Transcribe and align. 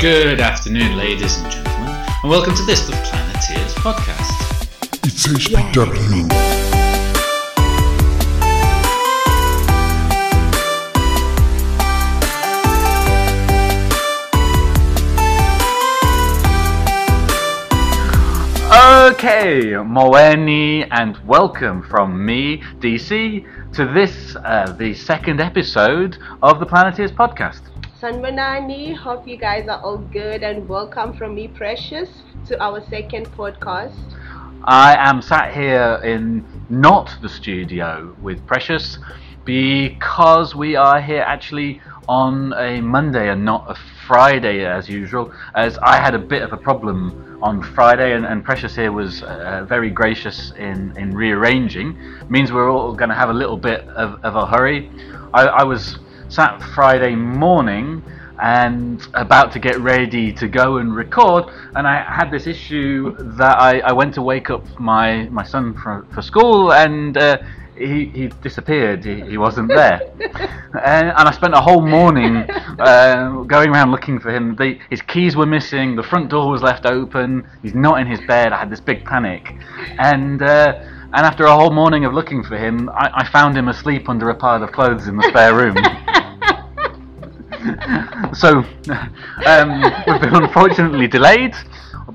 Good 0.00 0.40
afternoon, 0.40 0.96
ladies 0.96 1.36
and 1.36 1.52
gentlemen, 1.52 1.90
and 2.22 2.30
welcome 2.30 2.54
to 2.54 2.62
this, 2.62 2.86
the 2.86 2.92
Planeteers 2.92 3.74
podcast. 3.74 4.32
It's 5.04 5.26
HPW. 5.26 6.24
Okay, 19.12 19.72
Molweni, 19.84 20.88
and 20.92 21.18
welcome 21.26 21.82
from 21.82 22.24
me, 22.24 22.62
DC, 22.78 23.74
to 23.74 23.84
this, 23.84 24.34
uh, 24.36 24.74
the 24.78 24.94
second 24.94 25.42
episode 25.42 26.16
of 26.42 26.58
the 26.58 26.64
Planeteers 26.64 27.12
podcast. 27.12 27.69
Sanibonani, 28.00 28.96
hope 28.96 29.28
you 29.28 29.36
guys 29.36 29.68
are 29.68 29.78
all 29.82 29.98
good 29.98 30.42
and 30.42 30.66
welcome 30.66 31.12
from 31.12 31.34
me, 31.34 31.48
Precious, 31.48 32.08
to 32.46 32.58
our 32.58 32.80
second 32.88 33.26
podcast. 33.32 33.92
I 34.64 34.96
am 35.06 35.20
sat 35.20 35.52
here 35.52 36.00
in 36.02 36.42
not 36.70 37.14
the 37.20 37.28
studio 37.28 38.16
with 38.22 38.46
Precious 38.46 38.96
because 39.44 40.54
we 40.54 40.76
are 40.76 40.98
here 40.98 41.20
actually 41.20 41.82
on 42.08 42.54
a 42.54 42.80
Monday 42.80 43.28
and 43.28 43.44
not 43.44 43.66
a 43.68 43.74
Friday 44.06 44.64
as 44.64 44.88
usual, 44.88 45.30
as 45.54 45.76
I 45.82 45.96
had 46.00 46.14
a 46.14 46.18
bit 46.18 46.40
of 46.40 46.54
a 46.54 46.56
problem 46.56 47.38
on 47.42 47.62
Friday 47.62 48.14
and, 48.14 48.24
and 48.24 48.42
Precious 48.42 48.74
here 48.74 48.92
was 48.92 49.22
uh, 49.24 49.66
very 49.68 49.90
gracious 49.90 50.52
in, 50.52 50.96
in 50.96 51.14
rearranging. 51.14 51.98
means 52.30 52.50
we're 52.50 52.70
all 52.70 52.94
going 52.94 53.10
to 53.10 53.14
have 53.14 53.28
a 53.28 53.34
little 53.34 53.58
bit 53.58 53.86
of, 53.88 54.24
of 54.24 54.36
a 54.36 54.46
hurry. 54.46 54.90
I, 55.34 55.48
I 55.48 55.64
was 55.64 55.98
sat 56.30 56.62
Friday 56.62 57.16
morning 57.16 58.02
and 58.40 59.06
about 59.14 59.52
to 59.52 59.58
get 59.58 59.78
ready 59.80 60.32
to 60.32 60.48
go 60.48 60.78
and 60.78 60.94
record 60.94 61.44
and 61.74 61.86
I 61.86 62.02
had 62.02 62.30
this 62.30 62.46
issue 62.46 63.14
that 63.36 63.58
I, 63.58 63.80
I 63.80 63.92
went 63.92 64.14
to 64.14 64.22
wake 64.22 64.48
up 64.48 64.64
my, 64.78 65.24
my 65.24 65.42
son 65.42 65.74
for, 65.74 66.06
for 66.14 66.22
school 66.22 66.72
and 66.72 67.18
uh, 67.18 67.38
he, 67.80 68.06
he 68.06 68.26
disappeared. 68.42 69.04
He, 69.04 69.20
he 69.22 69.38
wasn't 69.38 69.68
there. 69.68 70.00
And, 70.72 71.08
and 71.08 71.28
I 71.28 71.32
spent 71.32 71.52
a 71.52 71.60
whole 71.60 71.84
morning 71.84 72.48
uh, 72.78 73.42
going 73.48 73.70
around 73.70 73.90
looking 73.90 74.20
for 74.20 74.30
him. 74.30 74.54
The, 74.54 74.78
his 74.88 75.02
keys 75.02 75.34
were 75.34 75.44
missing. 75.44 75.96
The 75.96 76.02
front 76.04 76.30
door 76.30 76.48
was 76.48 76.62
left 76.62 76.86
open. 76.86 77.44
He's 77.60 77.74
not 77.74 78.00
in 78.00 78.06
his 78.06 78.20
bed. 78.20 78.52
I 78.52 78.60
had 78.60 78.70
this 78.70 78.78
big 78.78 79.04
panic. 79.04 79.52
And 79.98 80.40
uh, 80.40 80.80
and 81.12 81.26
after 81.26 81.44
a 81.44 81.54
whole 81.54 81.70
morning 81.70 82.04
of 82.04 82.14
looking 82.14 82.42
for 82.42 82.56
him 82.56 82.88
I, 82.90 83.10
I 83.14 83.28
found 83.28 83.56
him 83.56 83.68
asleep 83.68 84.08
under 84.08 84.30
a 84.30 84.34
pile 84.34 84.62
of 84.62 84.72
clothes 84.72 85.08
in 85.08 85.16
the 85.16 85.26
spare 85.30 85.54
room 85.54 85.76
so 88.34 88.64
um, 89.46 89.82
we've 90.06 90.20
been 90.20 90.34
unfortunately 90.34 91.06
delayed, 91.06 91.54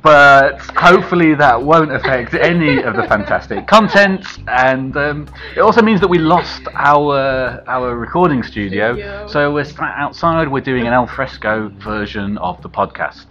but 0.01 0.59
hopefully 0.75 1.35
that 1.35 1.61
won't 1.61 1.91
affect 1.91 2.33
any 2.33 2.81
of 2.81 2.95
the 2.95 3.03
fantastic 3.03 3.67
content. 3.67 4.25
And 4.47 4.95
um, 4.97 5.27
it 5.55 5.59
also 5.59 5.81
means 5.81 6.01
that 6.01 6.07
we 6.07 6.17
lost 6.17 6.63
our 6.73 7.63
our 7.67 7.95
recording 7.95 8.43
studio, 8.43 8.93
Studio. 8.93 9.27
so 9.27 9.53
we're 9.53 9.65
outside. 9.79 10.51
We're 10.51 10.61
doing 10.61 10.87
an 10.87 10.93
al 10.93 11.07
fresco 11.07 11.69
version 11.69 12.37
of 12.39 12.61
the 12.61 12.69
podcast. 12.69 13.25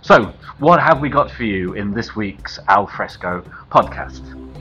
So, 0.00 0.32
what 0.58 0.80
have 0.80 1.00
we 1.00 1.08
got 1.08 1.30
for 1.30 1.44
you 1.44 1.74
in 1.74 1.92
this 1.92 2.16
week's 2.16 2.58
al 2.68 2.86
fresco 2.86 3.44
podcast? 3.70 4.51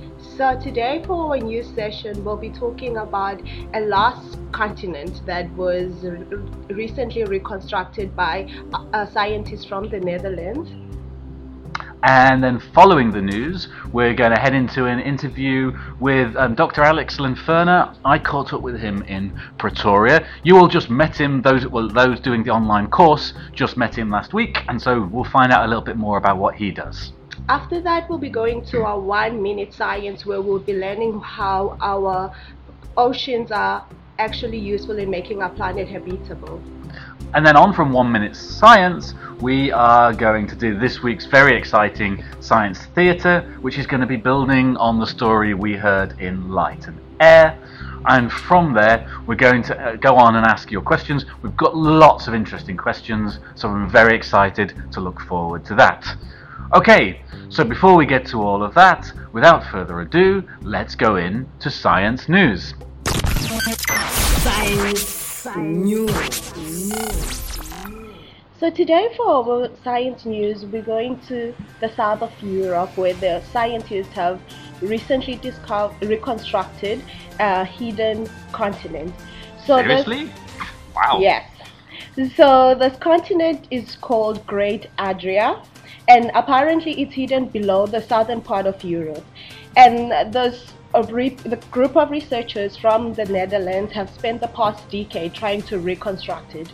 So, 0.42 0.60
today 0.60 1.04
for 1.06 1.36
our 1.36 1.38
news 1.38 1.68
session, 1.76 2.26
we'll 2.26 2.36
be 2.36 2.50
talking 2.50 2.98
about 2.98 3.40
a 3.76 3.82
lost 3.82 4.40
continent 4.52 5.22
that 5.28 5.48
was 5.52 6.04
recently 6.68 7.26
reconstructed 7.26 8.16
by 8.16 8.50
uh, 8.74 9.06
scientists 9.06 9.66
from 9.66 9.88
the 9.90 10.00
Netherlands. 10.00 10.72
And 12.02 12.44
then, 12.44 12.60
following 12.74 13.12
the 13.12 13.22
news, 13.22 13.68
we're 13.94 14.16
going 14.16 14.34
to 14.34 14.42
head 14.42 14.56
into 14.56 14.88
an 14.88 15.00
interview 15.00 15.78
with 16.00 16.36
um, 16.36 16.56
Dr. 16.56 16.82
Alex 16.82 17.18
Lenferna. 17.18 17.96
I 18.04 18.18
caught 18.18 18.52
up 18.52 18.62
with 18.62 18.80
him 18.80 19.04
in 19.04 19.40
Pretoria. 19.60 20.28
You 20.42 20.58
all 20.58 20.68
just 20.68 20.90
met 20.90 21.16
him; 21.22 21.44
those 21.44 21.68
well, 21.68 21.88
those 21.88 22.20
doing 22.20 22.42
the 22.44 22.50
online 22.50 22.90
course 22.90 23.36
just 23.54 23.78
met 23.78 23.96
him 23.96 24.10
last 24.10 24.34
week, 24.34 24.58
and 24.68 24.82
so 24.82 25.04
we'll 25.04 25.24
find 25.24 25.52
out 25.52 25.66
a 25.66 25.68
little 25.68 25.84
bit 25.84 25.98
more 25.98 26.18
about 26.18 26.40
what 26.40 26.56
he 26.56 26.72
does. 26.72 27.12
After 27.50 27.82
that, 27.82 28.10
we'll 28.10 28.20
be 28.20 28.30
going 28.30 28.64
to 28.66 28.84
our 28.84 29.00
one 29.00 29.42
minute 29.42 29.74
science 29.74 30.26
where 30.26 30.42
we'll 30.42 30.60
be 30.60 30.74
learning 30.74 31.20
how 31.22 31.78
our 31.82 32.34
oceans 32.96 33.52
are 33.52 33.86
actually 34.20 34.60
useful 34.60 34.98
in 35.00 35.10
making 35.10 35.42
our 35.42 35.50
planet 35.50 35.88
habitable. 35.88 36.62
And 37.34 37.46
then 37.46 37.56
on 37.56 37.74
from 37.74 37.94
One 37.94 38.12
Minute 38.12 38.36
Science, 38.36 39.14
we 39.40 39.72
are 39.72 40.14
going 40.14 40.48
to 40.48 40.56
do 40.56 40.78
this 40.78 41.02
week's 41.02 41.26
very 41.26 41.58
exciting 41.58 42.24
science 42.42 42.86
theatre, 42.88 43.42
which 43.62 43.78
is 43.78 43.88
going 43.88 44.02
to 44.02 44.08
be 44.08 44.18
building 44.18 44.76
on 44.78 45.00
the 45.00 45.08
story 45.08 45.54
we 45.54 45.74
heard 45.74 46.20
in 46.20 46.50
Light 46.50 46.88
and 46.88 47.00
Air. 47.22 47.58
And 48.06 48.32
from 48.32 48.74
there, 48.74 49.10
we're 49.28 49.36
going 49.36 49.64
to 49.64 49.80
uh, 49.80 49.96
go 49.96 50.16
on 50.16 50.36
and 50.36 50.46
ask 50.46 50.72
your 50.72 50.82
questions. 50.82 51.26
We've 51.42 51.56
got 51.56 51.76
lots 51.76 52.28
of 52.28 52.34
interesting 52.34 52.76
questions, 52.76 53.40
so 53.56 53.70
I'm 53.70 53.90
very 53.90 54.16
excited 54.16 54.74
to 54.92 55.00
look 55.00 55.22
forward 55.22 55.64
to 55.66 55.76
that. 55.76 56.06
Okay, 56.74 57.20
so 57.50 57.66
before 57.66 57.98
we 57.98 58.06
get 58.06 58.26
to 58.28 58.42
all 58.42 58.64
of 58.64 58.74
that, 58.76 59.12
without 59.34 59.62
further 59.72 60.00
ado, 60.00 60.42
let's 60.62 60.96
go 60.96 61.18
in 61.18 61.46
to 61.60 61.70
science 61.70 62.30
news. 62.30 62.74
Science. 64.40 65.48
So 68.58 68.70
today 68.70 69.14
for 69.18 69.28
our 69.28 69.70
science 69.84 70.24
news, 70.26 70.66
we're 70.66 70.82
going 70.82 71.20
to 71.28 71.54
the 71.82 71.90
south 71.90 72.22
of 72.22 72.32
Europe 72.42 72.98
where 72.98 73.16
the 73.16 73.42
scientists 73.52 74.14
have 74.14 74.40
recently 74.82 75.36
discovered, 75.36 76.02
reconstructed 76.08 77.04
a 77.42 77.66
hidden 77.66 78.30
continent. 78.54 79.14
So 79.66 79.84
this- 79.84 80.06
Seriously? 80.06 80.32
Wow. 80.96 81.20
Yes. 81.20 81.50
So 82.38 82.76
this 82.76 82.96
continent 82.98 83.68
is 83.72 83.98
called 83.98 84.46
Great 84.48 84.88
Adria, 84.98 85.62
and 86.12 86.30
apparently 86.36 87.02
it's 87.02 87.14
hidden 87.14 87.46
below 87.46 87.88
the 87.88 88.02
southern 88.02 88.42
part 88.42 88.66
of 88.66 88.84
Europe. 88.84 89.24
And 89.78 90.12
re- 91.10 91.30
the 91.54 91.56
group 91.72 91.96
of 91.96 92.12
researchers 92.12 92.76
from 92.76 93.14
the 93.14 93.24
Netherlands 93.24 93.94
have 93.94 94.10
spent 94.10 94.42
the 94.42 94.50
past 94.50 94.90
decade 94.90 95.34
trying 95.34 95.62
to 95.64 95.80
reconstruct 95.80 96.56
it. 96.56 96.70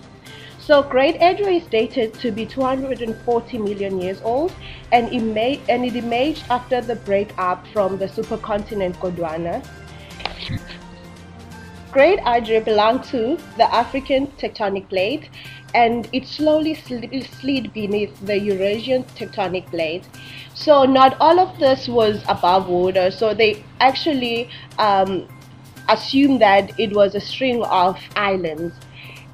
So 0.60 0.82
Great 0.82 1.22
Adria 1.22 1.60
is 1.62 1.68
dated 1.68 2.16
to 2.16 2.32
be 2.32 2.48
240 2.48 3.58
million 3.60 4.02
years 4.02 4.20
old, 4.24 4.52
and 4.92 5.14
it 5.14 5.96
emerged 5.96 6.44
after 6.50 6.82
the 6.82 6.96
breakup 6.96 7.68
from 7.68 8.00
the 8.00 8.08
supercontinent 8.08 8.96
Gondwana. 8.96 9.64
Great 11.98 12.20
Adria 12.28 12.62
belonged 12.62 13.04
to 13.06 13.40
the 13.58 13.74
African 13.74 14.28
tectonic 14.38 14.88
plate 14.88 15.32
and 15.74 16.08
it 16.14 16.28
slowly 16.28 16.76
sli- 16.76 17.26
slid 17.40 17.74
beneath 17.74 18.16
the 18.24 18.38
Eurasian 18.38 19.04
tectonic 19.16 19.66
plate. 19.72 20.04
So, 20.54 20.84
not 20.84 21.18
all 21.20 21.40
of 21.40 21.58
this 21.58 21.88
was 21.88 22.22
above 22.28 22.70
water, 22.70 23.10
so 23.10 23.34
they 23.34 23.64
actually 23.80 24.48
um, 24.78 25.28
assumed 25.90 26.40
that 26.40 26.80
it 26.80 26.94
was 26.94 27.16
a 27.16 27.20
string 27.20 27.64
of 27.64 28.00
islands. 28.16 28.76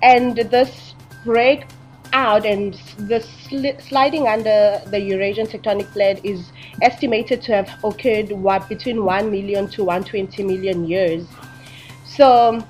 And 0.01 0.37
this 0.37 0.95
break 1.25 1.65
out 2.13 2.45
and 2.45 2.75
the 2.97 3.19
sli- 3.19 3.81
sliding 3.81 4.29
under 4.29 4.81
the 4.87 5.01
Eurasian 5.01 5.47
tectonic 5.47 5.91
plate 5.91 6.21
is 6.23 6.53
estimated 6.81 7.41
to 7.41 7.51
have 7.55 7.83
occurred 7.83 8.29
between 8.69 9.03
1 9.03 9.29
million 9.29 9.67
to 9.71 9.83
120 9.83 10.43
million 10.43 10.87
years. 10.87 11.27
So, 12.15 12.63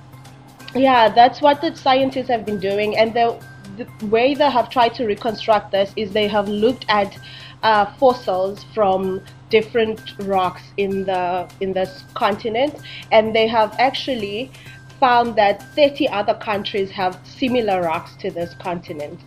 yeah, 0.73 1.09
that's 1.09 1.41
what 1.41 1.61
the 1.61 1.75
scientists 1.75 2.29
have 2.29 2.45
been 2.45 2.59
doing, 2.59 2.97
and 2.97 3.13
the, 3.13 3.39
the 3.77 4.05
way 4.07 4.33
they 4.33 4.49
have 4.49 4.69
tried 4.69 4.93
to 4.95 5.05
reconstruct 5.05 5.71
this 5.71 5.91
is 5.95 6.11
they 6.13 6.27
have 6.27 6.47
looked 6.47 6.85
at 6.87 7.17
uh, 7.61 7.85
fossils 7.97 8.63
from 8.73 9.21
different 9.49 10.01
rocks 10.21 10.63
in 10.77 11.03
the 11.05 11.49
in 11.59 11.73
this 11.73 12.03
continent, 12.13 12.75
and 13.11 13.35
they 13.35 13.47
have 13.47 13.75
actually 13.79 14.51
found 14.99 15.35
that 15.35 15.61
30 15.75 16.07
other 16.09 16.33
countries 16.33 16.89
have 16.91 17.19
similar 17.25 17.81
rocks 17.81 18.15
to 18.15 18.31
this 18.31 18.53
continent. 18.53 19.19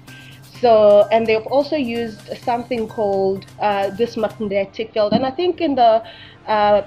So, 0.61 1.07
and 1.13 1.27
they've 1.27 1.47
also 1.47 1.77
used 1.77 2.23
something 2.39 2.89
called 2.89 3.45
uh, 3.61 3.91
this 3.91 4.17
magnetic 4.17 4.95
field, 4.95 5.13
and 5.13 5.27
I 5.27 5.31
think 5.31 5.61
in 5.61 5.75
the 5.75 6.03
uh, 6.47 6.83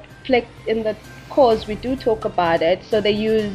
in 0.67 0.83
the 0.83 0.95
course 1.29 1.67
we 1.67 1.75
do 1.75 1.95
talk 1.95 2.25
about 2.25 2.61
it. 2.61 2.83
So 2.83 3.01
they 3.01 3.11
use 3.11 3.51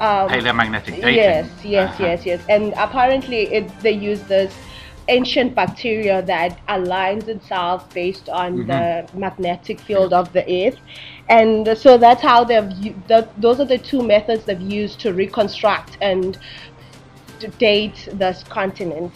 um, 0.00 0.28
Paleomagnetic 0.28 0.94
dating. 0.94 1.14
Yes, 1.14 1.48
yes, 1.64 1.90
Uh-huh. 1.94 2.04
yes, 2.04 2.26
yes. 2.26 2.40
And 2.48 2.72
apparently, 2.76 3.42
it, 3.52 3.80
they 3.80 3.92
use 3.92 4.22
this 4.22 4.54
ancient 5.08 5.54
bacteria 5.54 6.22
that 6.22 6.64
aligns 6.68 7.26
itself 7.28 7.92
based 7.92 8.28
on 8.28 8.66
the 8.66 9.08
magnetic 9.12 9.80
field 9.80 10.12
of 10.12 10.32
the 10.32 10.44
Earth, 10.66 10.78
and 11.28 11.76
so 11.76 11.98
that's 11.98 12.22
how 12.22 12.44
they've. 12.44 12.70
The, 13.08 13.28
those 13.38 13.60
are 13.60 13.64
the 13.64 13.78
two 13.78 14.02
methods 14.02 14.44
they've 14.44 14.60
used 14.60 15.00
to 15.00 15.12
reconstruct 15.12 15.98
and 16.00 16.38
to 17.40 17.48
date 17.48 18.08
this 18.12 18.42
continent. 18.44 19.12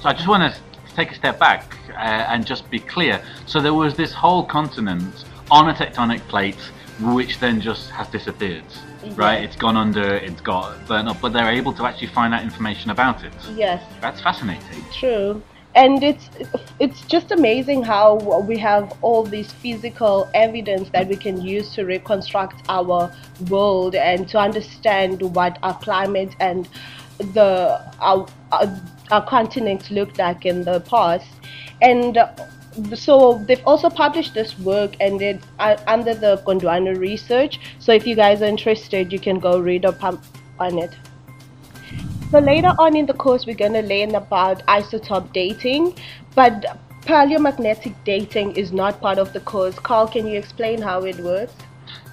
So 0.00 0.08
I 0.08 0.12
just 0.12 0.28
want 0.28 0.52
to 0.52 0.60
take 0.94 1.12
a 1.12 1.14
step 1.14 1.38
back 1.38 1.76
uh, 1.90 2.30
and 2.30 2.46
just 2.46 2.68
be 2.70 2.78
clear. 2.78 3.22
So 3.46 3.60
there 3.60 3.74
was 3.74 3.94
this 3.94 4.12
whole 4.12 4.44
continent 4.44 5.24
on 5.50 5.68
a 5.70 5.74
tectonic 5.74 6.20
plate, 6.28 6.58
which 7.02 7.38
then 7.38 7.60
just 7.60 7.90
has 7.90 8.08
disappeared. 8.08 8.64
Mm-hmm. 8.64 9.14
Right, 9.14 9.42
it's 9.42 9.56
gone 9.56 9.76
under, 9.76 10.14
it's 10.14 10.40
got 10.40 10.86
burnt 10.86 11.08
up, 11.08 11.20
but 11.20 11.32
they're 11.32 11.50
able 11.50 11.72
to 11.72 11.84
actually 11.84 12.08
find 12.08 12.32
out 12.32 12.42
information 12.42 12.90
about 12.90 13.24
it. 13.24 13.32
Yes, 13.54 13.82
That's 14.00 14.20
fascinating. 14.20 14.84
true. 14.92 15.42
And 15.74 16.02
it's 16.02 16.28
it's 16.78 17.00
just 17.06 17.30
amazing 17.30 17.82
how 17.82 18.16
we 18.40 18.58
have 18.58 18.92
all 19.00 19.22
this 19.22 19.50
physical 19.52 20.28
evidence 20.34 20.90
that 20.90 21.08
we 21.08 21.16
can 21.16 21.40
use 21.40 21.74
to 21.74 21.84
reconstruct 21.84 22.62
our 22.68 23.10
world 23.48 23.94
and 23.94 24.28
to 24.28 24.38
understand 24.38 25.22
what 25.34 25.58
our 25.62 25.78
climate 25.78 26.36
and 26.40 26.68
the 27.18 27.80
our, 28.00 28.28
our, 28.52 28.80
our 29.10 29.24
continent 29.26 29.90
looked 29.90 30.18
like 30.18 30.44
in 30.44 30.62
the 30.64 30.80
past. 30.80 31.26
And 31.80 32.18
so 32.94 33.42
they've 33.46 33.64
also 33.66 33.90
published 33.90 34.34
this 34.34 34.58
work 34.58 34.96
and 35.00 35.20
it's 35.20 35.46
uh, 35.58 35.76
under 35.86 36.14
the 36.14 36.42
Gondwana 36.46 36.98
research. 36.98 37.60
So 37.78 37.92
if 37.92 38.06
you 38.06 38.14
guys 38.14 38.42
are 38.42 38.46
interested, 38.46 39.12
you 39.12 39.18
can 39.18 39.38
go 39.38 39.58
read 39.58 39.84
up 39.84 40.02
on 40.02 40.78
it. 40.78 40.94
So 42.30 42.38
later 42.38 42.72
on 42.78 42.96
in 42.96 43.06
the 43.06 43.14
course, 43.14 43.44
we're 43.46 43.56
going 43.56 43.74
to 43.74 43.82
learn 43.82 44.14
about 44.14 44.64
isotope 44.66 45.32
dating, 45.32 45.94
but 46.34 46.78
paleomagnetic 47.02 47.92
dating 48.04 48.56
is 48.56 48.72
not 48.72 49.00
part 49.00 49.18
of 49.18 49.32
the 49.32 49.40
course. 49.40 49.78
Carl, 49.78 50.08
can 50.08 50.26
you 50.26 50.38
explain 50.38 50.80
how 50.80 51.04
it 51.04 51.18
works? 51.20 51.52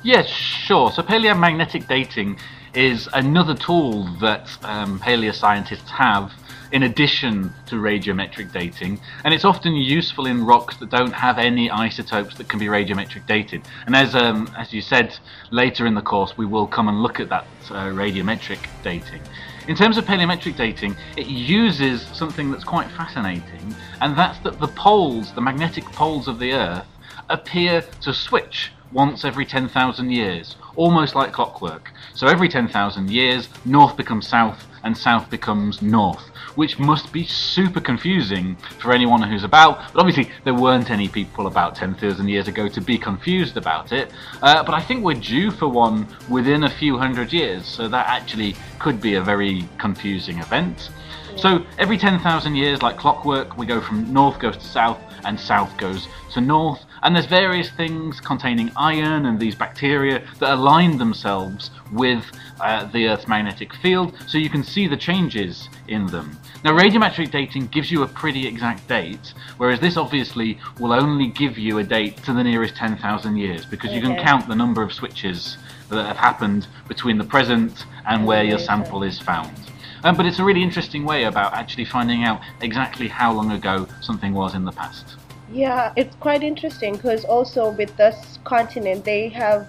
Yes, 0.04 0.28
sure. 0.28 0.92
So 0.92 1.04
paleomagnetic 1.04 1.88
dating 1.88 2.38
is 2.74 3.08
another 3.14 3.56
tool 3.56 4.06
that 4.20 4.50
um, 4.64 5.00
paleoscientists 5.00 5.90
have 5.90 6.34
in 6.72 6.84
addition 6.84 7.54
to 7.68 7.76
radiometric 7.76 8.52
dating, 8.52 9.00
and 9.24 9.34
it's 9.34 9.46
often 9.46 9.76
useful 9.76 10.26
in 10.26 10.46
rocks 10.46 10.78
that 10.78 10.90
don't 10.90 11.12
have 11.12 11.38
any 11.38 11.70
isotopes 11.70 12.38
that 12.38 12.48
can 12.48 12.60
be 12.60 12.68
radiometric 12.68 13.26
dated. 13.26 13.62
And 13.86 13.96
as 13.96 14.16
um, 14.16 14.54
as 14.58 14.74
you 14.74 14.82
said 14.82 15.18
later 15.52 15.86
in 15.86 15.96
the 15.96 16.02
course, 16.02 16.38
we 16.38 16.46
will 16.46 16.68
come 16.68 16.88
and 16.88 17.02
look 17.02 17.20
at 17.20 17.30
that 17.30 17.46
uh, 17.72 17.88
radiometric 17.88 18.60
dating. 18.84 19.22
In 19.68 19.76
terms 19.76 19.98
of 19.98 20.06
paleometric 20.06 20.56
dating, 20.56 20.96
it 21.16 21.28
uses 21.28 22.02
something 22.14 22.50
that's 22.52 22.64
quite 22.64 22.90
fascinating, 22.92 23.76
and 24.02 24.18
that's 24.18 24.40
that 24.40 24.60
the 24.60 24.68
poles, 24.70 25.32
the 25.34 25.42
magnetic 25.42 25.86
poles 25.86 26.28
of 26.28 26.40
the 26.40 26.54
Earth, 26.54 26.88
appear 27.30 27.82
to 28.02 28.14
switch 28.14 28.72
once 28.92 29.24
every 29.24 29.46
10,000 29.46 30.10
years, 30.10 30.56
almost 30.76 31.14
like 31.14 31.32
clockwork. 31.32 31.92
So 32.16 32.26
every 32.28 32.50
10,000 32.50 33.12
years, 33.12 33.48
north 33.66 33.96
becomes 33.96 34.28
south 34.28 34.66
and 34.84 34.98
south 34.98 35.30
becomes 35.30 35.82
north, 35.82 36.30
which 36.56 36.80
must 36.80 37.12
be 37.12 37.24
super 37.24 37.80
confusing 37.80 38.56
for 38.80 38.92
anyone 38.92 39.22
who's 39.22 39.44
about. 39.44 39.94
But 39.94 40.00
obviously, 40.00 40.32
there 40.44 40.54
weren't 40.54 40.90
any 40.92 41.08
people 41.08 41.48
about 41.48 41.76
10,000 41.76 42.28
years 42.28 42.48
ago 42.48 42.68
to 42.68 42.82
be 42.82 42.98
confused 42.98 43.58
about 43.58 43.92
it. 43.92 44.12
Uh, 44.42 44.64
but 44.64 44.74
I 44.74 44.82
think 44.82 45.04
we're 45.04 45.14
due 45.14 45.52
for 45.52 45.68
one 45.68 46.08
within 46.30 46.64
a 46.64 46.70
few 46.70 46.98
hundred 46.98 47.34
years, 47.34 47.66
so 47.66 47.88
that 47.88 48.08
actually 48.08 48.56
could 48.80 49.02
be 49.02 49.16
a 49.16 49.22
very 49.22 49.68
confusing 49.78 50.40
event. 50.40 50.90
So 51.38 51.66
every 51.78 51.98
10,000 51.98 52.56
years, 52.56 52.82
like 52.82 52.98
clockwork, 52.98 53.58
we 53.58 53.66
go 53.66 53.80
from 53.80 54.12
north 54.12 54.40
goes 54.40 54.58
to 54.58 54.64
south 54.64 55.00
and 55.26 55.40
south 55.40 55.76
goes 55.78 56.08
to 56.34 56.42
north. 56.42 56.86
And 57.02 57.16
there's 57.16 57.26
various 57.26 57.70
things 57.70 58.20
containing 58.20 58.72
iron 58.76 59.26
and 59.26 59.40
these 59.40 59.56
bacteria 59.56 60.22
that 60.40 60.54
align 60.54 60.98
themselves 60.98 61.72
with 61.94 62.26
uh, 62.60 62.86
the 62.86 63.08
Earth's 63.08 63.28
magnetic 63.28 63.74
field, 63.76 64.16
so 64.28 64.38
you 64.38 64.50
can 64.50 64.64
see 64.64 64.86
the 64.88 64.98
changes 64.98 65.70
in 65.88 66.06
them. 66.08 66.38
Now, 66.64 66.72
radiometric 66.78 67.32
dating 67.32 67.68
gives 67.68 67.90
you 67.90 68.04
a 68.04 68.08
pretty 68.08 68.46
exact 68.46 68.88
date, 68.90 69.34
whereas 69.58 69.80
this 69.80 69.96
obviously 69.96 70.60
will 70.78 70.92
only 70.92 71.28
give 71.28 71.58
you 71.58 71.78
a 71.78 71.84
date 71.84 72.18
to 72.24 72.34
the 72.34 72.44
nearest 72.44 72.76
10,000 72.76 73.38
years 73.38 73.66
because 73.66 73.94
you 73.94 74.02
can 74.02 74.12
Okay. 74.12 74.24
count 74.24 74.48
the 74.48 74.56
number 74.56 74.82
of 74.84 74.92
switches 74.92 75.58
that 75.90 76.06
have 76.06 76.18
happened 76.18 76.68
between 76.88 77.18
the 77.18 77.24
present 77.24 77.86
and 78.06 78.26
where 78.26 78.44
your 78.44 78.60
sample 78.60 79.04
is 79.04 79.20
found. 79.20 79.69
Um, 80.04 80.16
but 80.16 80.26
it's 80.26 80.40
a 80.40 80.44
really 80.44 80.64
interesting 80.64 81.06
way 81.06 81.24
about 81.26 81.54
actually 81.54 81.86
finding 81.86 82.24
out 82.24 82.42
exactly 82.62 83.08
how 83.08 83.34
long 83.34 83.52
ago 83.52 83.88
something 84.02 84.34
was 84.34 84.56
in 84.56 84.66
the 84.66 84.72
past. 84.72 85.16
Yeah, 85.52 85.94
it's 85.96 86.16
quite 86.18 86.44
interesting 86.44 86.94
because 86.94 87.26
also 87.26 87.72
with 87.72 87.96
this 87.98 88.40
continent, 88.44 89.04
they 89.04 89.30
have 89.30 89.68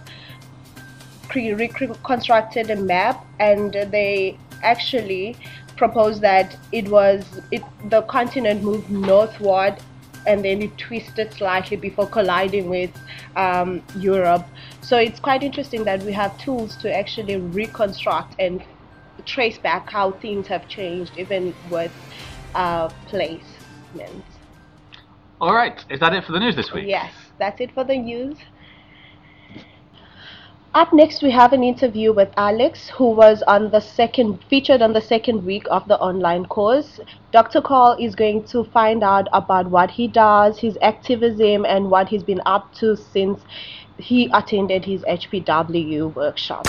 reconstructed 1.35 2.71
a 2.71 2.77
map 2.77 3.25
and 3.39 3.73
they 3.73 4.37
actually 4.63 5.37
proposed 5.77 6.21
that 6.21 6.57
it 6.73 6.87
was 6.89 7.41
it 7.51 7.63
the 7.89 8.03
continent 8.03 8.63
moved 8.63 8.91
northward 8.91 9.77
and 10.27 10.45
then 10.45 10.61
it 10.61 10.77
twisted 10.77 11.33
slightly 11.33 11.77
before 11.77 12.07
colliding 12.07 12.69
with 12.69 12.91
um, 13.37 13.83
Europe. 13.97 14.47
So 14.83 14.99
it's 14.99 15.19
quite 15.19 15.43
interesting 15.43 15.85
that 15.85 16.03
we 16.03 16.13
have 16.13 16.37
tools 16.39 16.77
to 16.77 16.95
actually 16.95 17.37
reconstruct 17.37 18.35
and 18.39 18.63
trace 19.23 19.59
back 19.59 19.91
how 19.91 20.13
things 20.13 20.47
have 20.49 20.69
changed, 20.69 21.17
even 21.17 21.55
with 21.71 21.93
uh, 22.55 22.89
placements. 23.09 24.23
All 25.41 25.55
right, 25.55 25.83
is 25.89 26.01
that 26.01 26.13
it 26.13 26.25
for 26.25 26.33
the 26.33 26.41
news 26.41 26.57
this 26.57 26.73
week? 26.73 26.85
Yes, 26.87 27.13
that's 27.39 27.61
it 27.61 27.73
for 27.73 27.85
the 27.85 27.97
news. 27.97 28.37
Up 30.73 30.93
next, 30.93 31.21
we 31.21 31.33
have 31.33 31.53
an 31.53 31.65
interview 31.65 32.13
with 32.13 32.29
Alex, 32.37 32.89
who 32.91 33.11
was 33.11 33.43
on 33.49 33.73
the 33.73 33.81
second 33.81 34.39
featured 34.49 34.83
on 34.83 34.93
the 34.93 35.01
second 35.01 35.45
week 35.45 35.67
of 35.69 35.89
the 35.89 35.99
online 35.99 36.47
course. 36.47 37.01
Dr. 37.33 37.61
Call 37.61 37.97
is 37.99 38.15
going 38.15 38.45
to 38.45 38.63
find 38.63 39.03
out 39.03 39.27
about 39.33 39.69
what 39.69 39.91
he 39.91 40.07
does, 40.07 40.61
his 40.61 40.79
activism, 40.81 41.65
and 41.65 41.91
what 41.91 42.09
he's 42.09 42.23
been 42.23 42.41
up 42.47 42.73
to 42.75 42.97
since 42.97 43.41
he 44.01 44.31
attended 44.33 44.85
his 44.85 45.03
HPW 45.03 46.15
workshop. 46.15 46.67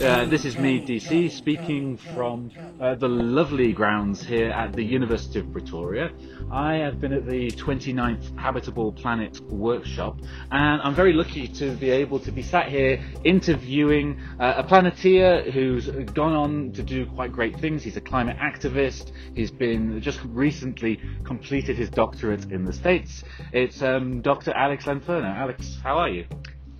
Uh, 0.00 0.24
this 0.26 0.44
is 0.44 0.56
me, 0.56 0.80
DC, 0.80 1.30
speaking 1.30 1.96
from 1.96 2.50
uh, 2.80 2.94
the 2.94 3.08
lovely 3.08 3.72
grounds 3.72 4.24
here 4.24 4.50
at 4.50 4.72
the 4.72 4.82
University 4.82 5.40
of 5.40 5.52
Pretoria. 5.52 6.10
I 6.50 6.74
have 6.76 7.00
been 7.00 7.12
at 7.12 7.26
the 7.26 7.50
29th 7.50 8.38
Habitable 8.38 8.92
Planet 8.92 9.40
workshop, 9.50 10.18
and 10.50 10.80
I'm 10.80 10.94
very 10.94 11.12
lucky 11.12 11.48
to 11.48 11.74
be 11.76 11.90
able 11.90 12.20
to 12.20 12.30
be 12.30 12.42
sat 12.42 12.68
here 12.68 13.04
interviewing 13.24 14.20
uh, 14.38 14.54
a 14.56 14.62
planeteer 14.62 15.50
who's 15.50 15.88
gone 16.14 16.32
on 16.32 16.72
to 16.72 16.82
do 16.82 17.04
quite 17.06 17.32
great 17.32 17.58
things. 17.58 17.82
He's 17.82 17.96
a 17.96 18.00
climate 18.00 18.38
activist. 18.38 19.10
He's 19.34 19.50
been 19.50 20.00
just 20.00 20.20
recently 20.24 21.00
completed 21.24 21.76
his 21.76 21.90
doctorate 21.90 22.52
in 22.52 22.64
the 22.64 22.72
States. 22.72 23.24
It's 23.52 23.82
um, 23.82 24.07
Dr. 24.22 24.52
Alex 24.52 24.84
Lenferna. 24.84 25.34
Alex, 25.36 25.78
how 25.82 25.98
are 25.98 26.08
you? 26.08 26.24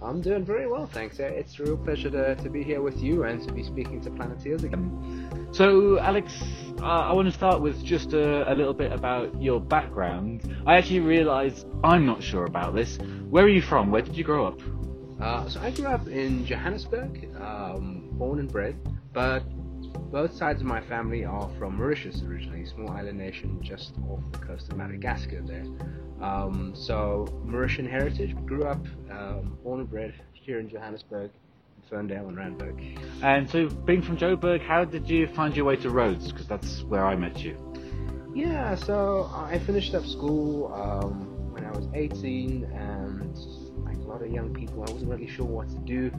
I'm 0.01 0.21
doing 0.21 0.45
very 0.45 0.69
well, 0.69 0.87
thanks. 0.87 1.19
It's 1.19 1.59
a 1.59 1.65
real 1.65 1.77
pleasure 1.77 2.09
to, 2.11 2.37
to 2.37 2.51
be 2.51 2.63
here 2.63 2.81
with 2.83 3.03
you 3.03 3.25
and 3.25 3.43
to 3.47 3.53
be 3.53 3.65
speaking 3.65 4.01
to 4.03 4.11
Planeteers 4.11 4.63
again. 4.63 5.49
So, 5.51 5.99
Alex, 5.99 6.33
uh, 6.81 6.85
I 6.87 7.13
want 7.13 7.27
to 7.27 7.35
start 7.35 7.61
with 7.61 7.85
just 7.85 8.13
a, 8.13 8.51
a 8.53 8.55
little 8.55 8.75
bit 8.75 8.93
about 8.93 9.43
your 9.43 9.61
background. 9.61 10.57
I 10.67 10.77
actually 10.77 11.01
realised 11.01 11.67
I'm 11.83 12.07
not 12.07 12.23
sure 12.23 12.45
about 12.45 12.77
this. 12.77 12.99
Where 13.29 13.45
are 13.45 13.49
you 13.49 13.63
from? 13.63 13.91
Where 13.91 14.03
did 14.03 14.17
you 14.17 14.23
grow 14.23 14.47
up? 14.47 14.61
Uh, 15.21 15.49
so 15.49 15.61
I 15.61 15.73
grew 15.73 15.87
up 15.87 16.07
in 16.07 16.47
Johannesburg, 16.47 17.29
um, 17.41 18.11
born 18.13 18.39
and 18.39 18.51
bred, 18.51 18.77
but 19.13 19.43
both 20.11 20.35
sides 20.35 20.61
of 20.61 20.67
my 20.67 20.81
family 20.81 21.25
are 21.25 21.51
from 21.59 21.77
Mauritius 21.77 22.23
originally, 22.23 22.65
small 22.65 22.91
island 22.91 23.19
nation 23.19 23.59
just 23.63 23.93
off 24.09 24.21
the 24.33 24.39
coast 24.39 24.71
of 24.71 24.77
Madagascar 24.79 25.43
there. 25.43 25.67
Um, 26.21 26.73
so 26.75 27.27
Mauritian 27.47 27.89
heritage, 27.89 28.35
grew 28.47 28.65
up, 28.65 28.85
um, 29.11 29.59
born 29.63 29.81
and 29.81 29.91
bred 29.91 30.15
here 30.33 30.59
in 30.61 30.69
Johannesburg, 30.69 31.31
Ferndale 31.89 32.29
and 32.29 32.37
Randburg. 32.37 32.99
And 33.23 33.49
so, 33.49 33.69
being 33.69 34.03
from 34.03 34.17
Joburg, 34.17 34.61
how 34.61 34.85
did 34.85 35.09
you 35.09 35.27
find 35.29 35.55
your 35.57 35.65
way 35.65 35.77
to 35.77 35.91
Rhodes? 35.91 36.33
Because 36.33 36.47
that's 36.47 36.83
where 36.85 37.07
I 37.07 37.15
met 37.15 37.43
you. 37.43 37.57
Yeah, 38.35 38.75
so 38.75 39.31
I 39.35 39.59
finished 39.59 39.95
up 39.95 40.07
school 40.07 40.73
um, 40.73 41.53
when 41.53 41.65
I 41.65 41.71
was 41.71 41.87
18, 41.95 42.65
and 42.65 43.37
like 43.85 43.97
a 43.97 44.09
lot 44.09 44.23
of 44.23 44.31
young 44.31 44.55
people, 44.55 44.85
I 44.87 44.93
wasn't 44.93 45.11
really 45.11 45.29
sure 45.29 45.47
what 45.47 45.69
to 45.69 45.79
do 45.79 46.11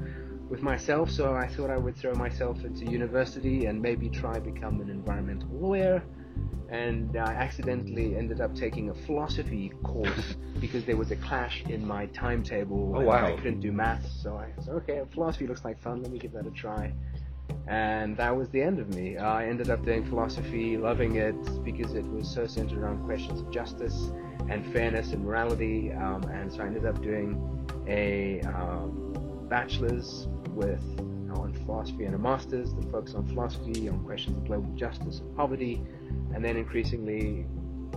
with 0.50 0.62
myself, 0.62 1.12
so 1.12 1.34
I 1.34 1.48
thought 1.48 1.70
I 1.70 1.78
would 1.78 1.96
throw 1.96 2.14
myself 2.14 2.64
into 2.64 2.86
university 2.86 3.66
and 3.66 3.82
maybe 3.82 4.10
try 4.10 4.40
become 4.40 4.82
an 4.82 4.90
environmental 4.90 5.50
lawyer. 5.52 6.04
And 6.70 7.18
I 7.18 7.34
accidentally 7.34 8.16
ended 8.16 8.42
up 8.42 8.56
taking 8.56 8.90
a 8.90 8.94
philosophy 8.94 9.72
course 9.84 10.36
because 10.60 10.86
there 10.86 10.98
was 10.98 11.10
a 11.10 11.16
clash 11.16 11.64
in 11.68 11.86
my 11.86 12.06
timetable. 12.08 12.94
Oh, 12.96 13.00
and 13.00 13.08
wow. 13.08 13.26
I 13.26 13.36
couldn't 13.38 13.60
do 13.60 13.72
maths, 13.72 14.22
so 14.22 14.38
I 14.38 14.50
said, 14.62 14.76
okay, 14.76 15.02
philosophy 15.12 15.48
looks 15.48 15.66
like 15.66 15.82
fun. 15.82 16.04
Let 16.04 16.12
me 16.12 16.20
give 16.20 16.34
that 16.34 16.46
a 16.46 16.52
try 16.52 16.94
and 17.68 18.18
that 18.18 18.36
was 18.36 18.50
the 18.50 18.62
end 18.62 18.80
of 18.80 18.94
me. 18.96 19.18
I 19.18 19.48
ended 19.48 19.70
up 19.70 19.86
doing 19.86 20.06
philosophy, 20.06 20.78
loving 20.78 21.16
it 21.16 21.36
because 21.64 21.94
it 21.94 22.06
was 22.06 22.28
so 22.28 22.48
centered 22.48 22.80
around 22.80 23.06
questions 23.06 23.42
of 23.42 23.52
justice 23.52 24.12
and 24.50 24.66
fairness 24.74 25.12
and 25.12 25.24
morality. 25.24 25.92
Um, 25.92 26.24
and 26.24 26.52
so 26.52 26.62
I 26.62 26.66
ended 26.66 26.86
up 26.86 27.02
doing 27.02 27.68
a 27.88 28.42
um, 28.42 29.46
bachelor's 29.50 30.28
with 30.56 30.82
on 31.32 31.54
philosophy 31.66 32.06
and 32.06 32.16
a 32.16 32.18
master's 32.18 32.74
that 32.74 32.92
focus 32.92 33.14
on 33.14 33.28
philosophy, 33.28 33.88
on 33.90 34.04
questions 34.04 34.36
of 34.38 34.46
global 34.46 34.70
justice 34.76 35.20
and 35.20 35.36
poverty, 35.36 35.82
and 36.34 36.44
then 36.44 36.58
increasingly 36.58 37.46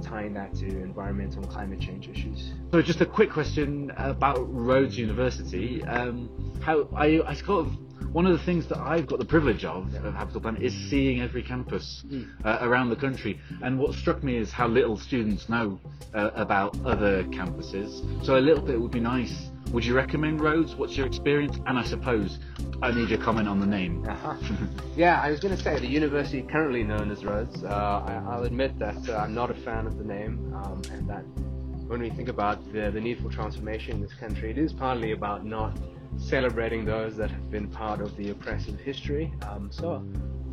tying 0.02 0.34
that 0.34 0.54
to 0.54 0.66
environmental 0.66 1.42
and 1.42 1.50
climate 1.50 1.80
change 1.80 2.08
issues. 2.08 2.52
So, 2.72 2.82
just 2.82 3.00
a 3.00 3.06
quick 3.06 3.30
question 3.30 3.92
about 3.96 4.38
Rhodes 4.52 4.98
University. 4.98 5.82
Um, 5.84 6.28
how 6.60 6.88
I, 6.96 7.22
I 7.26 7.34
sort 7.34 7.66
of 7.66 7.76
one 8.12 8.26
of 8.26 8.38
the 8.38 8.44
things 8.44 8.66
that 8.68 8.78
I've 8.78 9.06
got 9.06 9.18
the 9.18 9.24
privilege 9.24 9.64
of 9.64 9.94
at 9.94 10.02
Habitable 10.02 10.40
Planet 10.40 10.62
is 10.62 10.74
seeing 10.90 11.20
every 11.20 11.42
campus 11.42 12.04
uh, 12.44 12.58
around 12.60 12.90
the 12.90 12.96
country. 12.96 13.40
And 13.62 13.78
what 13.78 13.94
struck 13.94 14.22
me 14.22 14.36
is 14.36 14.50
how 14.50 14.68
little 14.68 14.96
students 14.96 15.48
know 15.48 15.80
uh, 16.14 16.30
about 16.34 16.76
other 16.84 17.24
campuses. 17.24 18.24
So 18.24 18.38
a 18.38 18.40
little 18.40 18.62
bit 18.62 18.80
would 18.80 18.90
be 18.90 19.00
nice. 19.00 19.48
Would 19.72 19.84
you 19.84 19.94
recommend 19.94 20.40
Rhodes? 20.40 20.74
What's 20.74 20.96
your 20.96 21.06
experience? 21.06 21.56
And 21.66 21.78
I 21.78 21.84
suppose 21.84 22.38
I 22.82 22.90
need 22.90 23.08
your 23.08 23.22
comment 23.22 23.48
on 23.48 23.60
the 23.60 23.66
name. 23.66 24.06
Uh-huh. 24.06 24.36
yeah, 24.96 25.20
I 25.20 25.30
was 25.30 25.40
going 25.40 25.56
to 25.56 25.62
say 25.62 25.78
the 25.78 25.86
university 25.86 26.42
currently 26.42 26.82
known 26.82 27.10
as 27.10 27.24
Rhodes. 27.24 27.62
Uh, 27.62 27.68
I, 27.68 28.22
I'll 28.28 28.44
admit 28.44 28.78
that 28.78 29.08
uh, 29.08 29.16
I'm 29.16 29.34
not 29.34 29.50
a 29.50 29.54
fan 29.54 29.86
of 29.86 29.96
the 29.96 30.04
name, 30.04 30.52
um, 30.54 30.82
and 30.90 31.08
that 31.08 31.24
when 31.88 32.00
we 32.00 32.10
think 32.10 32.28
about 32.28 32.62
the, 32.72 32.90
the 32.90 33.00
need 33.00 33.20
for 33.20 33.30
transformation 33.30 33.92
in 33.92 34.00
this 34.00 34.12
country, 34.14 34.50
it 34.50 34.58
is 34.58 34.72
partly 34.72 35.12
about 35.12 35.44
not 35.44 35.78
celebrating 36.16 36.84
those 36.84 37.16
that 37.16 37.30
have 37.30 37.50
been 37.50 37.68
part 37.68 38.00
of 38.00 38.16
the 38.16 38.30
oppressive 38.30 38.78
history. 38.80 39.32
Um, 39.48 39.70
so 39.70 39.92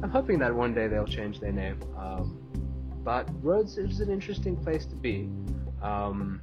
I'm 0.02 0.10
hoping 0.10 0.40
that 0.40 0.54
one 0.54 0.74
day 0.74 0.88
they'll 0.88 1.06
change 1.06 1.40
their 1.40 1.52
name. 1.52 1.80
Um, 1.98 2.38
but 3.04 3.30
Rhodes 3.42 3.78
is 3.78 4.00
an 4.00 4.10
interesting 4.10 4.56
place 4.56 4.86
to 4.86 4.96
be. 4.96 5.30
Um, 5.82 6.42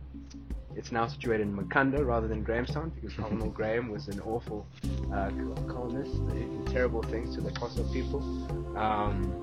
it's 0.74 0.92
now 0.92 1.06
situated 1.06 1.44
in 1.44 1.56
Makhanda 1.56 2.04
rather 2.04 2.28
than 2.28 2.42
Grahamstown 2.42 2.90
because 2.90 3.14
Colonel 3.14 3.48
Graham 3.48 3.90
was 3.90 4.08
an 4.08 4.20
awful 4.20 4.66
uh, 5.12 5.30
colonist. 5.68 6.20
He 6.34 6.40
did 6.40 6.66
terrible 6.66 7.02
things 7.02 7.34
to 7.36 7.40
the 7.40 7.50
Xhosa 7.50 7.90
people. 7.92 8.20
Um, 8.76 9.42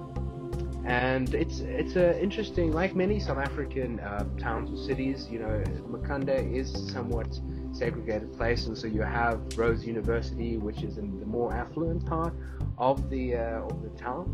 and 0.86 1.34
it's 1.34 1.62
it's 1.62 1.96
a 1.96 2.22
interesting, 2.22 2.72
like 2.72 2.94
many 2.96 3.20
South 3.20 3.38
African 3.38 4.00
uh, 4.00 4.26
towns 4.38 4.70
or 4.70 4.86
cities. 4.86 5.28
You 5.32 5.40
know, 5.40 5.64
Makhanda 5.90 6.54
is 6.54 6.72
somewhat 6.92 7.40
segregated 7.84 8.32
place, 8.40 8.62
and 8.68 8.76
so 8.82 8.88
you 8.88 9.02
have 9.02 9.38
Rhodes 9.58 9.86
University, 9.96 10.52
which 10.68 10.82
is 10.88 10.94
in 10.98 11.20
the 11.20 11.26
more 11.38 11.50
affluent 11.54 12.06
part 12.06 12.34
of 12.78 12.96
the 13.10 13.26
uh, 13.36 13.70
of 13.70 13.76
the 13.86 13.92
town, 14.08 14.26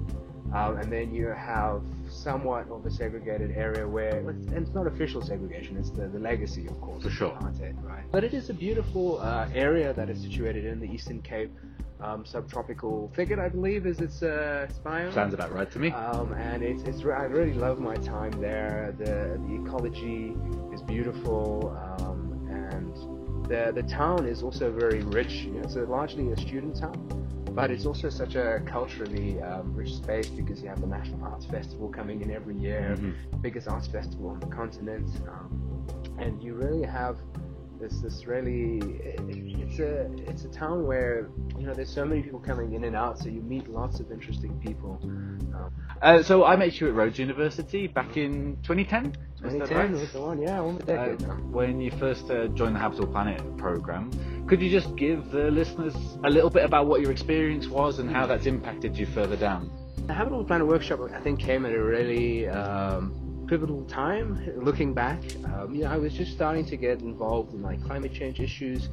um, 0.53 0.77
and 0.79 0.87
then 0.95 1.07
you 1.13 1.27
have 1.27 1.81
somewhat 2.09 2.63
of 2.69 2.85
a 2.85 2.91
segregated 3.01 3.51
area 3.65 3.87
where, 3.87 4.17
and 4.19 4.53
it's 4.63 4.75
not 4.79 4.85
official 4.93 5.21
segregation, 5.21 5.77
it's 5.77 5.91
the, 5.97 6.07
the 6.15 6.21
legacy, 6.31 6.65
of 6.67 6.79
course, 6.85 7.03
For 7.03 7.09
sure. 7.09 7.31
apartheid, 7.31 7.75
right? 7.83 8.05
But 8.11 8.23
it 8.23 8.33
is 8.39 8.49
a 8.49 8.53
beautiful 8.67 9.07
uh, 9.19 9.47
area 9.67 9.93
that 9.93 10.07
is 10.13 10.17
situated 10.27 10.65
in 10.65 10.79
the 10.79 10.89
Eastern 10.95 11.21
Cape. 11.21 11.51
Um, 12.01 12.25
subtropical 12.25 13.11
thicket, 13.13 13.39
I 13.39 13.49
believe, 13.49 13.85
is 13.85 13.99
its, 13.99 14.23
uh, 14.23 14.67
its 14.69 14.79
biome. 14.79 15.13
Sounds 15.13 15.33
about 15.33 15.51
right 15.59 15.69
to 15.75 15.79
me. 15.79 15.89
Um, 15.91 16.31
and 16.49 16.63
it's, 16.63 16.81
it's 16.83 17.01
I 17.03 17.25
really 17.37 17.55
love 17.67 17.77
my 17.91 17.97
time 18.17 18.31
there. 18.39 18.95
The 18.97 19.13
the 19.45 19.53
ecology 19.61 20.33
is 20.73 20.81
beautiful, 20.81 21.45
um, 21.99 22.21
and 22.49 23.18
the 23.49 23.71
the 23.73 23.83
town 23.83 24.25
is 24.25 24.43
also 24.43 24.71
very 24.71 25.01
rich. 25.01 25.33
You 25.45 25.53
know, 25.53 25.61
it's 25.63 25.75
a, 25.75 25.83
largely 25.83 26.31
a 26.31 26.37
student 26.37 26.77
town, 26.79 26.97
but 27.53 27.71
it's 27.71 27.85
also 27.85 28.09
such 28.09 28.35
a 28.35 28.61
culturally 28.65 29.41
um, 29.41 29.73
rich 29.75 29.93
space 29.95 30.29
because 30.29 30.61
you 30.61 30.69
have 30.69 30.79
the 30.81 30.87
National 30.87 31.23
Arts 31.25 31.45
Festival 31.45 31.89
coming 31.89 32.21
in 32.21 32.31
every 32.31 32.55
year, 32.55 32.95
Mhm. 32.97 33.41
biggest 33.41 33.67
arts 33.67 33.87
festival 33.87 34.29
on 34.29 34.39
the 34.39 34.47
continent, 34.47 35.09
um, 35.27 35.49
and 36.19 36.41
you 36.41 36.53
really 36.53 36.83
have 36.83 37.17
this 37.79 37.99
this 38.01 38.25
really 38.27 38.79
it's 39.59 39.79
a 39.79 40.11
it's 40.29 40.43
a 40.45 40.49
town 40.49 40.85
where 40.85 41.29
you 41.57 41.65
know 41.65 41.73
there's 41.73 41.89
so 42.01 42.05
many 42.05 42.21
people 42.21 42.39
coming 42.39 42.73
in 42.73 42.83
and 42.83 42.95
out, 42.95 43.17
so 43.19 43.29
you 43.29 43.41
meet 43.41 43.69
lots 43.69 43.99
of 43.99 44.11
interesting 44.11 44.53
people. 44.59 44.99
Um, 45.03 45.68
Uh, 46.01 46.23
so 46.23 46.45
I 46.45 46.55
met 46.55 46.79
you 46.79 46.87
at 46.87 46.93
Rhodes 46.93 47.19
University 47.19 47.87
back 47.87 48.15
in 48.15 48.57
2010. 48.63 49.11
2010 49.41 49.77
right? 49.77 49.91
was 49.91 50.11
the 50.13 50.21
one, 50.21 50.41
yeah, 50.41 50.59
one 50.61 50.77
decade 50.77 51.21
Uh, 51.23 51.33
when 51.51 51.81
you 51.81 51.91
first 51.91 52.29
uh, 52.31 52.47
joined 52.47 52.75
the 52.75 52.79
Habitable 52.79 53.07
Planet 53.07 53.57
program, 53.57 54.09
could 54.47 54.61
you 54.61 54.69
just 54.69 54.95
give 54.95 55.29
the 55.31 55.51
listeners 55.51 55.95
a 56.23 56.29
little 56.29 56.49
bit 56.49 56.63
about 56.63 56.87
what 56.87 57.01
your 57.01 57.11
experience 57.11 57.67
was 57.67 57.99
and 57.99 58.09
how 58.09 58.25
that's 58.25 58.45
impacted 58.45 58.97
you 58.97 59.05
further 59.07 59.35
down? 59.35 59.69
The 60.07 60.13
Habitable 60.13 60.45
Planet 60.45 60.67
Workshop, 60.67 61.01
I 61.13 61.19
think, 61.19 61.39
came 61.39 61.65
at 61.65 61.73
a 61.73 61.83
really 61.83 62.47
um, 62.47 63.45
pivotal 63.49 63.83
time. 63.85 64.41
Looking 64.55 64.93
back, 64.93 65.19
um, 65.45 65.75
you 65.75 65.83
know, 65.83 65.91
I 65.91 65.97
was 65.97 66.13
just 66.13 66.31
starting 66.31 66.65
to 66.67 66.77
get 66.77 67.01
involved 67.01 67.53
in 67.53 67.61
like 67.61 67.83
climate 67.83 68.13
change 68.13 68.39
issues, 68.39 68.87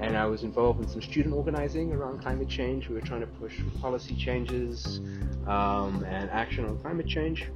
and 0.00 0.16
I 0.16 0.26
was 0.26 0.42
involved 0.42 0.82
in 0.82 0.88
some 0.88 1.02
student 1.02 1.34
organizing 1.34 1.92
around 1.92 2.22
climate 2.22 2.48
change. 2.48 2.88
We 2.88 2.94
were 2.94 3.00
trying 3.00 3.20
to 3.20 3.26
push 3.26 3.60
policy 3.80 4.16
changes 4.16 5.00
um, 5.46 6.04
and 6.08 6.30
action 6.30 6.64
on 6.64 6.78
climate 6.78 7.06
change, 7.06 7.46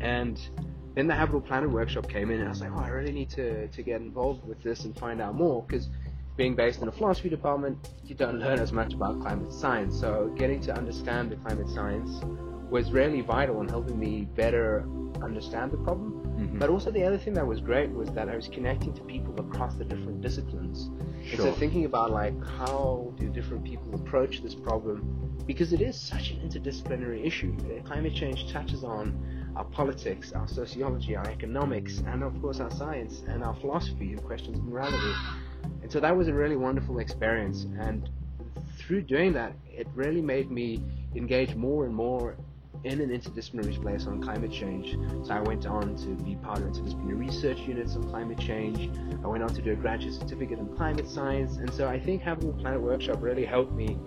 and 0.00 0.40
then 0.94 1.06
the 1.06 1.14
Habitable 1.14 1.40
Planet 1.40 1.70
Workshop 1.70 2.08
came 2.08 2.30
in, 2.30 2.40
and 2.40 2.46
I 2.46 2.50
was 2.50 2.60
like, 2.60 2.72
oh, 2.72 2.80
I 2.80 2.88
really 2.88 3.12
need 3.12 3.30
to, 3.30 3.68
to 3.68 3.82
get 3.82 4.00
involved 4.00 4.46
with 4.46 4.62
this 4.62 4.84
and 4.84 4.96
find 4.98 5.20
out 5.20 5.34
more 5.34 5.62
because 5.62 5.88
being 6.36 6.54
based 6.54 6.80
in 6.82 6.88
a 6.88 6.92
philosophy 6.92 7.28
department, 7.28 7.90
you 8.04 8.14
don't 8.14 8.38
learn 8.38 8.58
as 8.58 8.72
much 8.72 8.94
about 8.94 9.20
climate 9.20 9.52
science. 9.52 9.98
So 9.98 10.34
getting 10.36 10.60
to 10.62 10.76
understand 10.76 11.30
the 11.30 11.36
climate 11.36 11.68
science 11.68 12.20
was 12.70 12.92
really 12.92 13.20
vital 13.20 13.60
in 13.60 13.68
helping 13.68 13.98
me 13.98 14.26
better 14.36 14.84
understand 15.22 15.70
the 15.72 15.76
problem. 15.78 16.12
Mhm. 16.38 16.58
But 16.58 16.70
also 16.70 16.90
the 16.90 17.04
other 17.04 17.18
thing 17.18 17.34
that 17.34 17.46
was 17.46 17.60
great 17.60 17.90
was 17.90 18.10
that 18.10 18.28
I 18.28 18.36
was 18.36 18.48
connecting 18.48 18.92
to 18.94 19.02
people 19.02 19.38
across 19.38 19.74
the 19.74 19.84
different 19.84 20.20
disciplines. 20.20 20.86
And 20.86 21.26
Sure. 21.26 21.46
so 21.46 21.52
thinking 21.52 21.84
about 21.84 22.10
like 22.10 22.34
how 22.44 23.12
do 23.18 23.28
different 23.28 23.64
people 23.64 23.94
approach 23.94 24.42
this 24.42 24.54
problem 24.54 25.04
because 25.46 25.72
it 25.72 25.80
is 25.80 25.96
such 25.96 26.30
an 26.30 26.48
interdisciplinary 26.48 27.24
issue. 27.24 27.52
Uh, 27.64 27.82
Climate 27.82 28.14
change 28.14 28.50
touches 28.52 28.84
on 28.84 29.12
our 29.56 29.64
politics, 29.64 30.32
our 30.32 30.46
sociology, 30.46 31.16
our 31.16 31.28
economics, 31.28 32.02
and 32.06 32.22
of 32.22 32.40
course 32.40 32.60
our 32.60 32.70
science 32.70 33.24
and 33.28 33.42
our 33.42 33.54
philosophy 33.54 34.12
and 34.12 34.22
questions 34.22 34.56
of 34.58 34.64
morality. 34.64 35.12
And 35.82 35.90
so 35.90 35.98
that 36.00 36.16
was 36.16 36.28
a 36.28 36.34
really 36.34 36.56
wonderful 36.56 37.00
experience. 37.00 37.66
And 37.78 38.08
through 38.78 39.02
doing 39.02 39.32
that, 39.34 39.52
it 39.66 39.88
really 39.94 40.22
made 40.22 40.50
me 40.50 40.80
engage 41.16 41.54
more 41.56 41.84
and 41.84 41.94
more 41.94 42.36
in 42.84 43.00
an 43.00 43.10
interdisciplinary 43.10 43.74
space 43.74 44.06
on 44.06 44.22
climate 44.22 44.52
change. 44.52 44.96
So 45.26 45.34
I 45.34 45.40
went 45.40 45.66
on 45.66 45.96
to 45.96 46.08
be 46.24 46.36
part 46.36 46.58
of 46.58 46.64
interdisciplinary 46.64 47.18
research 47.18 47.60
units 47.60 47.96
on 47.96 48.04
climate 48.04 48.38
change. 48.38 48.90
I 49.22 49.26
went 49.26 49.42
on 49.42 49.52
to 49.54 49.62
do 49.62 49.72
a 49.72 49.76
graduate 49.76 50.14
certificate 50.14 50.58
in 50.58 50.74
climate 50.76 51.08
science. 51.08 51.56
And 51.56 51.72
so 51.74 51.88
I 51.88 52.00
think 52.00 52.22
having 52.22 52.46
the 52.48 52.62
Planet 52.62 52.80
Workshop 52.80 53.18
really 53.20 53.44
helped 53.44 53.72
me 53.72 53.98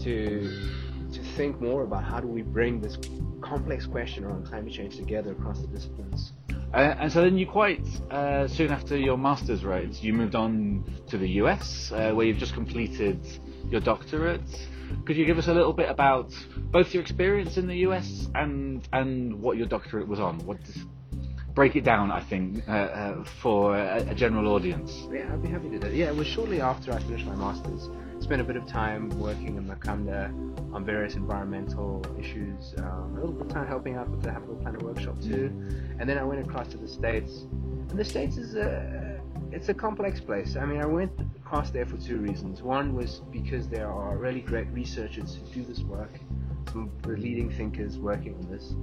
to 0.00 0.80
to 1.12 1.24
think 1.36 1.60
more 1.60 1.82
about 1.82 2.04
how 2.04 2.20
do 2.20 2.28
we 2.28 2.42
bring 2.42 2.80
this 2.80 2.96
complex 3.40 3.84
question 3.84 4.22
around 4.24 4.46
climate 4.46 4.72
change 4.72 4.96
together 4.96 5.32
across 5.32 5.60
the 5.60 5.66
disciplines. 5.66 6.32
Uh, 6.72 6.94
and 7.00 7.10
so 7.10 7.20
then 7.20 7.36
you 7.36 7.46
quite 7.46 7.84
uh, 8.12 8.46
soon 8.46 8.70
after 8.70 8.96
your 8.96 9.18
master's, 9.18 9.64
right, 9.64 9.90
you 10.02 10.12
moved 10.12 10.36
on 10.36 10.84
to 11.08 11.18
the 11.18 11.28
US, 11.42 11.90
uh, 11.90 12.12
where 12.12 12.26
you've 12.26 12.38
just 12.38 12.54
completed 12.54 13.18
your 13.68 13.80
doctorate. 13.80 14.68
Could 15.04 15.16
you 15.16 15.26
give 15.26 15.38
us 15.38 15.48
a 15.48 15.54
little 15.54 15.72
bit 15.72 15.90
about 15.90 16.32
both 16.70 16.92
your 16.94 17.02
experience 17.02 17.56
in 17.56 17.66
the 17.66 17.78
US 17.88 18.28
and 18.34 18.86
and 18.92 19.40
what 19.40 19.56
your 19.56 19.66
doctorate 19.66 20.08
was 20.08 20.20
on? 20.20 20.38
What 20.46 20.62
does, 20.64 20.78
break 21.54 21.76
it 21.76 21.84
down, 21.84 22.10
I 22.10 22.20
think, 22.20 22.66
uh, 22.68 22.72
uh, 22.72 23.24
for 23.42 23.76
a, 23.76 24.10
a 24.10 24.14
general 24.14 24.54
audience. 24.54 25.06
Yeah, 25.12 25.32
I'd 25.32 25.42
be 25.42 25.48
happy 25.48 25.64
to 25.64 25.70
do 25.72 25.78
that. 25.80 25.94
Yeah, 25.94 26.06
it 26.06 26.16
was 26.16 26.26
shortly 26.26 26.60
after 26.60 26.92
I 26.92 27.00
finished 27.00 27.26
my 27.26 27.34
master's. 27.34 27.88
Spent 28.20 28.40
a 28.40 28.44
bit 28.44 28.56
of 28.56 28.66
time 28.66 29.08
working 29.18 29.56
in 29.56 29.66
Makhanda 29.66 30.30
on 30.74 30.84
various 30.84 31.14
environmental 31.14 32.04
issues, 32.18 32.74
um, 32.78 33.12
a 33.12 33.20
little 33.20 33.32
bit 33.32 33.46
of 33.46 33.48
time 33.48 33.66
helping 33.66 33.96
out 33.96 34.08
with 34.08 34.22
the 34.22 34.30
Habitable 34.30 34.56
Planet 34.56 34.82
Workshop 34.82 35.20
too, 35.20 35.50
and 35.98 36.08
then 36.08 36.18
I 36.18 36.24
went 36.24 36.40
across 36.40 36.68
to 36.68 36.76
the 36.76 36.86
States. 36.88 37.46
And 37.88 37.98
the 37.98 38.04
States 38.04 38.36
is 38.36 38.54
a 38.54 39.09
it's 39.52 39.68
a 39.68 39.74
complex 39.74 40.20
place. 40.20 40.56
I 40.56 40.64
mean, 40.64 40.80
I 40.80 40.86
went 40.86 41.12
across 41.36 41.70
there 41.70 41.86
for 41.86 41.96
two 41.96 42.18
reasons. 42.18 42.62
One 42.62 42.94
was 42.94 43.20
because 43.32 43.68
there 43.68 43.90
are 43.90 44.16
really 44.16 44.40
great 44.40 44.68
researchers 44.68 45.36
who 45.36 45.62
do 45.62 45.64
this 45.64 45.80
work, 45.80 46.20
some 46.72 46.84
of 46.84 47.02
the 47.02 47.16
leading 47.16 47.50
thinkers 47.50 47.98
working 47.98 48.34
on 48.34 48.50
this. 48.50 48.74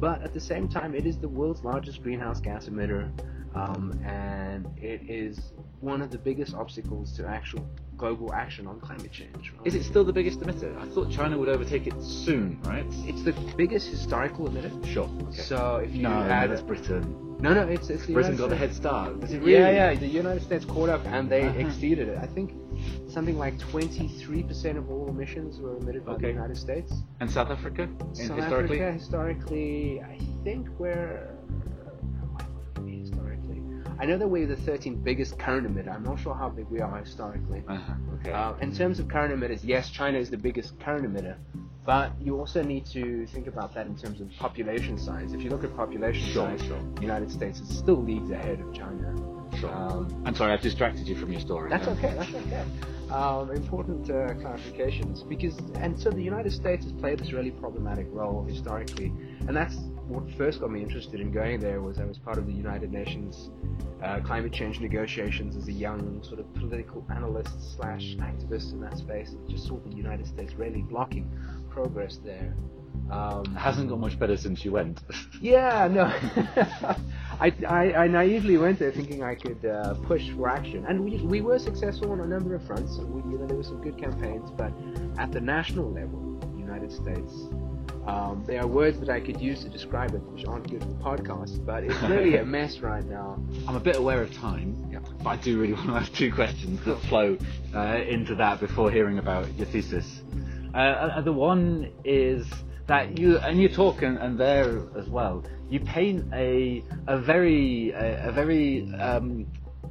But 0.00 0.22
at 0.22 0.32
the 0.32 0.40
same 0.40 0.68
time, 0.68 0.94
it 0.94 1.06
is 1.06 1.18
the 1.18 1.28
world's 1.28 1.64
largest 1.64 2.02
greenhouse 2.02 2.40
gas 2.40 2.66
emitter, 2.66 3.10
um, 3.54 3.98
and 4.04 4.66
it 4.78 5.02
is 5.08 5.52
one 5.80 6.02
of 6.02 6.10
the 6.10 6.18
biggest 6.18 6.54
obstacles 6.54 7.12
to 7.16 7.26
actual 7.26 7.66
global 7.96 8.32
action 8.32 8.66
on 8.66 8.78
climate 8.80 9.12
change. 9.12 9.52
Is 9.64 9.74
it 9.74 9.84
still 9.84 10.04
the 10.04 10.12
biggest 10.12 10.40
emitter? 10.40 10.76
I 10.80 10.86
thought 10.86 11.10
China 11.10 11.38
would 11.38 11.48
overtake 11.48 11.86
it 11.86 12.00
soon, 12.02 12.60
right? 12.62 12.84
It's 13.06 13.22
the 13.22 13.32
biggest 13.56 13.88
historical 13.88 14.48
emitter. 14.48 14.70
Sure. 14.86 15.08
Okay. 15.28 15.36
So 15.42 15.76
if 15.76 15.94
you 15.94 16.02
no, 16.02 16.10
add, 16.10 16.50
that's 16.50 16.62
Britain. 16.62 17.02
no, 17.40 17.54
no, 17.54 17.62
it's 17.62 17.88
it's 17.90 18.06
the 18.06 18.12
Britain 18.12 18.32
United 18.36 18.38
got 18.38 18.50
the 18.50 18.56
States. 18.56 18.74
head 18.74 18.74
start. 18.74 19.14
Really? 19.40 19.52
Yeah, 19.52 19.70
yeah. 19.92 19.94
The 19.94 20.06
United 20.06 20.42
States 20.42 20.64
caught 20.64 20.88
up 20.88 21.04
and 21.06 21.28
they 21.30 21.42
Uh-huh. 21.48 21.58
exceeded 21.60 22.08
it. 22.08 22.18
I 22.18 22.26
think 22.26 22.52
something 23.08 23.38
like 23.38 23.56
23% 23.58 24.76
of 24.76 24.90
all 24.90 25.08
emissions 25.08 25.58
were 25.58 25.76
emitted 25.78 26.04
by 26.04 26.16
the 26.16 26.28
United 26.28 26.56
States. 26.58 26.92
And 27.20 27.30
South 27.30 27.50
Africa, 27.50 27.88
South 28.12 28.36
historically. 28.36 28.80
Africa, 28.80 28.92
historically, 28.92 30.00
I 30.02 30.18
think 30.44 30.68
we're. 30.78 31.35
I 33.98 34.04
know 34.04 34.18
that 34.18 34.28
we're 34.28 34.46
the 34.46 34.56
13th 34.56 35.02
biggest 35.02 35.38
current 35.38 35.66
emitter. 35.66 35.94
I'm 35.94 36.02
not 36.04 36.20
sure 36.20 36.34
how 36.34 36.48
big 36.50 36.66
we 36.68 36.80
are 36.80 36.98
historically. 36.98 37.62
Uh-huh. 37.68 37.92
Okay. 38.20 38.30
Uh, 38.32 38.54
in 38.60 38.74
terms 38.74 38.98
of 38.98 39.08
current 39.08 39.32
emitters, 39.34 39.60
yes, 39.62 39.88
China 39.90 40.18
is 40.18 40.28
the 40.30 40.36
biggest 40.36 40.78
current 40.80 41.06
emitter, 41.10 41.36
but 41.84 42.12
you 42.20 42.38
also 42.38 42.62
need 42.62 42.84
to 42.86 43.26
think 43.28 43.46
about 43.46 43.74
that 43.74 43.86
in 43.86 43.96
terms 43.96 44.20
of 44.20 44.30
population 44.38 44.98
size. 44.98 45.32
If 45.32 45.42
you 45.42 45.50
look 45.50 45.64
at 45.64 45.74
population 45.76 46.26
Sure, 46.32 46.48
size, 46.58 46.66
sure. 46.66 46.78
the 46.96 47.02
United 47.02 47.30
States 47.30 47.60
is 47.60 47.78
still 47.78 48.02
leagues 48.02 48.30
ahead 48.30 48.60
of 48.60 48.74
China. 48.74 49.14
Sure. 49.58 49.70
Um, 49.74 50.22
I'm 50.26 50.34
sorry, 50.34 50.52
I've 50.52 50.60
distracted 50.60 51.08
you 51.08 51.16
from 51.16 51.32
your 51.32 51.40
story. 51.40 51.70
that's 51.70 51.88
okay. 51.88 52.14
That's 52.18 52.34
okay. 52.34 52.64
Um, 53.10 53.52
important 53.52 54.10
uh, 54.10 54.34
clarifications 54.34 55.26
because, 55.26 55.56
and 55.76 55.98
so 55.98 56.10
the 56.10 56.22
United 56.22 56.52
States 56.52 56.84
has 56.84 56.92
played 56.92 57.20
this 57.20 57.32
really 57.32 57.52
problematic 57.52 58.08
role 58.10 58.44
historically, 58.44 59.12
and 59.46 59.56
that's 59.56 59.76
what 60.08 60.30
first 60.36 60.60
got 60.60 60.70
me 60.70 60.82
interested 60.82 61.20
in 61.20 61.32
going 61.32 61.60
there. 61.60 61.80
Was 61.80 61.98
I 61.98 62.04
was 62.04 62.18
part 62.18 62.38
of 62.38 62.46
the 62.46 62.52
United 62.52 62.92
Nations 62.92 63.50
uh, 64.02 64.20
climate 64.20 64.52
change 64.52 64.80
negotiations 64.80 65.56
as 65.56 65.68
a 65.68 65.72
young 65.72 66.22
sort 66.22 66.40
of 66.40 66.52
political 66.54 67.04
analyst 67.10 67.76
slash 67.76 68.16
activist 68.16 68.72
in 68.72 68.80
that 68.80 68.98
space, 68.98 69.30
and 69.30 69.48
just 69.48 69.66
saw 69.66 69.78
the 69.78 69.94
United 69.94 70.26
States 70.26 70.54
really 70.54 70.82
blocking 70.82 71.30
progress 71.70 72.18
there. 72.24 72.54
Um, 73.10 73.44
It 73.46 73.58
hasn't 73.58 73.88
got 73.88 74.00
much 74.00 74.18
better 74.18 74.36
since 74.36 74.64
you 74.64 74.72
went. 74.72 75.00
yeah, 75.40 75.86
no. 75.88 76.04
I, 77.40 77.52
I, 77.68 77.92
I 77.92 78.06
naively 78.08 78.56
went 78.56 78.78
there 78.78 78.90
thinking 78.90 79.22
I 79.22 79.34
could 79.34 79.64
uh, 79.64 79.94
push 80.04 80.30
for 80.30 80.48
action, 80.48 80.84
and 80.86 81.04
we, 81.04 81.18
we 81.18 81.40
were 81.40 81.58
successful 81.58 82.10
on 82.12 82.20
a 82.20 82.26
number 82.26 82.54
of 82.54 82.66
fronts. 82.66 82.98
We, 82.98 83.30
you 83.30 83.38
know, 83.38 83.46
there 83.46 83.56
were 83.56 83.62
some 83.62 83.80
good 83.82 83.98
campaigns, 83.98 84.50
but 84.50 84.72
at 85.18 85.30
the 85.32 85.40
national 85.40 85.90
level, 85.92 86.40
United 86.56 86.90
States, 86.90 87.32
um, 88.06 88.44
there 88.46 88.60
are 88.60 88.66
words 88.66 89.00
that 89.00 89.08
I 89.08 89.20
could 89.20 89.40
use 89.40 89.62
to 89.64 89.68
describe 89.68 90.14
it, 90.14 90.22
which 90.22 90.46
aren't 90.46 90.70
good 90.70 90.82
for 90.82 90.94
podcasts. 91.16 91.64
But 91.64 91.84
it's 91.84 92.00
really 92.02 92.36
a 92.36 92.44
mess 92.58 92.78
right 92.78 93.04
now. 93.04 93.38
I'm 93.66 93.76
a 93.76 93.80
bit 93.80 93.96
aware 93.96 94.22
of 94.22 94.32
time, 94.34 94.88
Yeah. 94.92 95.00
but 95.22 95.30
I 95.30 95.36
do 95.36 95.58
really 95.60 95.72
want 95.78 95.88
to 95.88 95.94
ask 95.94 96.12
two 96.12 96.32
questions 96.32 96.84
that 96.84 97.00
flow 97.02 97.36
uh, 97.74 98.00
into 98.08 98.34
that 98.36 98.60
before 98.60 98.90
hearing 98.90 99.18
about 99.18 99.52
your 99.56 99.66
thesis. 99.66 100.22
Uh, 100.74 100.76
uh, 100.78 101.20
the 101.22 101.32
one 101.32 101.90
is 102.04 102.46
that 102.86 103.18
you, 103.18 103.38
and 103.38 103.60
you 103.60 103.68
talk 103.68 104.02
and, 104.02 104.18
and 104.18 104.38
there 104.38 104.82
as 104.96 105.08
well, 105.08 105.42
you 105.68 105.80
paint 105.80 106.24
a 106.32 106.84
a 107.08 107.18
very 107.18 107.90
a, 107.90 108.28
a 108.28 108.32
very 108.32 108.92
um, 108.94 109.46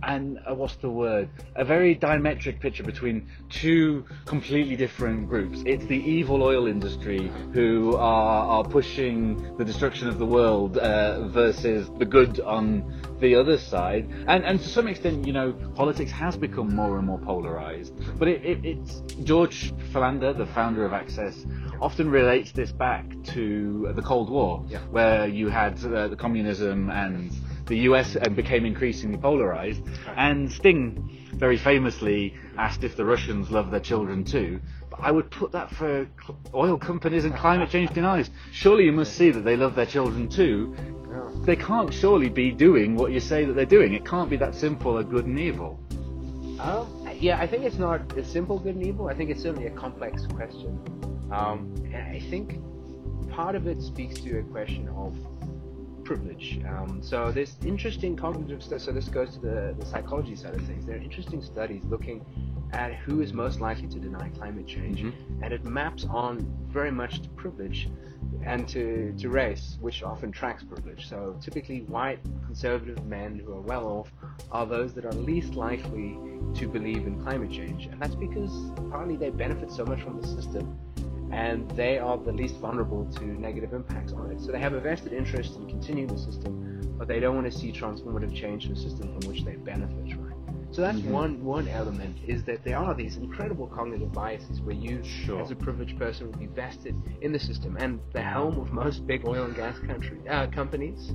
and 0.06 0.40
uh, 0.50 0.54
what's 0.54 0.76
the 0.78 0.90
word? 0.90 1.30
A 1.56 1.66
very 1.66 1.96
diametric 1.96 2.60
picture 2.60 2.84
between 2.84 3.28
two 3.50 4.06
completely 4.26 4.76
different 4.76 5.28
groups. 5.28 5.64
It's 5.66 5.86
the 5.86 5.98
evil 5.98 6.44
oil 6.44 6.68
industry 6.68 7.32
who 7.54 7.96
are, 7.96 8.46
are 8.48 8.64
pushing 8.64 9.58
the 9.58 9.66
destruction 9.66 10.08
of 10.08 10.20
the 10.20 10.26
world 10.26 10.78
uh, 10.78 11.28
versus 11.30 11.90
the 11.98 12.06
good 12.06 12.40
on 12.40 13.02
the 13.20 13.36
other 13.36 13.58
side. 13.58 14.08
And, 14.28 14.44
and 14.44 14.60
to 14.60 14.68
some 14.68 14.88
extent, 14.88 15.26
you 15.26 15.34
know, 15.34 15.54
politics 15.76 16.12
has 16.12 16.38
become 16.38 16.76
more 16.76 16.98
and 16.98 17.08
more 17.08 17.20
polarized. 17.20 17.94
But 18.20 18.28
it, 18.28 18.46
it, 18.46 18.66
it's 18.66 19.02
George 19.24 19.74
Philander, 19.92 20.34
the 20.34 20.46
founder 20.48 20.86
of 20.86 20.94
Access, 20.94 21.46
often 21.82 22.10
relates 22.10 22.52
this 22.52 22.72
back 22.72 23.06
to 23.34 23.92
the 23.96 24.02
Cold 24.02 24.30
War, 24.30 24.64
Yeah. 24.68 24.80
where 24.92 25.28
you 25.28 25.50
had 25.50 25.84
uh, 25.86 26.08
the 26.08 26.16
communism 26.16 26.90
and 26.90 27.32
the 27.66 27.78
US 27.90 28.16
and 28.16 28.36
became 28.36 28.66
increasingly 28.66 29.18
polarized. 29.18 29.82
And 30.16 30.52
Sting 30.52 31.10
very 31.34 31.58
famously 31.58 32.34
asked 32.58 32.84
if 32.84 32.96
the 32.96 33.06
Russians 33.06 33.52
love 33.52 33.72
their 33.72 33.80
children 33.80 34.24
too. 34.24 34.60
But 34.90 35.00
I 35.02 35.12
would 35.12 35.30
put 35.30 35.52
that 35.52 35.70
for 35.72 36.08
oil 36.54 36.78
companies 36.78 37.26
and 37.26 37.36
climate 37.36 37.70
change 37.70 37.92
deniers. 37.92 38.30
Surely 38.52 38.86
you 38.86 38.92
must 38.92 39.16
see 39.16 39.32
that 39.32 39.42
they 39.42 39.58
love 39.58 39.76
their 39.76 39.86
children 39.86 40.30
too. 40.30 40.76
They 41.44 41.56
can't 41.56 41.94
surely 41.94 42.30
be 42.30 42.52
doing 42.52 42.96
what 42.96 43.12
you 43.12 43.20
say 43.20 43.46
that 43.46 43.54
they're 43.54 43.66
doing. 43.66 43.94
It 43.94 44.06
can't 44.06 44.30
be 44.30 44.38
that 44.38 44.56
simple, 44.56 44.98
a 44.98 45.04
good 45.04 45.26
and 45.26 45.40
evil. 45.40 45.80
Um, 46.60 47.08
yeah, 47.20 47.40
I 47.40 47.48
think 47.48 47.64
it's 47.64 47.78
not 47.78 48.18
a 48.18 48.24
simple 48.24 48.60
good 48.60 48.76
and 48.76 48.86
evil. 48.86 49.08
I 49.08 49.14
think 49.14 49.30
it's 49.30 49.42
certainly 49.42 49.68
a 49.68 49.72
complex 49.72 50.26
question. 50.28 50.80
Um, 51.32 51.74
and 51.94 52.16
I 52.16 52.20
think 52.30 52.60
part 53.30 53.56
of 53.56 53.68
it 53.68 53.82
speaks 53.82 54.20
to 54.22 54.40
a 54.40 54.44
question 54.44 54.88
of 54.90 55.16
privilege. 56.06 56.62
Um, 56.68 57.02
so 57.02 57.32
there's 57.32 57.58
interesting 57.66 58.16
cognitive 58.16 58.64
stuff. 58.64 58.82
So 58.82 58.92
this 58.92 59.10
goes 59.10 59.34
to 59.34 59.40
the, 59.40 59.76
the 59.78 59.86
psychology 59.86 60.36
side 60.36 60.54
of 60.54 60.62
things. 60.66 60.86
There 60.86 60.96
are 60.96 61.02
interesting 61.02 61.42
studies 61.42 61.84
looking 61.86 62.24
at 62.72 62.94
who 62.94 63.22
is 63.22 63.34
most 63.34 63.60
likely 63.60 63.88
to 63.88 64.00
deny 64.00 64.30
climate 64.30 64.68
change, 64.68 65.02
and 65.42 65.54
it 65.54 65.64
maps 65.66 66.06
on 66.10 66.46
very 66.68 66.92
much 66.92 67.22
to 67.22 67.30
privilege 67.30 67.90
and 68.44 68.68
to, 68.68 69.14
to 69.18 69.30
race, 69.30 69.78
which 69.82 70.04
often 70.04 70.32
tracks 70.32 70.64
privilege. 70.64 71.08
So 71.08 71.38
typically, 71.42 71.82
white 71.82 72.20
conservative 72.46 73.04
men 73.06 73.42
who 73.44 73.54
are 73.54 73.62
well 73.62 73.88
off 73.88 74.12
are 74.52 74.66
those 74.66 74.94
that 74.94 75.06
are 75.06 75.14
least 75.14 75.56
likely 75.56 76.18
to 76.56 76.68
believe 76.68 77.08
in 77.08 77.22
climate 77.24 77.52
change, 77.52 77.88
and 77.88 78.00
that's 78.02 78.16
because 78.16 78.72
partly 78.92 79.16
they 79.16 79.30
benefit 79.30 79.72
so 79.72 79.86
much 79.86 80.02
from 80.02 80.22
the 80.22 80.28
system 80.28 80.78
and 81.32 81.70
they 81.72 81.98
are 81.98 82.18
the 82.18 82.32
least 82.32 82.56
vulnerable 82.58 83.06
to 83.18 83.26
negative 83.26 83.74
impacts 83.74 84.14
on 84.14 84.32
it. 84.32 84.42
So 84.42 84.52
they 84.52 84.60
have 84.60 84.74
a 84.74 84.80
vested 84.80 85.14
interest 85.14 85.56
in 85.56 85.68
continuing 85.68 86.08
the 86.08 86.18
system, 86.18 86.96
but 86.98 87.08
they 87.08 87.20
don't 87.20 87.36
want 87.36 87.52
to 87.52 87.58
see 87.58 87.72
transformative 87.72 88.34
change 88.34 88.66
in 88.66 88.74
a 88.74 88.76
system 88.76 89.20
from 89.20 89.30
which 89.30 89.44
they 89.44 89.56
benefit, 89.56 90.18
right? 90.18 90.36
So 90.72 90.82
that's 90.82 91.00
one 91.00 91.42
one 91.44 91.70
element 91.70 92.18
is 92.28 92.44
that 92.44 92.66
there 92.66 92.78
are 92.78 92.94
these 92.94 93.16
incredible 93.16 93.68
cognitive 93.68 94.12
biases 94.12 94.60
where 94.60 94.76
you, 94.76 95.02
Sure. 95.04 95.42
as 95.42 95.50
a 95.52 95.56
privileged 95.56 95.98
person, 95.98 96.28
would 96.28 96.40
be 96.40 96.48
vested 96.48 96.96
in 97.22 97.32
the 97.32 97.40
system. 97.40 97.78
And 97.80 98.02
the 98.12 98.22
helm 98.22 98.60
of 98.60 98.74
most 98.74 99.08
big 99.08 99.26
oil 99.26 99.46
and 99.46 99.56
gas 99.56 99.80
country 99.80 100.20
uh, 100.28 100.48
companies, 100.48 101.14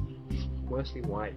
mostly 0.70 1.02
white 1.02 1.34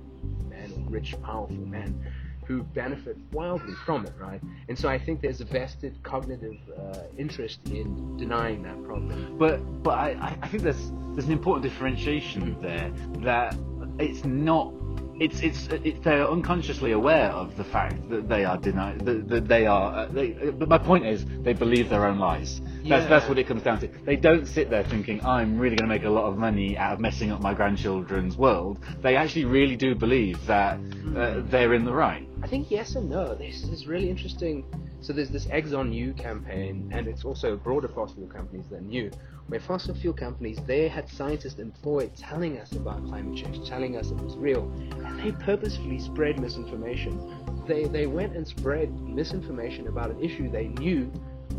men, 0.50 0.72
or 0.78 0.90
rich, 0.90 1.16
powerful 1.22 1.58
men, 1.58 2.02
who 2.46 2.64
benefit 2.64 3.18
wildly 3.32 3.74
from 3.86 4.06
it, 4.06 4.14
right? 4.20 4.42
And 4.70 4.78
so 4.78 4.90
I 4.90 4.98
think 4.98 5.22
there's 5.22 5.42
a 5.42 5.46
vested 5.46 6.02
cognitive 6.04 6.58
uh, 6.78 7.00
interest 7.18 7.60
in 7.70 8.18
denying 8.18 8.64
that 8.64 8.84
problem. 8.84 9.38
But 9.38 9.58
but 9.84 9.98
I, 9.98 10.10
I- 10.12 10.38
I 10.42 10.48
think 10.48 10.64
there's 10.64 10.92
there's 11.14 11.26
an 11.28 11.32
important 11.32 11.64
differentiation 11.64 12.60
there 12.62 12.92
that 13.22 13.56
it's 14.00 14.24
not 14.26 14.74
it's 15.20 15.42
it's 15.42 15.68
it's 15.68 16.04
they're 16.04 16.28
unconsciously 16.30 16.92
aware 16.92 17.30
of 17.30 17.56
the 17.56 17.64
fact 17.64 18.10
that 18.10 18.28
they 18.28 18.44
are 18.46 18.58
denied 18.58 19.00
that, 19.06 19.28
that 19.28 19.48
they 19.48 19.66
are 19.66 19.94
uh, 19.94 20.06
they, 20.08 20.32
but 20.32 20.68
my 20.68 20.78
point 20.78 21.06
is 21.06 21.26
they 21.44 21.54
believe 21.54 21.90
their 21.90 22.06
own 22.06 22.18
lies 22.18 22.60
that's 22.60 22.84
Yeah. 22.84 23.08
that's 23.08 23.30
what 23.30 23.38
it 23.38 23.46
comes 23.46 23.62
down 23.64 23.80
to 23.82 23.88
they 24.06 24.16
don't 24.16 24.48
sit 24.48 24.70
there 24.70 24.84
thinking 24.84 25.24
I'm 25.24 25.60
really 25.60 25.76
going 25.76 25.88
to 25.88 25.96
make 25.96 26.04
a 26.04 26.10
lot 26.10 26.26
of 26.26 26.38
money 26.38 26.78
out 26.78 26.94
of 26.94 27.00
messing 27.00 27.32
up 27.32 27.42
my 27.42 27.54
grandchildren's 27.54 28.38
world 28.38 28.80
they 29.02 29.16
actually 29.16 29.46
really 29.46 29.76
do 29.76 29.94
believe 29.94 30.44
that 30.48 30.80
uh, 31.16 31.42
they're 31.46 31.74
in 31.76 31.86
the 31.86 31.94
right 31.94 32.28
I 32.42 32.48
think 32.48 32.70
yes 32.70 32.96
and 32.96 33.10
no. 33.10 33.36
This 33.36 33.64
is 33.64 33.88
really 33.88 34.10
interesting. 34.10 34.66
So 35.04 35.12
there's 35.12 35.30
this 35.30 35.48
Exxon 35.48 35.90
Knew 35.90 36.14
campaign, 36.14 36.90
and 36.94 37.08
it's 37.10 37.26
also 37.26 37.58
broader 37.58 37.90
fossil 37.90 38.16
fuel 38.16 38.30
companies 38.30 38.68
than 38.70 38.90
you, 38.90 39.12
where 39.48 39.60
fossil 39.60 39.94
fuel 39.94 40.14
companies 40.14 40.60
they 40.66 40.88
had 40.88 41.10
scientists 41.10 41.60
employed 41.60 42.16
telling 42.16 42.58
us 42.58 42.72
about 42.72 43.06
climate 43.06 43.36
change, 43.36 43.68
telling 43.68 43.98
us 43.98 44.12
it 44.12 44.18
was 44.18 44.38
real, 44.38 44.72
and 45.04 45.20
they 45.20 45.34
purposefully 45.44 46.00
spread 46.00 46.40
misinformation. 46.40 47.20
They 47.68 47.84
they 47.84 48.08
went 48.08 48.34
and 48.38 48.48
spread 48.48 48.98
misinformation 49.02 49.90
about 49.90 50.10
an 50.10 50.24
issue 50.24 50.50
they 50.50 50.70
knew 50.70 51.12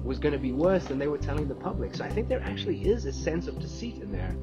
was 0.03 0.19
going 0.19 0.33
to 0.33 0.39
be 0.39 0.53
worse 0.53 0.87
than 0.87 0.99
they 0.99 1.09
were 1.09 1.19
telling 1.19 1.47
the 1.47 1.55
public. 1.55 1.95
So 1.95 2.03
I 2.03 2.09
think 2.09 2.29
there 2.29 2.43
actually 2.43 2.89
is 2.89 3.05
a 3.05 3.13
sense 3.13 3.47
of 3.47 3.59
deceit 3.61 3.97
in 3.99 4.11
there. 4.11 4.35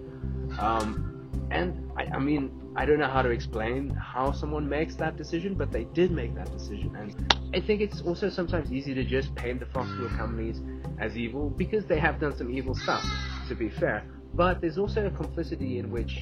Um, 0.60 1.11
and 1.52 1.92
I, 1.98 2.04
I 2.06 2.20
mean, 2.20 2.74
I 2.76 2.86
don't 2.86 3.00
know 3.00 3.10
how 3.10 3.22
to 3.22 3.30
explain 3.30 3.90
how 3.90 4.32
someone 4.32 4.68
makes 4.68 4.96
that 4.96 5.18
decision, 5.18 5.56
but 5.56 5.72
they 5.72 5.84
did 5.84 6.12
make 6.12 6.34
that 6.36 6.52
decision. 6.52 6.96
And 6.96 7.54
I 7.54 7.60
think 7.60 7.82
it's 7.82 8.02
also 8.02 8.30
sometimes 8.30 8.72
easy 8.72 8.94
to 8.94 9.04
just 9.04 9.36
paint 9.36 9.60
the 9.60 9.66
fossil 9.66 9.96
fuel 9.98 10.10
companies 10.10 10.62
as 11.00 11.18
evil 11.18 11.50
because 11.50 11.86
they 11.86 12.00
have 12.00 12.20
done 12.20 12.36
some 12.38 12.50
evil 12.50 12.74
stuff, 12.74 13.06
to 13.50 13.56
be 13.56 13.70
fair. 13.70 14.06
But 14.34 14.62
there's 14.62 14.78
also 14.78 15.06
a 15.08 15.12
complicity 15.12 15.80
in 15.80 15.92
which 15.92 16.20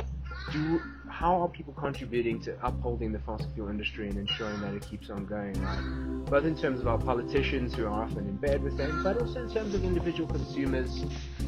do 0.52 0.82
how 1.10 1.42
are 1.42 1.50
people 1.50 1.74
contributing 1.74 2.40
to 2.40 2.56
upholding 2.64 3.12
the 3.12 3.20
fossil 3.20 3.50
fuel 3.54 3.68
industry 3.68 4.08
and 4.08 4.18
ensuring 4.18 4.62
that 4.62 4.74
it 4.74 4.88
keeps 4.88 5.10
on 5.10 5.26
going, 5.26 5.54
right? 5.64 6.30
Both 6.30 6.46
in 6.46 6.56
terms 6.56 6.80
of 6.80 6.88
our 6.88 6.98
politicians 6.98 7.74
who 7.74 7.86
are 7.86 8.04
often 8.04 8.20
in 8.20 8.38
bed 8.38 8.64
with 8.64 8.78
them, 8.78 9.04
but 9.04 9.20
also 9.20 9.44
in 9.44 9.54
terms 9.54 9.74
of 9.74 9.84
individual 9.84 10.30
consumers 10.30 11.04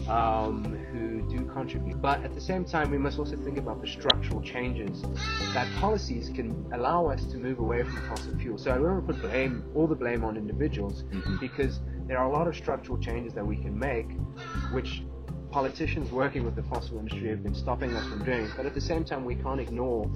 um, 0.09 0.63
who 0.91 1.21
do 1.29 1.45
contribute. 1.45 2.01
But 2.01 2.23
at 2.23 2.33
the 2.33 2.41
same 2.41 2.65
time, 2.65 2.91
we 2.91 2.97
must 2.97 3.19
also 3.19 3.37
think 3.37 3.57
about 3.57 3.81
the 3.81 3.87
structural 3.87 4.41
changes 4.41 5.03
that 5.53 5.71
policies 5.79 6.29
can 6.29 6.65
allow 6.73 7.05
us 7.05 7.25
to 7.27 7.37
move 7.37 7.59
away 7.59 7.83
from 7.83 7.95
fossil 8.09 8.37
fuel. 8.39 8.57
So 8.57 8.71
I 8.71 8.75
don't 8.75 8.83
want 8.83 9.07
to 9.07 9.13
put 9.13 9.21
blame, 9.21 9.63
all 9.75 9.87
the 9.87 9.95
blame 9.95 10.23
on 10.23 10.35
individuals, 10.35 11.03
because 11.39 11.79
there 12.07 12.17
are 12.17 12.25
a 12.25 12.31
lot 12.31 12.47
of 12.47 12.55
structural 12.55 12.97
changes 12.97 13.33
that 13.35 13.45
we 13.45 13.55
can 13.55 13.77
make, 13.77 14.07
which 14.71 15.03
politicians 15.51 16.11
working 16.11 16.43
with 16.43 16.55
the 16.55 16.63
fossil 16.63 16.97
industry 16.99 17.29
have 17.29 17.43
been 17.43 17.55
stopping 17.55 17.95
us 17.95 18.07
from 18.07 18.23
doing. 18.23 18.49
But 18.55 18.65
at 18.65 18.73
the 18.73 18.81
same 18.81 19.03
time, 19.03 19.25
we 19.25 19.35
can't 19.35 19.59
ignore 19.59 20.09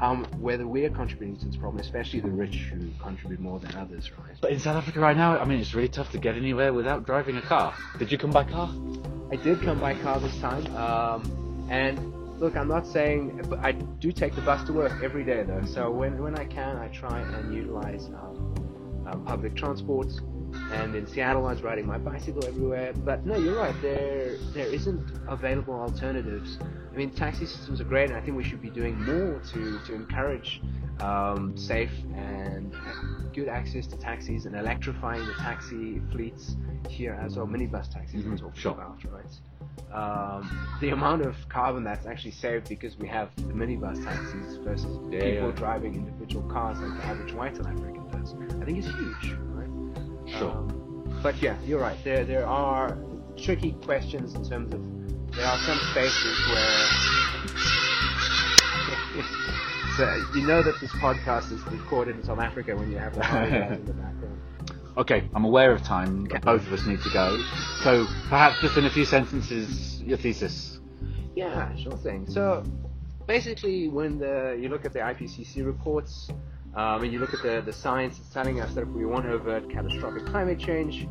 um, 0.00 0.24
whether 0.38 0.66
we 0.66 0.84
are 0.84 0.90
contributing 0.90 1.36
to 1.40 1.46
this 1.46 1.56
problem, 1.56 1.80
especially 1.80 2.20
the 2.20 2.30
rich 2.30 2.56
who 2.72 2.88
contribute 3.02 3.40
more 3.40 3.58
than 3.58 3.74
others, 3.76 4.10
right? 4.18 4.36
but 4.40 4.50
in 4.50 4.58
South 4.58 4.76
Africa 4.76 5.00
right 5.00 5.16
now 5.16 5.38
I 5.38 5.44
mean 5.44 5.60
it's 5.60 5.74
really 5.74 5.88
tough 5.88 6.10
to 6.12 6.18
get 6.18 6.34
anywhere 6.34 6.72
without 6.72 7.04
driving 7.04 7.36
a 7.36 7.42
car 7.42 7.74
did 7.98 8.10
you 8.10 8.16
come 8.16 8.30
by 8.30 8.44
car 8.44 8.72
I 9.32 9.36
did 9.36 9.62
come 9.62 9.78
by 9.78 9.94
car 9.94 10.18
this 10.18 10.36
time, 10.40 10.66
um, 10.74 11.68
and 11.70 12.40
look, 12.40 12.56
I'm 12.56 12.66
not 12.66 12.84
saying, 12.84 13.40
but 13.48 13.60
I 13.60 13.70
do 13.70 14.10
take 14.10 14.34
the 14.34 14.40
bus 14.40 14.64
to 14.66 14.72
work 14.72 15.04
every 15.04 15.22
day 15.22 15.44
though. 15.44 15.64
So 15.64 15.88
when 15.88 16.20
when 16.20 16.36
I 16.36 16.46
can, 16.46 16.76
I 16.76 16.88
try 16.88 17.20
and 17.20 17.54
utilize 17.54 18.06
um, 18.06 19.04
uh, 19.06 19.16
public 19.18 19.54
transport. 19.54 20.08
And 20.72 20.94
in 20.94 21.06
Seattle, 21.06 21.46
I 21.46 21.52
was 21.52 21.62
riding 21.62 21.86
my 21.86 21.98
bicycle 21.98 22.44
everywhere. 22.46 22.92
But 23.04 23.26
no, 23.26 23.36
you're 23.36 23.56
right. 23.56 23.74
There 23.82 24.36
there 24.52 24.66
isn't 24.68 25.04
available 25.28 25.74
alternatives. 25.74 26.58
I 26.92 26.96
mean, 26.96 27.10
taxi 27.10 27.46
systems 27.46 27.80
are 27.80 27.84
great, 27.84 28.10
and 28.10 28.18
I 28.18 28.20
think 28.20 28.36
we 28.36 28.44
should 28.44 28.62
be 28.62 28.70
doing 28.70 29.00
more 29.04 29.40
to 29.52 29.78
to 29.86 29.94
encourage 29.94 30.60
um, 31.00 31.56
safe 31.56 31.90
and 32.14 32.74
good 33.34 33.48
access 33.48 33.86
to 33.88 33.96
taxis 33.96 34.46
and 34.46 34.54
electrifying 34.56 35.24
the 35.26 35.34
taxi 35.34 36.00
fleets 36.12 36.56
here 36.88 37.18
as 37.24 37.36
well. 37.36 37.46
Minibus 37.46 37.88
taxis 37.92 38.22
Mhm, 38.22 38.30
we're 38.30 38.36
talking 38.36 38.60
sure. 38.60 38.72
about, 38.72 38.98
right? 39.12 39.40
Um, 39.92 40.50
the 40.80 40.90
amount 40.90 41.22
of 41.22 41.36
carbon 41.48 41.82
that's 41.84 42.06
actually 42.06 42.30
saved 42.32 42.68
because 42.68 42.96
we 42.98 43.08
have 43.08 43.34
the 43.36 43.42
minibus 43.54 44.02
taxis 44.04 44.56
versus 44.58 44.86
Yeah, 45.10 45.18
people 45.20 45.48
yeah. 45.48 45.56
driving 45.56 45.94
individual 45.94 46.48
cars 46.48 46.78
like 46.80 46.96
the 47.00 47.06
average 47.06 47.32
white 47.34 47.56
South 47.56 47.66
African 47.66 48.08
does, 48.10 48.34
I 48.60 48.64
think 48.64 48.78
is 48.78 48.86
huge, 48.86 49.36
right? 49.54 49.59
Sure. 50.38 50.50
Um, 50.50 51.20
but 51.22 51.40
yeah, 51.42 51.56
you're 51.64 51.80
right. 51.80 51.98
There 52.04 52.24
there 52.24 52.46
are 52.46 52.96
tricky 53.36 53.72
questions 53.84 54.34
in 54.34 54.48
terms 54.48 54.72
of 54.74 54.80
there 55.36 55.46
are 55.46 55.58
some 55.58 55.78
spaces 55.92 56.38
where 56.48 56.86
so 59.96 60.24
you 60.34 60.46
know 60.46 60.62
that 60.62 60.78
this 60.80 60.90
podcast 60.92 61.52
is 61.52 61.62
recorded 61.66 62.16
in 62.16 62.22
South 62.24 62.38
Africa 62.40 62.76
when 62.76 62.90
you 62.90 62.98
have 62.98 63.14
the 63.14 63.20
in 63.74 63.84
the 63.84 63.92
background. 63.92 64.40
Okay, 64.96 65.28
I'm 65.34 65.44
aware 65.44 65.72
of 65.72 65.82
time. 65.82 66.24
but 66.24 66.42
Both 66.42 66.66
of 66.66 66.72
us 66.72 66.84
need 66.84 67.00
to 67.02 67.10
go. 67.10 67.40
So 67.82 68.06
perhaps 68.28 68.60
just 68.60 68.76
in 68.76 68.84
a 68.86 68.90
few 68.90 69.04
sentences, 69.04 70.02
your 70.02 70.18
thesis. 70.18 70.80
Yeah, 71.36 71.74
sure 71.76 71.96
thing. 71.96 72.26
So 72.28 72.64
basically, 73.26 73.88
when 73.88 74.18
the 74.18 74.58
you 74.60 74.68
look 74.68 74.84
at 74.84 74.92
the 74.92 74.98
IPCC 74.98 75.64
reports, 75.64 76.30
um, 76.74 77.02
and 77.02 77.12
you 77.12 77.18
look 77.18 77.34
at 77.34 77.42
the 77.42 77.62
the 77.64 77.72
science, 77.72 78.18
it's 78.18 78.30
telling 78.30 78.60
us 78.60 78.74
that 78.74 78.82
if 78.82 78.88
we 78.88 79.04
want 79.04 79.24
to 79.24 79.34
avert 79.34 79.70
catastrophic 79.70 80.26
climate 80.26 80.58
change, 80.58 81.06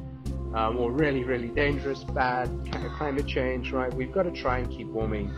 um, 0.53 0.77
or 0.77 0.91
really 0.91 1.23
really 1.23 1.49
dangerous 1.49 2.03
bad 2.03 2.49
climate 2.97 3.27
change, 3.27 3.71
right? 3.71 3.93
We've 3.93 4.11
got 4.11 4.23
to 4.23 4.31
try 4.31 4.59
and 4.59 4.69
keep 4.69 4.87
warming 4.87 5.31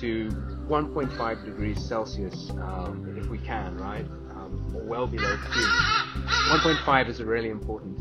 to 0.00 0.28
1.5 0.68 1.44
degrees 1.44 1.84
Celsius 1.84 2.50
um, 2.50 3.16
if 3.18 3.28
we 3.28 3.38
can, 3.38 3.76
right? 3.78 4.04
Um, 4.30 4.72
or 4.74 4.82
well 4.82 5.06
below 5.06 5.36
two. 5.52 5.60
1.5 5.60 7.08
is 7.08 7.20
a 7.20 7.24
really 7.24 7.48
important 7.48 7.98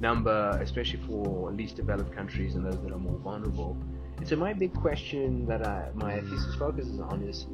number, 0.00 0.58
especially 0.60 1.00
for 1.06 1.50
least 1.52 1.76
developed 1.76 2.14
countries 2.14 2.54
and 2.56 2.66
those 2.66 2.80
that 2.82 2.92
are 2.92 2.98
more 2.98 3.18
vulnerable. 3.18 3.76
So 4.24 4.36
my 4.36 4.52
big 4.52 4.72
question 4.72 5.46
that 5.46 5.66
I, 5.66 5.88
my 5.94 6.20
thesis 6.20 6.54
focuses 6.54 7.00
on 7.00 7.22
is, 7.22 7.46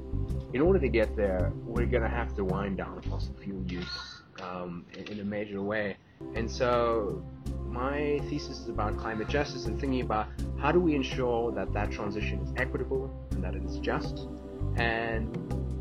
in 0.53 0.61
order 0.61 0.79
to 0.79 0.89
get 0.89 1.17
there, 1.17 1.51
we're 1.65 1.87
going 1.87 2.03
to 2.03 2.09
have 2.09 2.35
to 2.37 2.45
wind 2.45 2.77
down 2.77 3.01
fossil 3.03 3.35
fuel 3.43 3.63
use 3.67 4.23
um, 4.43 4.85
in, 5.11 5.21
a 5.21 5.25
major 5.25 5.63
way. 5.63 5.97
And 6.35 6.51
so 6.51 7.25
my 7.67 8.21
thesis 8.29 8.61
is 8.61 8.69
about 8.69 8.99
climate 8.99 9.29
justice 9.29 9.65
and 9.65 9.81
thinking 9.81 10.03
about 10.03 10.29
how 10.59 10.71
do 10.71 10.79
we 10.79 10.95
ensure 10.95 11.53
that 11.53 11.73
that 11.73 11.91
transition 11.91 12.41
is 12.41 12.53
equitable 12.57 13.11
and 13.31 13.43
that 13.43 13.55
it 13.55 13.65
is 13.65 13.79
just, 13.79 14.29
and 14.77 15.35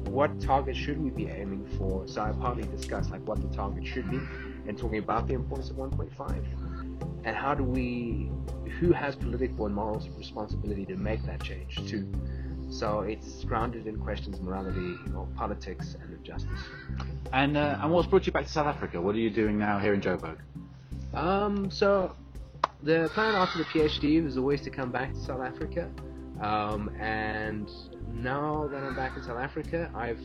what 0.08 0.40
target 0.40 0.76
should 0.76 1.02
we 1.04 1.10
be 1.10 1.28
aiming 1.28 1.68
for? 1.78 2.08
So 2.08 2.22
I 2.22 2.32
partly 2.32 2.64
discussed 2.64 3.12
like 3.12 3.28
what 3.28 3.42
the 3.42 3.56
target 3.56 3.86
should 3.86 4.10
be, 4.10 4.20
and 4.68 4.78
talking 4.78 5.00
about 5.00 5.28
the 5.28 5.34
importance 5.34 5.70
of 5.70 5.76
1.5, 5.76 6.44
and 7.24 7.36
how 7.36 7.54
do 7.54 7.64
we, 7.64 8.30
who 8.80 8.92
has 8.92 9.16
political 9.16 9.66
and 9.66 9.76
moral 9.76 10.02
responsibility 10.18 10.86
to 10.86 10.96
make 10.96 11.24
that 11.24 11.44
change 11.44 11.76
too. 11.88 12.08
So 12.70 13.02
it's 13.02 13.44
grounded 13.46 13.88
in 13.88 13.98
questions 13.98 14.38
of 14.38 14.44
morality, 14.44 14.96
of 15.16 15.34
politics, 15.36 15.96
and 16.02 16.14
of 16.14 16.22
justice. 16.24 16.60
And 17.32 17.56
uh, 17.56 17.80
and 17.82 17.92
what's 17.92 18.08
brought 18.08 18.26
you 18.26 18.34
back 18.34 18.46
to 18.46 18.52
South 18.52 18.68
Africa? 18.68 19.00
What 19.00 19.16
are 19.16 19.20
you 19.20 19.30
doing 19.30 19.58
now 19.58 19.80
here 19.80 19.94
in 19.94 20.02
Joburg? 20.02 20.38
Um, 21.14 21.72
so 21.72 22.14
the 22.84 23.10
plan 23.14 23.36
after 23.36 23.58
the 23.58 23.64
PhD 23.66 24.24
was 24.24 24.38
always 24.38 24.62
to 24.62 24.70
come 24.70 24.92
back 24.92 25.14
to 25.14 25.20
South 25.20 25.42
Africa, 25.42 25.90
um, 26.42 26.90
and 27.00 27.70
now 28.14 28.68
that 28.68 28.84
I'm 28.84 28.96
back 28.96 29.16
in 29.16 29.24
South 29.24 29.40
Africa, 29.40 29.90
I've 29.96 30.22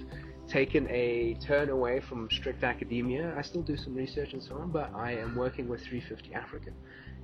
taken 0.52 0.86
a 0.90 1.34
turn 1.40 1.70
away 1.70 2.00
from 2.00 2.28
strict 2.30 2.62
academia. 2.62 3.34
I 3.38 3.42
still 3.42 3.62
do 3.62 3.76
some 3.76 3.94
research 3.94 4.34
and 4.34 4.42
so 4.42 4.56
on, 4.56 4.70
but 4.70 4.92
I 4.94 5.12
am 5.12 5.34
working 5.34 5.66
with 5.66 5.80
350 5.80 6.34
Africa, 6.34 6.70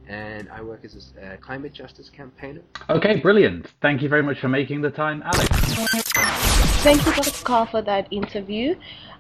and 0.09 0.49
I 0.51 0.62
work 0.62 0.81
as 0.85 0.95
a 0.95 1.03
s- 1.07 1.12
a 1.35 1.37
climate 1.37 1.75
justice 1.75 2.09
campaigner. 2.09 2.62
Okay, 2.88 3.14
brilliant. 3.21 3.67
Thank 3.83 4.01
you 4.03 4.09
very 4.09 4.23
much 4.23 4.38
for 4.41 4.49
making 4.49 4.81
the 4.81 4.91
time, 4.91 5.23
Alex. 5.33 5.47
Thank 6.87 7.05
you, 7.07 7.12
Dr. 7.12 7.45
Carr, 7.45 7.67
for 7.67 7.83
that 7.83 8.07
interview. 8.11 8.77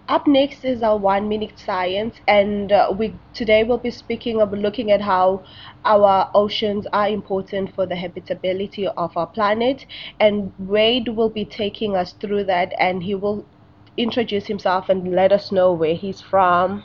Up 0.08 0.26
next 0.26 0.64
is 0.64 0.82
our 0.82 0.96
one 0.96 1.28
minute 1.28 1.58
science, 1.58 2.14
and 2.26 2.72
uh, 2.72 2.90
we 2.98 3.06
today 3.34 3.62
we'll 3.62 3.84
be 3.90 3.90
speaking 3.90 4.40
of 4.40 4.48
looking 4.52 4.90
at 4.90 5.02
how 5.02 5.44
our 5.84 6.30
oceans 6.32 6.86
are 6.94 7.08
important 7.08 7.74
for 7.74 7.84
the 7.84 7.96
habitability 8.04 8.86
of 9.04 9.10
our 9.18 9.26
planet. 9.26 9.84
And 10.18 10.50
Wade 10.58 11.08
will 11.08 11.28
be 11.40 11.44
taking 11.44 11.94
us 11.94 12.14
through 12.20 12.44
that, 12.44 12.72
and 12.78 13.02
he 13.02 13.14
will 13.14 13.44
introduce 13.98 14.46
himself 14.46 14.88
and 14.88 15.12
let 15.12 15.32
us 15.32 15.50
know 15.50 15.72
where 15.72 15.94
he's 15.94 16.20
from. 16.20 16.82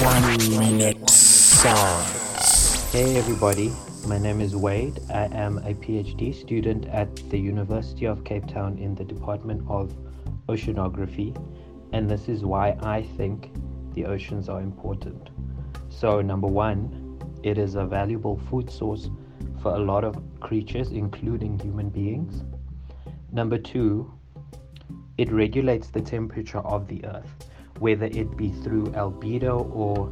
One 0.00 0.38
minute 0.48 1.10
science. 1.10 2.92
Hey 2.92 3.16
everybody, 3.16 3.72
my 4.06 4.16
name 4.16 4.40
is 4.40 4.54
Wade. 4.54 5.00
I 5.12 5.24
am 5.32 5.58
a 5.58 5.74
PhD 5.74 6.32
student 6.32 6.86
at 6.86 7.16
the 7.30 7.38
University 7.38 8.06
of 8.06 8.22
Cape 8.22 8.46
Town 8.46 8.78
in 8.78 8.94
the 8.94 9.02
Department 9.02 9.68
of 9.68 9.92
Oceanography, 10.48 11.36
and 11.92 12.08
this 12.08 12.28
is 12.28 12.44
why 12.44 12.76
I 12.80 13.02
think 13.02 13.50
the 13.94 14.04
oceans 14.04 14.48
are 14.48 14.60
important. 14.60 15.30
So, 15.88 16.20
number 16.20 16.46
one, 16.46 17.18
it 17.42 17.58
is 17.58 17.74
a 17.74 17.84
valuable 17.84 18.38
food 18.48 18.70
source 18.70 19.10
for 19.60 19.74
a 19.74 19.78
lot 19.78 20.04
of 20.04 20.16
creatures, 20.38 20.92
including 20.92 21.58
human 21.58 21.88
beings. 21.88 22.44
Number 23.32 23.58
two, 23.58 24.12
it 25.20 25.30
regulates 25.30 25.90
the 25.90 26.00
temperature 26.00 26.60
of 26.60 26.88
the 26.88 27.04
earth, 27.04 27.46
whether 27.78 28.06
it 28.06 28.38
be 28.38 28.48
through 28.48 28.86
albedo 29.02 29.70
or 29.76 30.10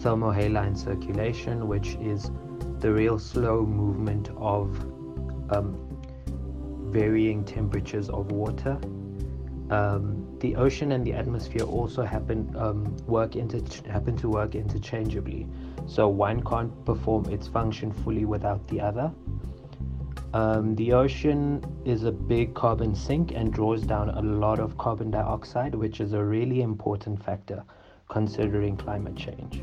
thermohaline 0.00 0.74
circulation, 0.74 1.68
which 1.68 1.96
is 1.96 2.30
the 2.78 2.90
real 2.90 3.18
slow 3.18 3.66
movement 3.66 4.30
of 4.38 4.70
um, 5.50 5.76
varying 6.90 7.44
temperatures 7.44 8.08
of 8.08 8.32
water. 8.32 8.78
Um, 9.68 10.26
the 10.40 10.56
ocean 10.56 10.92
and 10.92 11.04
the 11.04 11.12
atmosphere 11.12 11.64
also 11.64 12.02
happen 12.02 12.50
um, 12.56 12.96
work 13.06 13.36
inter- 13.36 13.60
happen 13.90 14.16
to 14.16 14.30
work 14.30 14.54
interchangeably, 14.54 15.46
so 15.86 16.08
one 16.08 16.42
can't 16.42 16.72
perform 16.86 17.26
its 17.26 17.46
function 17.46 17.92
fully 17.92 18.24
without 18.24 18.66
the 18.68 18.80
other. 18.80 19.12
Um, 20.34 20.74
the 20.74 20.92
ocean 20.92 21.64
is 21.84 22.04
a 22.04 22.12
big 22.12 22.54
carbon 22.54 22.94
sink 22.94 23.32
and 23.34 23.52
draws 23.52 23.82
down 23.82 24.10
a 24.10 24.20
lot 24.20 24.58
of 24.58 24.76
carbon 24.76 25.10
dioxide, 25.10 25.74
which 25.74 26.00
is 26.00 26.12
a 26.12 26.22
really 26.22 26.62
important 26.62 27.22
factor 27.22 27.62
considering 28.08 28.76
climate 28.76 29.16
change. 29.16 29.62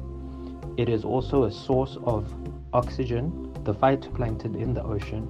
It 0.78 0.90
is 0.90 1.06
also 1.06 1.44
a 1.44 1.52
source 1.52 1.98
of 2.04 2.34
oxygen. 2.74 3.54
The 3.64 3.74
phytoplankton 3.74 4.60
in 4.60 4.74
the 4.74 4.84
ocean 4.84 5.28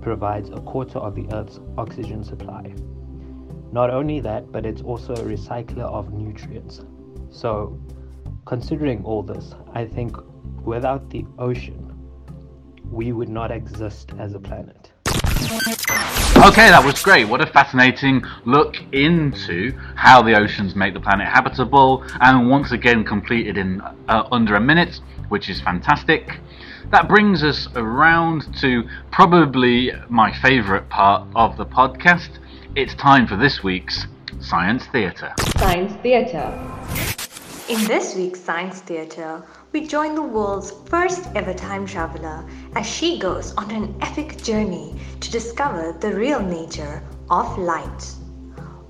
provides 0.00 0.50
a 0.50 0.60
quarter 0.60 0.98
of 0.98 1.14
the 1.14 1.26
Earth's 1.32 1.60
oxygen 1.78 2.24
supply. 2.24 2.74
Not 3.70 3.90
only 3.90 4.20
that, 4.20 4.50
but 4.52 4.66
it's 4.66 4.82
also 4.82 5.14
a 5.14 5.24
recycler 5.24 5.84
of 5.84 6.12
nutrients. 6.12 6.82
So, 7.30 7.78
considering 8.44 9.04
all 9.04 9.22
this, 9.22 9.54
I 9.72 9.86
think 9.86 10.16
without 10.64 11.08
the 11.08 11.24
ocean, 11.38 11.81
we 12.92 13.10
would 13.10 13.28
not 13.28 13.50
exist 13.50 14.12
as 14.18 14.34
a 14.34 14.38
planet. 14.38 14.92
Okay, 16.44 16.68
that 16.68 16.82
was 16.84 17.02
great. 17.02 17.26
What 17.26 17.40
a 17.40 17.46
fascinating 17.46 18.22
look 18.44 18.76
into 18.92 19.72
how 19.96 20.22
the 20.22 20.38
oceans 20.38 20.76
make 20.76 20.92
the 20.92 21.00
planet 21.00 21.26
habitable, 21.26 22.04
and 22.20 22.50
once 22.50 22.72
again 22.72 23.04
completed 23.04 23.56
in 23.56 23.80
uh, 24.08 24.28
under 24.30 24.56
a 24.56 24.60
minute, 24.60 25.00
which 25.28 25.48
is 25.48 25.60
fantastic. 25.60 26.38
That 26.90 27.08
brings 27.08 27.42
us 27.42 27.68
around 27.74 28.54
to 28.60 28.84
probably 29.10 29.92
my 30.08 30.32
favourite 30.40 30.88
part 30.90 31.26
of 31.34 31.56
the 31.56 31.64
podcast. 31.64 32.38
It's 32.76 32.94
time 32.94 33.26
for 33.26 33.36
this 33.36 33.62
week's 33.62 34.06
Science 34.40 34.86
Theatre. 34.86 35.32
Science 35.56 35.92
Theatre. 36.02 36.52
In 37.68 37.84
this 37.86 38.14
week's 38.16 38.40
Science 38.40 38.80
Theatre, 38.80 39.44
we 39.72 39.86
join 39.86 40.14
the 40.14 40.22
world's 40.22 40.72
first 40.84 41.26
ever 41.34 41.54
time 41.54 41.86
traveler 41.86 42.44
as 42.76 42.86
she 42.86 43.18
goes 43.18 43.54
on 43.54 43.70
an 43.70 43.96
epic 44.02 44.36
journey 44.42 44.94
to 45.18 45.30
discover 45.30 45.96
the 45.98 46.14
real 46.14 46.40
nature 46.40 47.02
of 47.30 47.58
light. 47.58 48.14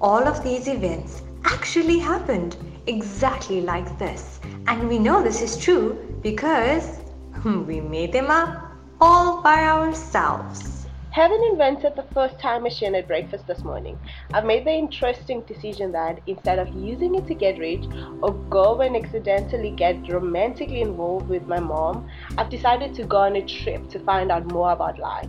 All 0.00 0.26
of 0.26 0.42
these 0.42 0.66
events 0.66 1.22
actually 1.44 2.00
happened 2.00 2.56
exactly 2.88 3.60
like 3.60 3.96
this, 3.96 4.40
and 4.66 4.88
we 4.88 4.98
know 4.98 5.22
this 5.22 5.40
is 5.40 5.56
true 5.56 6.18
because 6.20 6.98
hmm, 7.42 7.64
we 7.64 7.80
made 7.80 8.12
them 8.12 8.28
up 8.28 8.72
all 9.00 9.40
by 9.40 9.62
ourselves. 9.62 10.81
Having 11.12 11.44
invented 11.44 11.94
the 11.94 12.06
first 12.14 12.38
time 12.38 12.62
machine 12.62 12.94
at 12.94 13.06
breakfast 13.06 13.46
this 13.46 13.62
morning, 13.62 13.98
I've 14.32 14.46
made 14.46 14.64
the 14.64 14.72
interesting 14.72 15.42
decision 15.42 15.92
that 15.92 16.20
instead 16.26 16.58
of 16.58 16.70
using 16.74 17.14
it 17.16 17.26
to 17.26 17.34
get 17.34 17.58
rich 17.58 17.84
or 18.22 18.32
go 18.48 18.80
and 18.80 18.96
accidentally 18.96 19.72
get 19.72 20.08
romantically 20.08 20.80
involved 20.80 21.28
with 21.28 21.46
my 21.46 21.60
mom, 21.60 22.08
I've 22.38 22.48
decided 22.48 22.94
to 22.94 23.04
go 23.04 23.18
on 23.18 23.36
a 23.36 23.46
trip 23.46 23.90
to 23.90 23.98
find 23.98 24.32
out 24.32 24.50
more 24.52 24.72
about 24.72 24.98
light. 24.98 25.28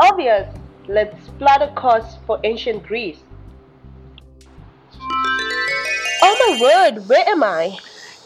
Obvious, 0.00 0.52
let's 0.88 1.28
plot 1.38 1.62
a 1.62 1.72
course 1.76 2.16
for 2.26 2.40
ancient 2.42 2.82
Greece. 2.82 3.20
Oh 6.22 6.34
my 6.48 6.60
word, 6.60 7.08
where 7.08 7.28
am 7.28 7.44
I? 7.44 7.78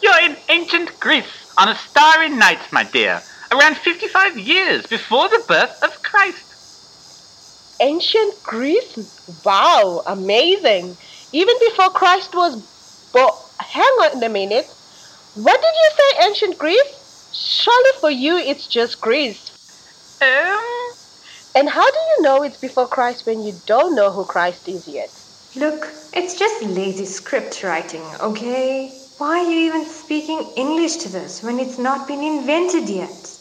You're 0.03 0.23
in 0.23 0.39
ancient 0.49 0.99
Greece 1.01 1.53
on 1.59 1.69
a 1.69 1.75
starry 1.75 2.31
night, 2.31 2.73
my 2.73 2.85
dear, 2.85 3.21
around 3.51 3.77
55 3.77 4.39
years 4.39 4.87
before 4.87 5.29
the 5.29 5.45
birth 5.47 5.83
of 5.83 6.03
Christ. 6.03 6.52
Ancient 7.83 8.43
Greece? 8.45 8.99
Wow, 9.45 10.03
amazing. 10.07 10.97
Even 11.33 11.57
before 11.69 11.91
Christ 11.91 12.35
was 12.35 12.57
born. 13.13 13.33
Hang 13.59 13.85
on 13.85 14.23
a 14.23 14.29
minute. 14.31 14.75
What 15.35 15.61
did 15.61 15.75
you 15.83 15.91
say, 15.99 16.29
ancient 16.29 16.59
Greece? 16.59 16.93
Surely 17.33 17.91
for 18.01 18.11
you 18.11 18.37
it's 18.39 18.67
just 18.67 19.01
Greece. 19.01 19.53
Um, 20.23 20.59
And 21.55 21.69
how 21.69 21.91
do 21.91 21.99
you 22.11 22.23
know 22.23 22.43
it's 22.43 22.59
before 22.59 22.89
Christ 22.89 23.27
when 23.27 23.45
you 23.45 23.61
don't 23.67 23.95
know 23.95 24.13
who 24.13 24.25
Christ 24.25 24.69
is 24.69 24.89
yet? 24.89 25.11
Look, 25.57 25.93
it's 26.15 26.35
just 26.39 26.63
lazy 26.65 27.05
script 27.05 27.63
writing, 27.63 28.03
okay? 28.21 29.03
Why 29.19 29.41
are 29.41 29.51
you 29.51 29.59
even 29.67 29.85
speaking 29.87 30.53
English 30.57 30.97
to 30.99 31.09
this 31.11 31.43
when 31.43 31.59
it's 31.61 31.79
not 31.79 32.07
been 32.09 32.23
invented 32.23 32.89
yet? 32.89 33.39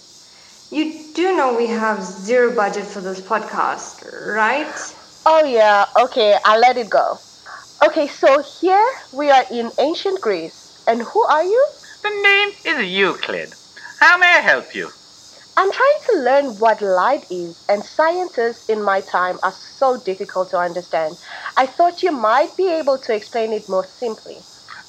You 0.71 1.13
do 1.13 1.35
know 1.35 1.53
we 1.57 1.67
have 1.67 2.01
zero 2.01 2.55
budget 2.55 2.85
for 2.85 3.01
this 3.01 3.19
podcast, 3.19 4.07
right? 4.25 4.71
Oh, 5.25 5.43
yeah, 5.43 5.83
okay, 5.99 6.37
I'll 6.45 6.61
let 6.61 6.77
it 6.77 6.89
go. 6.89 7.19
Okay, 7.85 8.07
so 8.07 8.41
here 8.41 8.87
we 9.11 9.29
are 9.29 9.43
in 9.51 9.73
ancient 9.79 10.21
Greece. 10.21 10.71
And 10.87 11.01
who 11.01 11.21
are 11.25 11.43
you? 11.43 11.65
the 12.03 12.09
name 12.09 12.49
is 12.63 12.89
Euclid. 12.89 13.53
How 13.99 14.17
may 14.17 14.27
I 14.27 14.39
help 14.39 14.73
you? 14.73 14.89
I'm 15.57 15.73
trying 15.73 15.99
to 16.09 16.19
learn 16.19 16.57
what 16.57 16.81
light 16.81 17.25
is, 17.29 17.53
and 17.67 17.83
scientists 17.83 18.63
in 18.69 18.81
my 18.81 19.01
time 19.01 19.39
are 19.43 19.53
so 19.77 19.97
difficult 19.97 20.51
to 20.51 20.57
understand. 20.57 21.17
I 21.57 21.65
thought 21.65 22.01
you 22.01 22.13
might 22.13 22.55
be 22.55 22.69
able 22.71 22.97
to 22.99 23.13
explain 23.13 23.51
it 23.51 23.67
more 23.67 23.85
simply. 23.99 24.37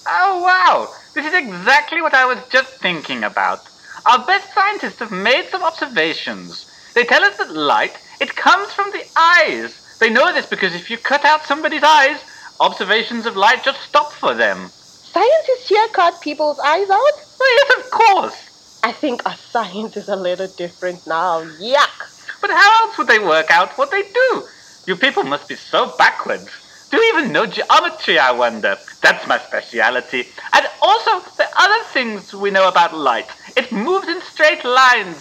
Oh, 0.07 0.43
wow! 0.45 0.95
This 1.17 1.27
is 1.27 1.35
exactly 1.35 2.01
what 2.01 2.15
I 2.15 2.25
was 2.25 2.39
just 2.51 2.71
thinking 2.81 3.25
about. 3.25 3.72
Our 4.05 4.27
best 4.27 4.53
scientists 4.53 4.99
have 4.99 5.13
made 5.13 5.49
some 5.51 5.63
observations. 5.63 6.69
They 6.95 7.05
tell 7.05 7.23
us 7.23 7.37
that 7.39 7.55
light, 7.55 7.97
it 8.21 8.35
comes 8.35 8.73
from 8.73 8.91
the 8.91 9.05
eyes. 9.17 9.97
They 10.01 10.11
know 10.11 10.33
this 10.33 10.47
because 10.47 10.75
if 10.75 10.91
you 10.91 10.99
cut 10.99 11.25
out 11.25 11.45
somebody's 11.45 11.85
eyes, 11.85 12.19
observations 12.59 13.27
of 13.27 13.37
light 13.37 13.63
just 13.63 13.81
stop 13.83 14.13
for 14.13 14.35
them. 14.35 14.69
Scientists 14.69 15.69
here 15.69 15.87
cut 15.93 16.21
people's 16.21 16.59
eyes 16.59 16.91
out? 16.91 17.17
Oh, 17.41 17.69
yes, 17.69 17.85
of 17.85 17.91
course. 17.91 18.81
I 18.83 18.91
think 18.91 19.25
our 19.25 19.37
science 19.37 19.97
is 19.97 20.09
a 20.09 20.17
little 20.17 20.49
different 20.49 21.07
now. 21.07 21.43
Yuck! 21.43 22.41
But 22.41 22.51
how 22.51 22.87
else 22.87 22.99
would 22.99 23.07
they 23.07 23.21
work 23.21 23.51
out 23.51 23.79
what 23.79 23.93
they 23.93 24.03
do? 24.03 24.43
You 24.87 24.97
people 24.97 25.23
must 25.23 25.49
be 25.49 25.55
so 25.55 25.95
backwards. 25.97 26.51
Do 26.93 26.99
you 26.99 27.17
even 27.17 27.33
know 27.33 27.47
geometry, 27.47 28.19
I 28.19 28.33
wonder? 28.33 28.77
That's 29.01 29.27
my 29.27 29.39
speciality. 29.39 30.29
And 30.53 30.67
also, 30.83 31.21
the 31.39 31.49
other 31.57 31.85
things 31.85 32.35
we 32.35 32.51
know 32.51 32.69
about 32.69 32.95
light. 32.95 33.31
It 33.57 33.73
moves 33.73 34.09
in 34.09 34.21
straight 34.21 34.63
lines. 34.63 35.17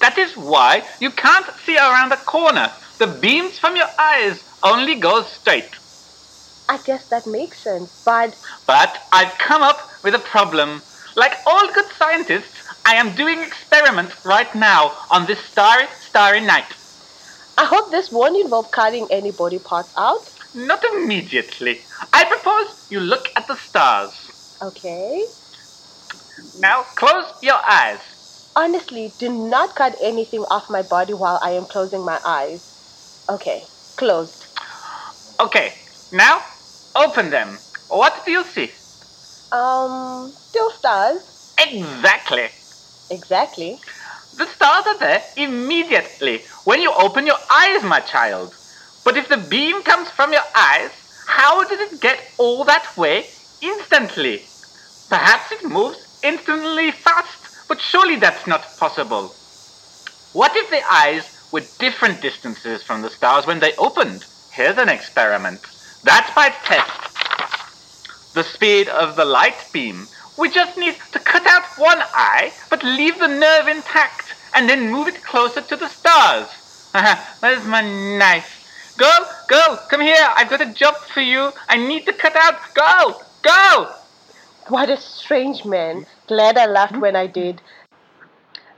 That 0.00 0.16
is 0.16 0.34
why 0.34 0.82
you 0.98 1.10
can't 1.10 1.44
see 1.66 1.76
around 1.76 2.12
a 2.12 2.16
corner. 2.16 2.72
The 2.96 3.06
beams 3.06 3.58
from 3.58 3.76
your 3.76 3.90
eyes 3.98 4.42
only 4.62 4.94
go 4.94 5.24
straight. 5.24 5.68
I 6.70 6.78
guess 6.78 7.06
that 7.10 7.26
makes 7.26 7.60
sense, 7.60 8.02
but 8.06 8.34
But 8.66 9.02
I've 9.12 9.36
come 9.36 9.60
up 9.62 9.78
with 10.02 10.14
a 10.14 10.20
problem. 10.20 10.80
Like 11.16 11.36
all 11.44 11.70
good 11.74 11.90
scientists, 11.98 12.56
I 12.86 12.94
am 12.94 13.14
doing 13.14 13.42
experiments 13.42 14.24
right 14.24 14.52
now 14.54 14.94
on 15.10 15.26
this 15.26 15.38
starry, 15.40 15.86
starry 16.00 16.40
night. 16.40 16.72
I 17.58 17.66
hope 17.66 17.90
this 17.90 18.10
won't 18.10 18.40
involve 18.42 18.70
cutting 18.70 19.06
any 19.10 19.32
body 19.32 19.58
parts 19.58 19.92
out. 19.98 20.32
Not 20.56 20.82
immediately. 20.94 21.82
I 22.14 22.24
propose 22.24 22.74
you 22.88 22.98
look 23.00 23.28
at 23.36 23.46
the 23.46 23.56
stars. 23.56 24.14
Okay. 24.62 25.22
Now 26.58 26.86
close 26.96 27.26
your 27.42 27.60
eyes. 27.68 28.00
Honestly, 28.56 29.12
do 29.18 29.30
not 29.30 29.76
cut 29.76 29.94
anything 30.02 30.40
off 30.50 30.70
my 30.70 30.80
body 30.80 31.12
while 31.12 31.38
I 31.42 31.50
am 31.50 31.66
closing 31.66 32.02
my 32.02 32.18
eyes. 32.24 32.62
Okay, 33.28 33.64
closed. 33.96 34.46
Okay, 35.38 35.74
now 36.10 36.40
open 36.94 37.28
them. 37.28 37.58
What 37.88 38.24
do 38.24 38.32
you 38.32 38.44
see? 38.44 38.70
Um, 39.52 40.32
still 40.48 40.70
stars. 40.70 41.20
Exactly. 41.60 42.48
Exactly. 43.10 43.78
The 44.32 44.46
stars 44.46 44.86
are 44.86 44.98
there 45.00 45.22
immediately 45.36 46.44
when 46.64 46.80
you 46.80 46.92
open 46.98 47.26
your 47.26 47.38
eyes, 47.50 47.82
my 47.82 48.00
child. 48.00 48.56
But 49.06 49.16
if 49.16 49.28
the 49.28 49.36
beam 49.36 49.84
comes 49.84 50.10
from 50.10 50.32
your 50.32 50.42
eyes, 50.56 50.90
how 51.28 51.62
did 51.62 51.78
it 51.78 52.00
get 52.00 52.18
all 52.38 52.64
that 52.64 52.96
way 52.96 53.28
instantly? 53.62 54.42
Perhaps 55.08 55.52
it 55.52 55.64
moves 55.64 56.18
instantly 56.24 56.90
fast, 56.90 57.68
but 57.68 57.80
surely 57.80 58.16
that's 58.16 58.48
not 58.48 58.76
possible. 58.78 59.32
What 60.32 60.56
if 60.56 60.68
the 60.70 60.82
eyes 60.92 61.22
were 61.52 61.62
different 61.78 62.20
distances 62.20 62.82
from 62.82 63.00
the 63.00 63.10
stars 63.10 63.46
when 63.46 63.60
they 63.60 63.76
opened? 63.76 64.24
Here's 64.50 64.76
an 64.76 64.88
experiment. 64.88 65.60
That's 66.02 66.34
my 66.34 66.48
test. 66.64 68.34
The 68.34 68.42
speed 68.42 68.88
of 68.88 69.14
the 69.14 69.24
light 69.24 69.68
beam. 69.72 70.08
We 70.36 70.50
just 70.50 70.76
need 70.76 70.96
to 71.12 71.20
cut 71.20 71.46
out 71.46 71.62
one 71.78 72.02
eye, 72.12 72.52
but 72.70 72.82
leave 72.82 73.20
the 73.20 73.28
nerve 73.28 73.68
intact, 73.68 74.34
and 74.52 74.68
then 74.68 74.90
move 74.90 75.06
it 75.06 75.22
closer 75.22 75.60
to 75.60 75.76
the 75.76 75.88
stars. 75.88 76.48
Where's 77.38 77.64
my 77.66 77.82
knife? 78.18 78.65
Girl, 78.96 79.28
girl, 79.48 79.78
come 79.90 80.00
here. 80.00 80.26
I've 80.36 80.48
got 80.48 80.62
a 80.62 80.72
job 80.72 80.96
for 80.96 81.20
you. 81.20 81.52
I 81.68 81.76
need 81.76 82.06
to 82.06 82.14
cut 82.14 82.34
out. 82.34 82.54
Go, 82.74 83.20
go. 83.42 83.92
What 84.68 84.88
a 84.88 84.96
strange 84.96 85.64
man. 85.66 86.06
Glad 86.26 86.56
I 86.56 86.66
laughed 86.66 86.96
when 86.96 87.14
I 87.14 87.26
did. 87.26 87.60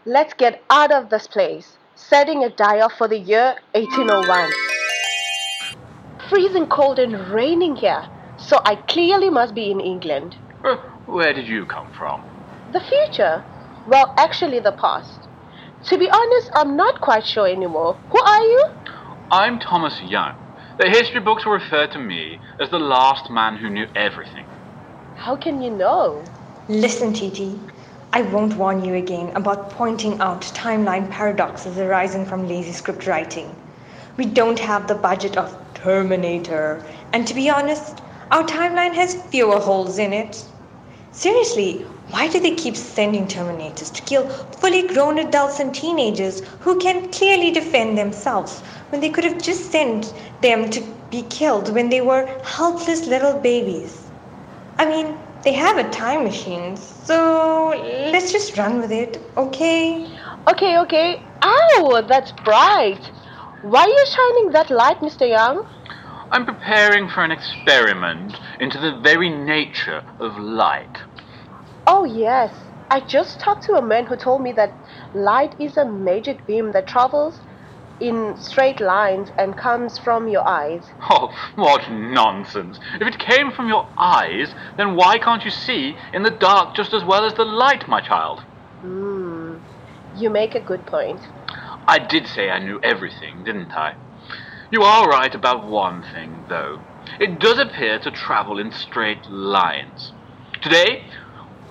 Let's 0.04 0.34
get 0.34 0.62
out 0.70 0.90
of 0.90 1.10
this 1.10 1.28
place. 1.28 1.76
Setting 1.94 2.42
a 2.42 2.50
dial 2.50 2.88
for 2.88 3.06
the 3.06 3.18
year 3.18 3.56
1801. 3.72 4.50
Freezing 6.28 6.66
cold 6.66 6.98
and 6.98 7.28
raining 7.28 7.76
here, 7.76 8.08
so 8.36 8.60
I 8.64 8.74
clearly 8.74 9.30
must 9.30 9.54
be 9.54 9.70
in 9.70 9.80
England. 9.80 10.34
Where 11.06 11.32
did 11.32 11.46
you 11.46 11.64
come 11.64 11.90
from? 11.96 12.22
The 12.72 12.80
future? 12.80 13.44
Well, 13.86 14.12
actually, 14.18 14.58
the 14.58 14.72
past. 14.72 15.28
To 15.86 15.96
be 15.96 16.10
honest, 16.10 16.50
I'm 16.54 16.76
not 16.76 17.00
quite 17.00 17.24
sure 17.24 17.46
anymore. 17.46 17.96
Who 18.10 18.20
are 18.20 18.42
you? 18.42 18.64
I'm 19.30 19.58
Thomas 19.58 20.00
Young. 20.00 20.32
The 20.78 20.88
history 20.88 21.20
books 21.20 21.44
will 21.44 21.52
refer 21.52 21.86
to 21.88 21.98
me 21.98 22.40
as 22.58 22.70
the 22.70 22.78
last 22.78 23.28
man 23.28 23.58
who 23.58 23.68
knew 23.68 23.84
everything. 23.94 24.46
How 25.16 25.36
can 25.36 25.60
you 25.60 25.70
know? 25.70 26.24
Listen, 26.66 27.12
Titi. 27.12 27.60
I 28.10 28.22
won't 28.22 28.56
warn 28.56 28.82
you 28.82 28.94
again 28.94 29.36
about 29.36 29.68
pointing 29.68 30.18
out 30.20 30.40
timeline 30.40 31.10
paradoxes 31.10 31.76
arising 31.76 32.24
from 32.24 32.48
lazy 32.48 32.72
script 32.72 33.06
writing. 33.06 33.54
We 34.16 34.24
don't 34.24 34.58
have 34.60 34.86
the 34.88 34.94
budget 34.94 35.36
of 35.36 35.54
Terminator, 35.74 36.82
and 37.12 37.26
to 37.26 37.34
be 37.34 37.50
honest, 37.50 38.00
our 38.30 38.44
timeline 38.44 38.94
has 38.94 39.14
fewer 39.30 39.58
holes 39.60 39.98
in 39.98 40.14
it. 40.14 40.42
Seriously, 41.12 41.84
why 42.10 42.28
do 42.28 42.40
they 42.40 42.54
keep 42.54 42.76
sending 42.76 43.26
Terminators 43.26 43.92
to 43.92 44.02
kill 44.02 44.28
fully 44.28 44.86
grown 44.88 45.18
adults 45.18 45.60
and 45.60 45.74
teenagers 45.74 46.40
who 46.60 46.78
can 46.78 47.10
clearly 47.10 47.50
defend 47.50 47.98
themselves 47.98 48.62
when 48.90 49.00
they 49.00 49.10
could 49.10 49.24
have 49.24 49.42
just 49.42 49.70
sent 49.70 50.14
them 50.40 50.70
to 50.70 50.80
be 51.10 51.22
killed 51.22 51.74
when 51.74 51.90
they 51.90 52.00
were 52.00 52.26
helpless 52.44 53.06
little 53.06 53.40
babies? 53.40 54.10
I 54.78 54.86
mean, 54.86 55.18
they 55.42 55.52
have 55.52 55.76
a 55.76 55.90
time 55.90 56.24
machine, 56.24 56.76
so 56.76 57.74
let's 58.12 58.32
just 58.32 58.56
run 58.56 58.80
with 58.80 58.90
it, 58.90 59.32
okay? 59.36 60.16
Okay, 60.48 60.78
okay. 60.78 61.22
Ow, 61.42 62.04
that's 62.08 62.32
bright. 62.44 63.10
Why 63.62 63.82
are 63.82 63.88
you 63.88 64.06
shining 64.16 64.52
that 64.52 64.70
light, 64.70 65.00
Mr. 65.00 65.28
Young? 65.28 65.64
I'm 66.30 66.44
preparing 66.44 67.08
for 67.08 67.24
an 67.24 67.30
experiment 67.30 68.38
into 68.60 68.78
the 68.78 69.00
very 69.02 69.30
nature 69.30 70.02
of 70.20 70.36
light. 70.38 70.98
Oh, 71.90 72.04
yes. 72.04 72.52
I 72.90 73.00
just 73.00 73.40
talked 73.40 73.64
to 73.64 73.72
a 73.72 73.82
man 73.82 74.04
who 74.06 74.16
told 74.16 74.42
me 74.42 74.52
that 74.52 74.74
light 75.14 75.54
is 75.58 75.78
a 75.78 75.86
magic 75.86 76.46
beam 76.46 76.72
that 76.72 76.86
travels 76.86 77.40
in 77.98 78.36
straight 78.36 78.78
lines 78.78 79.30
and 79.38 79.56
comes 79.56 79.98
from 79.98 80.28
your 80.28 80.46
eyes. 80.46 80.86
Oh, 81.10 81.30
what 81.54 81.90
nonsense! 81.90 82.78
If 83.00 83.08
it 83.08 83.18
came 83.18 83.50
from 83.50 83.68
your 83.68 83.86
eyes, 83.98 84.54
then 84.76 84.96
why 84.96 85.16
can't 85.16 85.46
you 85.46 85.50
see 85.50 85.96
in 86.12 86.24
the 86.24 86.30
dark 86.30 86.76
just 86.76 86.92
as 86.92 87.04
well 87.04 87.24
as 87.24 87.32
the 87.32 87.46
light, 87.46 87.88
my 87.88 88.02
child? 88.02 88.42
Hmm. 88.82 89.56
You 90.14 90.28
make 90.28 90.54
a 90.54 90.60
good 90.60 90.84
point. 90.84 91.22
I 91.88 91.98
did 91.98 92.26
say 92.26 92.50
I 92.50 92.58
knew 92.58 92.78
everything, 92.82 93.44
didn't 93.44 93.72
I? 93.74 93.94
You 94.70 94.82
are 94.82 95.08
right 95.08 95.34
about 95.34 95.66
one 95.66 96.02
thing, 96.02 96.44
though. 96.50 96.82
It 97.18 97.40
does 97.40 97.58
appear 97.58 97.98
to 98.00 98.10
travel 98.10 98.58
in 98.58 98.72
straight 98.72 99.26
lines. 99.26 100.12
Today, 100.60 101.04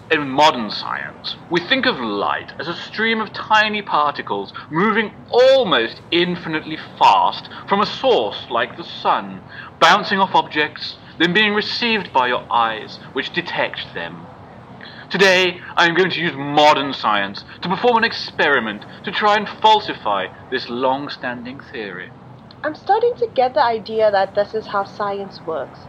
in 0.09 0.29
modern 0.29 0.69
science, 0.71 1.35
we 1.49 1.59
think 1.59 1.85
of 1.85 1.99
light 1.99 2.53
as 2.59 2.67
a 2.67 2.75
stream 2.75 3.19
of 3.19 3.33
tiny 3.33 3.81
particles 3.81 4.53
moving 4.71 5.11
almost 5.29 6.01
infinitely 6.11 6.77
fast 6.97 7.49
from 7.67 7.81
a 7.81 7.85
source 7.85 8.45
like 8.49 8.77
the 8.77 8.83
sun, 8.83 9.43
bouncing 9.79 10.19
off 10.19 10.35
objects, 10.35 10.97
then 11.19 11.33
being 11.33 11.53
received 11.53 12.13
by 12.13 12.27
your 12.27 12.43
eyes, 12.51 12.99
which 13.13 13.33
detect 13.33 13.93
them. 13.93 14.29
Today, 15.09 15.59
I 15.75 15.87
am 15.87 15.95
going 15.95 16.09
to 16.11 16.21
use 16.21 16.33
modern 16.35 16.93
science 16.93 17.43
to 17.61 17.69
perform 17.69 17.97
an 17.97 18.03
experiment 18.03 18.85
to 19.03 19.11
try 19.11 19.35
and 19.35 19.47
falsify 19.47 20.27
this 20.51 20.69
long 20.69 21.09
standing 21.09 21.59
theory. 21.71 22.11
I'm 22.63 22.75
starting 22.75 23.13
to 23.19 23.29
get 23.35 23.53
the 23.53 23.63
idea 23.63 24.11
that 24.11 24.35
this 24.35 24.53
is 24.53 24.67
how 24.67 24.83
science 24.83 25.45
works. 25.45 25.87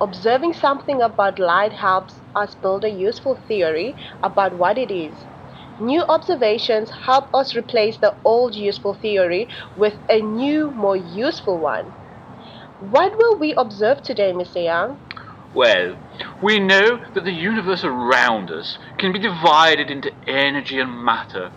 Observing 0.00 0.54
something 0.54 1.00
about 1.00 1.38
light 1.38 1.74
helps 1.74 2.22
us 2.36 2.54
build 2.54 2.84
a 2.84 2.90
useful 2.90 3.34
theory 3.48 3.96
about 4.22 4.54
what 4.54 4.78
it 4.78 4.92
is. 4.94 5.26
New 5.78 6.02
observations 6.08 6.90
help 7.06 7.24
us 7.34 7.56
replace 7.56 7.98
the 7.98 8.16
old 8.24 8.54
useful 8.54 8.94
theory 8.94 9.48
with 9.74 9.98
a 10.08 10.20
new, 10.20 10.70
more 10.72 10.96
useful 10.96 11.58
one. 11.60 11.94
What 12.78 13.12
will 13.18 13.38
we 13.38 13.54
observe 13.54 14.02
today, 14.02 14.32
Mr. 14.32 14.62
Young? 14.62 15.00
Well, 15.52 15.96
we 16.42 16.58
know 16.60 17.00
that 17.14 17.24
the 17.24 17.32
universe 17.32 17.84
around 17.84 18.50
us 18.50 18.78
can 18.98 19.12
be 19.12 19.18
divided 19.18 19.90
into 19.90 20.12
energy 20.26 20.78
and 20.78 21.04
matter. 21.04 21.52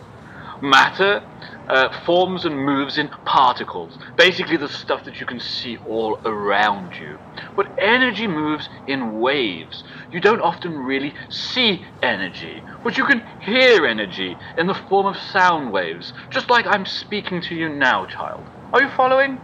Matter 0.62 1.22
uh, 1.70 1.90
forms 2.06 2.46
and 2.46 2.66
moves 2.66 2.98
in 2.98 3.10
particles, 3.26 3.98
basically 4.18 4.58
the 4.58 4.68
stuff 4.68 5.04
that 5.06 5.20
you 5.20 5.26
can 5.26 5.40
see 5.40 5.78
all 5.86 6.20
around 6.26 6.94
you. 7.00 7.20
But 7.56 7.68
energy 7.82 8.28
moves 8.28 8.68
in 8.88 9.20
waves. 9.20 9.84
You 10.12 10.20
don't 10.20 10.42
often 10.42 10.74
really 10.78 11.14
see 11.30 11.86
energy, 12.02 12.64
but 12.84 12.98
you 12.98 13.06
can 13.06 13.24
hear 13.40 13.86
energy 13.86 14.38
in 14.58 14.68
the 14.68 14.74
form 14.74 15.06
of 15.06 15.18
sound 15.18 15.72
waves, 15.72 16.12
just 16.32 16.50
like 16.50 16.66
I'm 16.68 16.86
speaking 16.86 17.42
to 17.44 17.56
you 17.56 17.70
now, 17.70 18.06
child. 18.06 18.48
Are 18.74 18.82
you 18.82 18.90
following? 18.90 19.40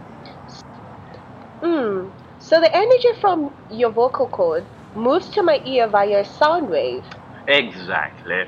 Hmm. 1.62 2.08
So 2.38 2.60
the 2.60 2.74
energy 2.74 3.08
from 3.20 3.54
your 3.70 3.90
vocal 3.90 4.28
cord 4.28 4.66
moves 4.94 5.28
to 5.30 5.42
my 5.42 5.60
ear 5.64 5.88
via 5.88 6.20
a 6.20 6.24
sound 6.24 6.68
wave. 6.68 7.04
Exactly. 7.48 8.44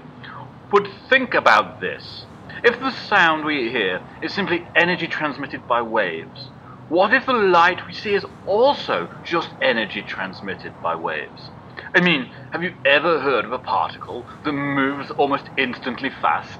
But 0.71 0.87
think 1.09 1.35
about 1.35 1.81
this. 1.81 2.28
If 2.65 2.81
the 2.81 2.91
sound 2.91 3.45
we 3.45 3.71
hear 3.71 4.01
is 4.21 4.35
simply 4.35 4.67
energy 4.75 5.07
transmitted 5.07 5.67
by 5.69 5.83
waves, 5.83 6.51
what 6.89 7.15
if 7.15 7.27
the 7.27 7.33
light 7.33 7.87
we 7.87 7.93
see 7.93 8.15
is 8.15 8.27
also 8.47 9.09
just 9.25 9.51
energy 9.63 10.03
transmitted 10.03 10.73
by 10.83 10.97
waves? 10.97 11.51
I 11.95 12.01
mean, 12.01 12.33
have 12.53 12.65
you 12.65 12.75
ever 12.85 13.21
heard 13.21 13.45
of 13.45 13.53
a 13.53 13.59
particle 13.59 14.27
that 14.45 14.53
moves 14.53 15.11
almost 15.13 15.51
instantly 15.57 16.11
fast? 16.11 16.59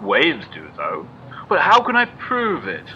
Waves 0.00 0.46
do, 0.52 0.70
though. 0.76 1.08
But 1.48 1.60
how 1.60 1.82
can 1.82 1.96
I 1.96 2.06
prove 2.06 2.66
it? 2.66 2.86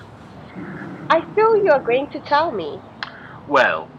I 1.10 1.20
feel 1.34 1.64
you're 1.64 1.80
going 1.80 2.08
to 2.12 2.20
tell 2.20 2.52
me. 2.52 2.80
Well, 3.46 3.90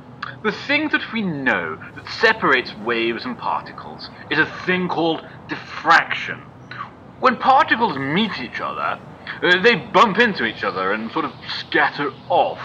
the 0.43 0.51
thing 0.51 0.89
that 0.89 1.13
we 1.13 1.21
know 1.21 1.77
that 1.95 2.07
separates 2.07 2.75
waves 2.77 3.25
and 3.25 3.37
particles 3.37 4.09
is 4.31 4.39
a 4.39 4.45
thing 4.65 4.87
called 4.87 5.21
diffraction. 5.47 6.41
When 7.19 7.35
particles 7.37 7.97
meet 7.97 8.39
each 8.39 8.61
other, 8.61 8.99
uh, 9.43 9.61
they 9.61 9.75
bump 9.75 10.19
into 10.19 10.45
each 10.45 10.63
other 10.63 10.93
and 10.93 11.11
sort 11.11 11.25
of 11.25 11.33
scatter 11.59 12.11
off. 12.29 12.61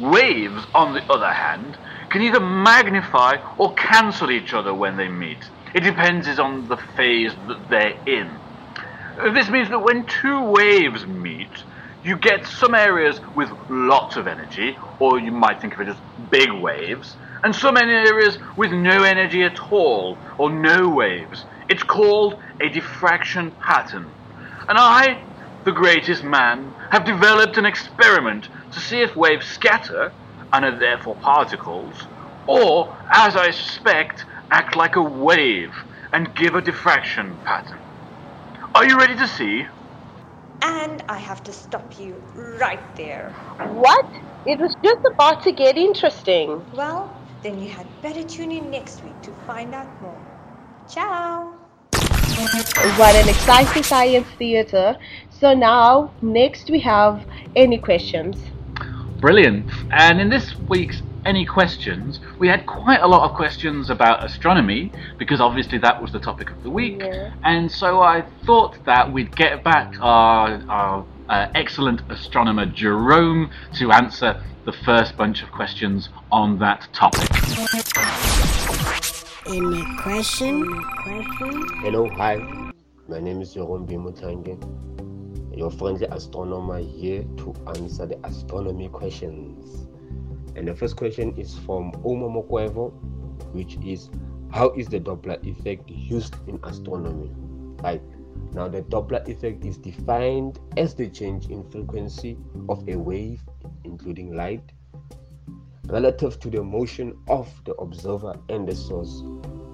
Waves, 0.00 0.66
on 0.74 0.94
the 0.94 1.02
other 1.12 1.32
hand, 1.32 1.76
can 2.10 2.22
either 2.22 2.40
magnify 2.40 3.36
or 3.56 3.74
cancel 3.74 4.30
each 4.30 4.52
other 4.54 4.74
when 4.74 4.96
they 4.96 5.08
meet. 5.08 5.50
It 5.74 5.80
depends 5.80 6.38
on 6.38 6.68
the 6.68 6.76
phase 6.76 7.32
that 7.46 7.68
they're 7.68 7.98
in. 8.06 8.40
Uh, 9.20 9.32
This 9.32 9.48
means 9.48 9.68
that 9.70 9.80
when 9.80 10.06
two 10.06 10.42
waves 10.50 11.06
meet, 11.06 11.64
you 12.02 12.16
get 12.16 12.46
some 12.46 12.74
areas 12.74 13.20
with 13.34 13.50
lots 13.68 14.16
of 14.16 14.26
energy, 14.26 14.78
or 14.98 15.18
you 15.18 15.32
might 15.32 15.60
think 15.60 15.74
of 15.74 15.80
it 15.80 15.88
as 15.88 15.96
big 16.30 16.50
waves, 16.52 17.16
and 17.42 17.54
some 17.54 17.76
areas 17.76 18.38
with 18.56 18.72
no 18.72 19.02
energy 19.02 19.42
at 19.42 19.58
all, 19.70 20.16
or 20.38 20.50
no 20.50 20.88
waves. 20.88 21.44
It's 21.68 21.82
called 21.82 22.38
a 22.60 22.68
diffraction 22.68 23.52
pattern. 23.66 24.10
And 24.68 24.78
I, 24.78 25.22
the 25.64 25.72
greatest 25.72 26.24
man, 26.24 26.72
have 26.90 27.04
developed 27.04 27.58
an 27.58 27.66
experiment 27.66 28.48
to 28.72 28.80
see 28.80 29.00
if 29.00 29.16
waves 29.16 29.46
scatter, 29.46 30.12
and 30.52 30.64
are 30.64 30.78
therefore 30.78 31.16
particles, 31.16 32.06
or, 32.46 32.96
as 33.12 33.36
I 33.36 33.50
suspect, 33.50 34.24
act 34.50 34.76
like 34.76 34.96
a 34.96 35.02
wave 35.02 35.74
and 36.12 36.34
give 36.34 36.54
a 36.54 36.62
diffraction 36.62 37.38
pattern. 37.44 37.80
Are 38.74 38.88
you 38.88 38.96
ready 38.96 39.16
to 39.16 39.26
see? 39.26 39.66
And 40.62 41.02
I 41.08 41.18
have 41.18 41.42
to 41.44 41.52
stop 41.52 41.98
you 41.98 42.14
right 42.34 42.96
there. 42.96 43.30
What? 43.58 44.06
It 44.46 44.58
was 44.58 44.74
just 44.82 45.00
about 45.14 45.42
to 45.44 45.52
get 45.52 45.76
interesting. 45.76 46.64
Well, 46.72 47.14
then 47.42 47.60
you 47.60 47.68
had 47.68 47.86
better 48.02 48.22
tune 48.22 48.52
in 48.52 48.70
next 48.70 49.02
week 49.04 49.20
to 49.22 49.32
find 49.46 49.74
out 49.74 50.00
more. 50.00 50.20
Ciao! 50.88 51.57
What 52.98 53.16
an 53.16 53.28
exciting 53.28 53.82
science 53.82 54.26
theater. 54.38 54.96
So 55.30 55.54
now, 55.54 56.12
next 56.22 56.70
we 56.70 56.80
have 56.80 57.24
any 57.56 57.78
questions. 57.78 58.36
Brilliant. 59.20 59.68
And 59.90 60.20
in 60.20 60.28
this 60.28 60.54
week's 60.68 61.02
Any 61.24 61.44
Questions, 61.44 62.20
we 62.38 62.46
had 62.46 62.64
quite 62.66 63.00
a 63.00 63.06
lot 63.08 63.28
of 63.28 63.36
questions 63.36 63.90
about 63.90 64.24
astronomy, 64.24 64.92
because 65.18 65.40
obviously 65.40 65.78
that 65.78 66.00
was 66.00 66.12
the 66.12 66.20
topic 66.20 66.50
of 66.50 66.62
the 66.62 66.70
week. 66.70 67.00
Yeah. 67.00 67.32
And 67.42 67.70
so 67.70 68.00
I 68.00 68.24
thought 68.44 68.84
that 68.84 69.12
we'd 69.12 69.34
get 69.34 69.64
back 69.64 69.94
our, 70.00 70.62
our 70.68 71.04
uh, 71.28 71.48
excellent 71.56 72.02
astronomer 72.08 72.66
Jerome 72.66 73.50
to 73.78 73.90
answer 73.90 74.40
the 74.64 74.72
first 74.72 75.16
bunch 75.16 75.42
of 75.42 75.50
questions 75.50 76.08
on 76.30 76.58
that 76.60 76.86
topic. 76.92 78.27
Any 79.48 79.82
question? 79.96 80.62
Hello, 81.80 82.06
hi. 82.06 82.36
My 83.08 83.18
name 83.18 83.40
is 83.40 83.54
Jerome 83.54 83.86
Bimutange, 83.86 84.60
your 85.56 85.70
friendly 85.70 86.06
astronomer 86.06 86.80
here 86.80 87.22
to 87.38 87.54
answer 87.68 88.04
the 88.04 88.18
astronomy 88.26 88.90
questions. 88.90 89.88
And 90.54 90.68
the 90.68 90.74
first 90.74 90.96
question 90.96 91.34
is 91.38 91.56
from 91.60 91.92
Oma 92.04 92.28
Mokwevo, 92.28 92.92
which 93.54 93.78
is 93.82 94.10
How 94.50 94.68
is 94.72 94.88
the 94.88 95.00
Doppler 95.00 95.42
effect 95.46 95.88
used 95.88 96.34
in 96.46 96.60
astronomy? 96.64 97.30
Right. 97.82 98.02
Now, 98.52 98.68
the 98.68 98.82
Doppler 98.82 99.26
effect 99.26 99.64
is 99.64 99.78
defined 99.78 100.58
as 100.76 100.94
the 100.94 101.08
change 101.08 101.46
in 101.46 101.64
frequency 101.70 102.36
of 102.68 102.86
a 102.86 102.96
wave, 102.96 103.40
including 103.84 104.36
light, 104.36 104.72
relative 105.88 106.38
to 106.40 106.50
the 106.50 106.62
motion 106.62 107.16
of 107.28 107.48
the 107.64 107.72
observer 107.74 108.38
and 108.48 108.68
the 108.68 108.74
source. 108.74 109.22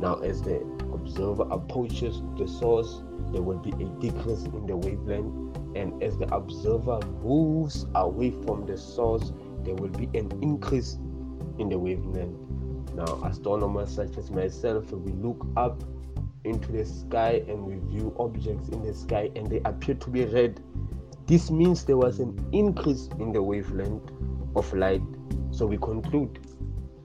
Now, 0.01 0.17
as 0.21 0.43
the 0.43 0.61
observer 0.93 1.45
approaches 1.51 2.23
the 2.37 2.47
source, 2.47 3.03
there 3.33 3.43
will 3.43 3.59
be 3.59 3.71
a 3.71 3.89
decrease 4.01 4.45
in 4.45 4.67
the 4.67 4.77
wavelength, 4.77 5.57
and 5.77 6.01
as 6.03 6.17
the 6.19 6.33
observer 6.35 7.01
moves 7.23 7.87
away 7.95 8.31
from 8.31 8.65
the 8.67 8.77
source, 8.77 9.33
there 9.65 9.75
will 9.75 9.89
be 9.89 10.05
an 10.17 10.31
increase 10.41 10.99
in 11.59 11.69
the 11.69 11.79
wavelength. 11.79 12.39
Now, 12.95 13.21
astronomers 13.25 13.91
such 13.91 14.17
as 14.17 14.31
myself, 14.31 14.93
we 14.93 15.13
look 15.13 15.45
up 15.57 15.83
into 16.45 16.71
the 16.71 16.85
sky 16.85 17.43
and 17.49 17.65
we 17.65 17.75
view 17.93 18.15
objects 18.21 18.69
in 18.69 18.83
the 18.83 18.95
sky 18.95 19.31
and 19.35 19.49
they 19.49 19.61
appear 19.65 19.97
to 19.97 20.11
be 20.11 20.27
red. 20.27 20.61
This 21.27 21.51
means 21.51 21.85
there 21.85 21.97
was 21.97 22.21
an 22.21 22.39
increase 22.53 23.09
in 23.19 23.33
the 23.33 23.43
wavelength 23.43 24.13
of 24.55 24.73
light. 24.75 25.03
So 25.55 25.67
we 25.67 25.77
conclude 25.77 26.41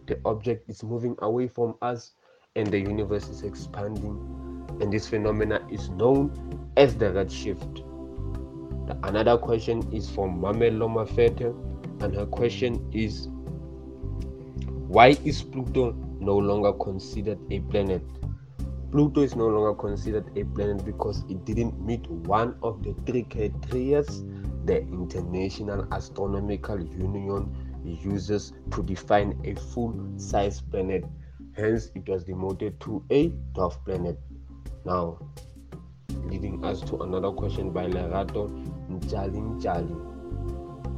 the 0.07 0.19
object 0.25 0.67
is 0.67 0.83
moving 0.83 1.15
away 1.19 1.47
from 1.47 1.75
us 1.83 2.13
and 2.55 2.65
the 2.65 2.79
universe 2.79 3.29
is 3.29 3.43
expanding. 3.43 4.17
And 4.81 4.91
this 4.91 5.07
phenomena 5.07 5.61
is 5.69 5.89
known 5.91 6.31
as 6.75 6.95
the 6.95 7.11
redshift. 7.11 7.85
The, 8.87 8.97
another 9.07 9.37
question 9.37 9.87
is 9.93 10.09
from 10.09 10.41
Mamelo 10.41 10.89
Mafete, 10.89 11.53
and 12.03 12.15
her 12.15 12.25
question 12.25 12.89
is 12.91 13.27
Why 14.87 15.09
is 15.23 15.43
Pluto 15.43 15.91
no 16.19 16.35
longer 16.35 16.73
considered 16.73 17.37
a 17.51 17.59
planet? 17.59 18.01
Pluto 18.89 19.21
is 19.21 19.35
no 19.35 19.45
longer 19.45 19.75
considered 19.75 20.25
a 20.35 20.43
planet 20.43 20.83
because 20.83 21.23
it 21.29 21.45
didn't 21.45 21.79
meet 21.85 22.09
one 22.09 22.55
of 22.63 22.81
the 22.81 22.95
three 23.05 23.21
criteria 23.21 24.03
the 24.65 24.79
International 24.81 25.87
Astronomical 25.93 26.79
Union 26.79 27.55
uses 27.83 28.53
to 28.71 28.83
define 28.83 29.39
a 29.45 29.55
full 29.55 29.93
size 30.17 30.61
planet. 30.61 31.05
Hence, 31.53 31.91
it 31.95 32.07
was 32.07 32.23
demoted 32.23 32.79
to 32.81 33.03
a 33.09 33.29
dwarf 33.53 33.83
planet. 33.85 34.19
Now, 34.85 35.19
leading 36.25 36.63
us 36.63 36.81
to 36.81 37.01
another 37.01 37.31
question 37.31 37.71
by 37.71 37.87
Lerato 37.87 38.49
njali 38.89 39.39
njali. 39.41 39.95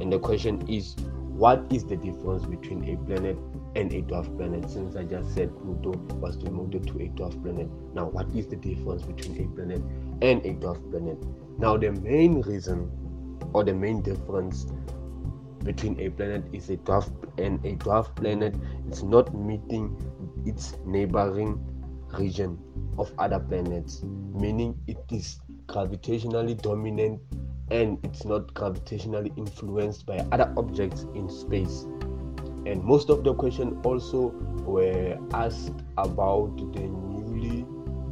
And 0.00 0.12
the 0.12 0.18
question 0.18 0.68
is, 0.68 0.96
what 1.36 1.64
is 1.70 1.84
the 1.84 1.96
difference 1.96 2.44
between 2.44 2.84
a 2.88 2.96
planet 3.06 3.36
and 3.74 3.92
a 3.92 4.02
dwarf 4.02 4.36
planet? 4.36 4.68
Since 4.70 4.96
I 4.96 5.04
just 5.04 5.34
said 5.34 5.50
Pluto 5.62 5.92
was 6.16 6.36
demoted 6.36 6.86
to 6.88 6.98
a 6.98 7.08
dwarf 7.08 7.42
planet, 7.42 7.68
now 7.94 8.06
what 8.06 8.26
is 8.34 8.46
the 8.46 8.56
difference 8.56 9.02
between 9.02 9.44
a 9.44 9.48
planet 9.54 9.82
and 10.20 10.44
a 10.44 10.54
dwarf 10.54 10.90
planet? 10.90 11.18
Now, 11.58 11.76
the 11.76 11.92
main 11.92 12.42
reason 12.42 12.90
or 13.52 13.64
the 13.64 13.74
main 13.74 14.02
difference 14.02 14.66
between 15.64 15.98
a 16.00 16.10
planet 16.10 16.44
is 16.52 16.70
a 16.70 16.76
dwarf 16.78 17.10
and 17.38 17.64
a 17.64 17.76
dwarf 17.76 18.14
planet 18.16 18.54
is 18.90 19.02
not 19.02 19.34
meeting 19.34 19.96
its 20.44 20.76
neighboring 20.84 21.60
region 22.18 22.58
of 22.98 23.12
other 23.18 23.38
planets, 23.38 24.02
meaning 24.34 24.78
it 24.86 24.98
is 25.10 25.40
gravitationally 25.66 26.60
dominant 26.60 27.20
and 27.70 27.98
it's 28.04 28.24
not 28.24 28.52
gravitationally 28.54 29.36
influenced 29.38 30.04
by 30.04 30.18
other 30.32 30.52
objects 30.56 31.06
in 31.14 31.28
space. 31.30 31.86
And 32.66 32.82
most 32.84 33.08
of 33.08 33.24
the 33.24 33.34
questions 33.34 33.74
also 33.84 34.28
were 34.64 35.18
asked 35.32 35.72
about 35.96 36.56
the 36.74 36.80
newly 36.80 37.64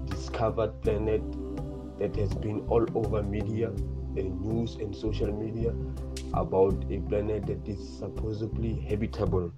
discovered 0.07 0.80
planet 0.82 1.22
that 1.99 2.16
has 2.16 2.32
been 2.34 2.61
all 2.68 2.86
over 2.95 3.22
media, 3.22 3.70
the 4.15 4.23
news 4.23 4.77
and 4.77 4.95
social 4.95 5.33
media 5.33 5.75
about 6.35 6.85
a 6.91 6.99
planet 7.01 7.47
that 7.47 7.67
is 7.67 7.99
supposedly 7.99 8.81
habitable. 8.89 9.53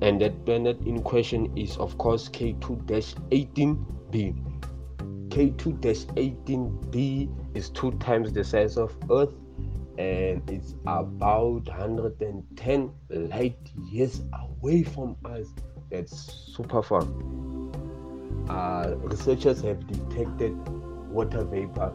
And 0.00 0.20
that 0.20 0.44
planet 0.44 0.80
in 0.82 1.02
question 1.02 1.56
is, 1.56 1.76
of 1.78 1.98
course, 1.98 2.28
K2 2.28 2.86
18b. 3.30 4.44
K2 5.28 5.80
18b 6.14 7.56
is 7.56 7.70
two 7.70 7.92
times 7.98 8.32
the 8.32 8.44
size 8.44 8.76
of 8.76 8.96
Earth 9.10 9.34
and 9.98 10.48
it's 10.48 10.74
about 10.86 11.66
110 11.66 12.92
light 13.10 13.58
years 13.90 14.22
away 14.32 14.84
from 14.84 15.16
us. 15.24 15.46
That's 15.90 16.12
super 16.54 16.82
far. 16.82 17.02
Uh, 18.48 18.94
researchers 18.98 19.60
have 19.62 19.86
detected 19.86 20.56
water 21.10 21.44
vapor 21.44 21.92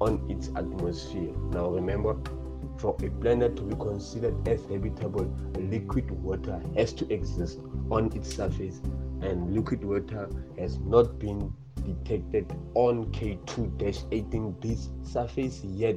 on 0.00 0.24
its 0.30 0.48
atmosphere. 0.56 1.32
Now, 1.52 1.68
remember, 1.70 2.16
for 2.78 2.96
a 3.02 3.10
planet 3.20 3.56
to 3.56 3.62
be 3.62 3.74
considered 3.74 4.46
as 4.46 4.60
habitable, 4.66 5.32
liquid 5.56 6.10
water 6.22 6.60
has 6.76 6.92
to 6.94 7.12
exist 7.12 7.58
on 7.90 8.12
its 8.14 8.34
surface, 8.34 8.80
and 9.20 9.54
liquid 9.54 9.84
water 9.84 10.28
has 10.58 10.78
not 10.78 11.18
been 11.18 11.52
detected 11.84 12.52
on 12.74 13.06
K2-18b's 13.06 14.90
surface 15.02 15.64
yet. 15.64 15.96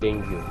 Thank 0.00 0.24
you. 0.26 0.44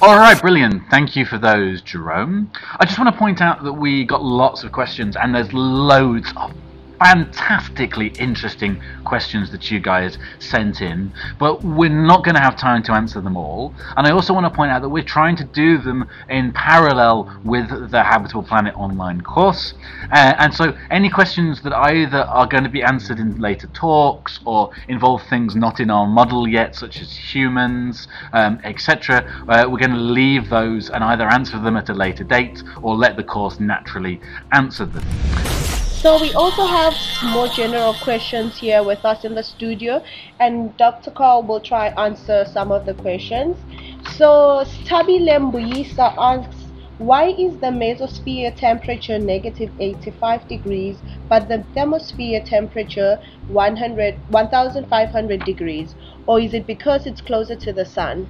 All 0.00 0.16
right, 0.16 0.40
brilliant. 0.40 0.82
Thank 0.90 1.16
you 1.16 1.24
for 1.24 1.38
those, 1.38 1.82
Jerome. 1.82 2.52
I 2.78 2.84
just 2.86 2.98
want 2.98 3.12
to 3.12 3.18
point 3.18 3.40
out 3.40 3.64
that 3.64 3.72
we 3.72 4.04
got 4.04 4.22
lots 4.22 4.62
of 4.62 4.72
questions, 4.72 5.16
and 5.16 5.34
there's 5.34 5.52
loads 5.52 6.32
of 6.36 6.52
fantastically 6.98 8.08
interesting 8.18 8.82
questions 9.04 9.50
that 9.52 9.70
you 9.70 9.80
guys 9.80 10.18
sent 10.38 10.80
in, 10.80 11.12
but 11.38 11.62
we're 11.62 11.88
not 11.88 12.24
going 12.24 12.34
to 12.34 12.40
have 12.40 12.56
time 12.56 12.82
to 12.84 12.92
answer 12.92 13.20
them 13.20 13.36
all. 13.36 13.74
And 13.96 14.06
I 14.06 14.10
also 14.10 14.34
want 14.34 14.44
to 14.46 14.50
point 14.50 14.70
out 14.70 14.82
that 14.82 14.88
we're 14.88 15.02
trying 15.02 15.36
to 15.36 15.44
do 15.44 15.78
them 15.78 16.08
in 16.28 16.52
parallel 16.52 17.40
with 17.44 17.68
the 17.90 18.02
Habitable 18.02 18.42
Planet 18.42 18.74
online 18.76 19.20
course. 19.20 19.74
Uh, 20.12 20.34
and 20.38 20.52
so 20.52 20.76
any 20.90 21.08
questions 21.08 21.62
that 21.62 21.72
either 21.72 22.18
are 22.18 22.46
going 22.46 22.64
to 22.64 22.70
be 22.70 22.82
answered 22.82 23.18
in 23.18 23.38
later 23.38 23.68
talks 23.68 24.40
or 24.44 24.70
involve 24.88 25.22
things 25.28 25.54
not 25.54 25.80
in 25.80 25.90
our 25.90 26.06
model 26.06 26.48
yet, 26.48 26.74
such 26.74 27.00
as 27.00 27.12
humans, 27.12 28.08
um, 28.32 28.58
etc., 28.64 29.24
uh, 29.48 29.66
we're 29.68 29.78
going 29.78 29.90
to 29.90 29.96
leave 29.96 30.48
those 30.48 30.90
and 30.90 31.04
either 31.04 31.24
answer 31.28 31.60
them 31.60 31.76
at 31.76 31.88
a 31.88 31.94
later 31.94 32.24
date 32.24 32.62
or 32.82 32.96
let 32.96 33.16
the 33.16 33.24
course 33.24 33.60
naturally 33.60 34.20
answer 34.52 34.84
them. 34.84 35.77
So 36.02 36.20
we 36.20 36.32
also 36.34 36.64
have 36.64 36.94
more 37.24 37.48
general 37.48 37.92
questions 37.92 38.56
here 38.56 38.84
with 38.84 39.04
us 39.04 39.24
in 39.24 39.34
the 39.34 39.42
studio 39.42 40.00
and 40.38 40.76
Dr. 40.76 41.10
Carl 41.10 41.42
will 41.42 41.58
try 41.58 41.88
answer 41.88 42.44
some 42.44 42.70
of 42.70 42.86
the 42.86 42.94
questions. 42.94 43.56
So 44.16 44.62
Stabi 44.64 45.18
Lembuyisa 45.18 46.14
asks, 46.16 46.54
why 46.98 47.30
is 47.30 47.54
the 47.58 47.72
mesosphere 47.82 48.54
temperature 48.54 49.18
negative 49.18 49.72
85 49.80 50.46
degrees 50.46 50.98
but 51.28 51.48
the 51.48 51.64
thermosphere 51.74 52.44
temperature 52.44 53.18
100, 53.48 54.14
1500 54.30 55.44
degrees? 55.44 55.96
Or 56.28 56.38
is 56.38 56.54
it 56.54 56.64
because 56.64 57.06
it's 57.06 57.20
closer 57.20 57.56
to 57.56 57.72
the 57.72 57.84
sun? 57.84 58.28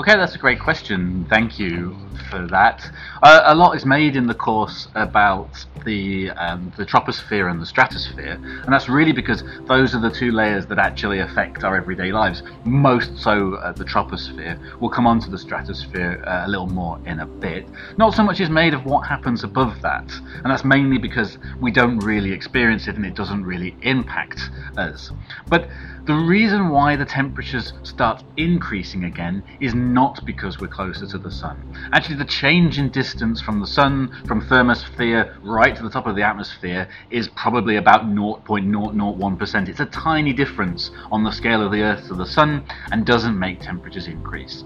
Okay, 0.00 0.14
that's 0.14 0.36
a 0.36 0.38
great 0.38 0.60
question. 0.60 1.26
Thank 1.28 1.58
you 1.58 1.96
for 2.30 2.46
that. 2.46 2.88
Uh, 3.20 3.40
a 3.46 3.54
lot 3.54 3.74
is 3.74 3.84
made 3.84 4.14
in 4.14 4.28
the 4.28 4.34
course 4.34 4.86
about 4.94 5.66
the 5.84 6.30
um, 6.30 6.72
the 6.76 6.86
troposphere 6.86 7.50
and 7.50 7.60
the 7.60 7.66
stratosphere, 7.66 8.38
and 8.40 8.72
that's 8.72 8.88
really 8.88 9.10
because 9.10 9.42
those 9.66 9.96
are 9.96 10.00
the 10.00 10.10
two 10.10 10.30
layers 10.30 10.66
that 10.66 10.78
actually 10.78 11.18
affect 11.18 11.64
our 11.64 11.76
everyday 11.76 12.12
lives. 12.12 12.44
Most 12.64 13.18
so 13.18 13.54
uh, 13.54 13.72
the 13.72 13.84
troposphere. 13.84 14.60
We'll 14.78 14.90
come 14.90 15.08
on 15.08 15.18
to 15.18 15.30
the 15.30 15.38
stratosphere 15.38 16.22
uh, 16.24 16.46
a 16.46 16.48
little 16.48 16.68
more 16.68 17.00
in 17.04 17.18
a 17.18 17.26
bit. 17.26 17.66
Not 17.96 18.14
so 18.14 18.22
much 18.22 18.38
is 18.40 18.50
made 18.50 18.74
of 18.74 18.84
what 18.84 19.00
happens 19.04 19.42
above 19.42 19.82
that, 19.82 20.12
and 20.44 20.46
that's 20.46 20.64
mainly 20.64 20.98
because 20.98 21.38
we 21.60 21.72
don't 21.72 21.98
really 21.98 22.30
experience 22.30 22.86
it 22.86 22.94
and 22.94 23.04
it 23.04 23.16
doesn't 23.16 23.42
really 23.42 23.76
impact 23.82 24.48
us. 24.76 25.10
But 25.48 25.68
the 26.08 26.14
reason 26.14 26.70
why 26.70 26.96
the 26.96 27.04
temperatures 27.04 27.74
start 27.82 28.24
increasing 28.38 29.04
again 29.04 29.42
is 29.60 29.74
not 29.92 30.24
because 30.24 30.60
we're 30.60 30.68
closer 30.68 31.06
to 31.06 31.18
the 31.18 31.30
sun. 31.30 31.74
Actually, 31.92 32.16
the 32.16 32.24
change 32.24 32.78
in 32.78 32.90
distance 32.90 33.40
from 33.40 33.60
the 33.60 33.66
sun, 33.66 34.14
from 34.26 34.40
thermosphere 34.40 35.36
right 35.42 35.74
to 35.74 35.82
the 35.82 35.90
top 35.90 36.06
of 36.06 36.16
the 36.16 36.22
atmosphere, 36.22 36.88
is 37.10 37.28
probably 37.28 37.76
about 37.76 38.06
0.001%. 38.06 39.68
It's 39.68 39.80
a 39.80 39.86
tiny 39.86 40.32
difference 40.32 40.90
on 41.10 41.24
the 41.24 41.32
scale 41.32 41.62
of 41.62 41.72
the 41.72 41.82
Earth 41.82 42.08
to 42.08 42.14
the 42.14 42.26
sun 42.26 42.64
and 42.92 43.04
doesn't 43.04 43.38
make 43.38 43.60
temperatures 43.60 44.06
increase. 44.06 44.64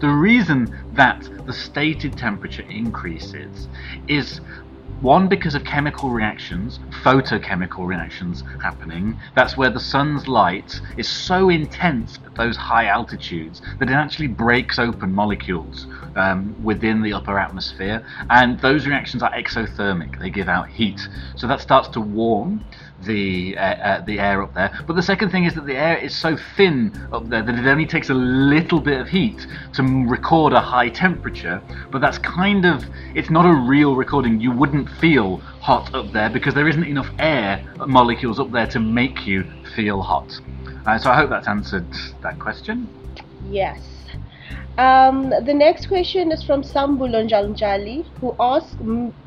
The 0.00 0.08
reason 0.08 0.76
that 0.92 1.28
the 1.46 1.52
stated 1.52 2.16
temperature 2.18 2.62
increases 2.62 3.68
is 4.08 4.40
one, 5.04 5.28
because 5.28 5.54
of 5.54 5.62
chemical 5.64 6.08
reactions, 6.08 6.80
photochemical 7.04 7.86
reactions 7.86 8.42
happening. 8.62 9.18
That's 9.36 9.54
where 9.54 9.68
the 9.68 9.78
sun's 9.78 10.26
light 10.26 10.80
is 10.96 11.06
so 11.10 11.50
intense 11.50 12.18
at 12.24 12.34
those 12.36 12.56
high 12.56 12.86
altitudes 12.86 13.60
that 13.78 13.90
it 13.90 13.92
actually 13.92 14.28
breaks 14.28 14.78
open 14.78 15.12
molecules 15.12 15.86
um, 16.16 16.56
within 16.62 17.02
the 17.02 17.12
upper 17.12 17.38
atmosphere. 17.38 18.02
And 18.30 18.58
those 18.60 18.86
reactions 18.86 19.22
are 19.22 19.30
exothermic, 19.32 20.18
they 20.18 20.30
give 20.30 20.48
out 20.48 20.68
heat. 20.68 21.06
So 21.36 21.46
that 21.48 21.60
starts 21.60 21.88
to 21.88 22.00
warm 22.00 22.64
the 23.04 23.56
uh, 23.56 23.60
uh, 23.60 24.00
the 24.04 24.18
air 24.18 24.42
up 24.42 24.54
there. 24.54 24.72
But 24.86 24.96
the 24.96 25.02
second 25.02 25.30
thing 25.30 25.44
is 25.44 25.54
that 25.54 25.66
the 25.66 25.76
air 25.76 25.96
is 25.96 26.14
so 26.14 26.36
thin 26.56 26.92
up 27.12 27.28
there 27.28 27.42
that 27.42 27.54
it 27.54 27.66
only 27.66 27.86
takes 27.86 28.10
a 28.10 28.14
little 28.14 28.80
bit 28.80 29.00
of 29.00 29.08
heat 29.08 29.46
to 29.74 29.82
record 30.06 30.52
a 30.52 30.60
high 30.60 30.88
temperature. 30.88 31.62
But 31.90 32.00
that's 32.00 32.18
kind 32.18 32.64
of 32.64 32.84
it's 33.14 33.30
not 33.30 33.46
a 33.46 33.54
real 33.54 33.94
recording. 33.94 34.40
You 34.40 34.52
wouldn't 34.52 34.88
feel 34.88 35.38
hot 35.38 35.94
up 35.94 36.12
there 36.12 36.30
because 36.30 36.54
there 36.54 36.68
isn't 36.68 36.84
enough 36.84 37.10
air 37.18 37.64
molecules 37.86 38.40
up 38.40 38.50
there 38.50 38.66
to 38.68 38.80
make 38.80 39.26
you 39.26 39.44
feel 39.74 40.02
hot. 40.02 40.40
Uh, 40.86 40.98
so 40.98 41.10
I 41.10 41.16
hope 41.16 41.30
that's 41.30 41.48
answered 41.48 41.86
that 42.22 42.38
question. 42.38 42.88
Yes. 43.48 43.93
Um, 44.76 45.30
the 45.30 45.54
next 45.54 45.86
question 45.86 46.32
is 46.32 46.42
from 46.42 46.62
Sambulo 46.62 47.22
Njalinjali, 47.28 48.04
who 48.20 48.34
asks, 48.40 48.74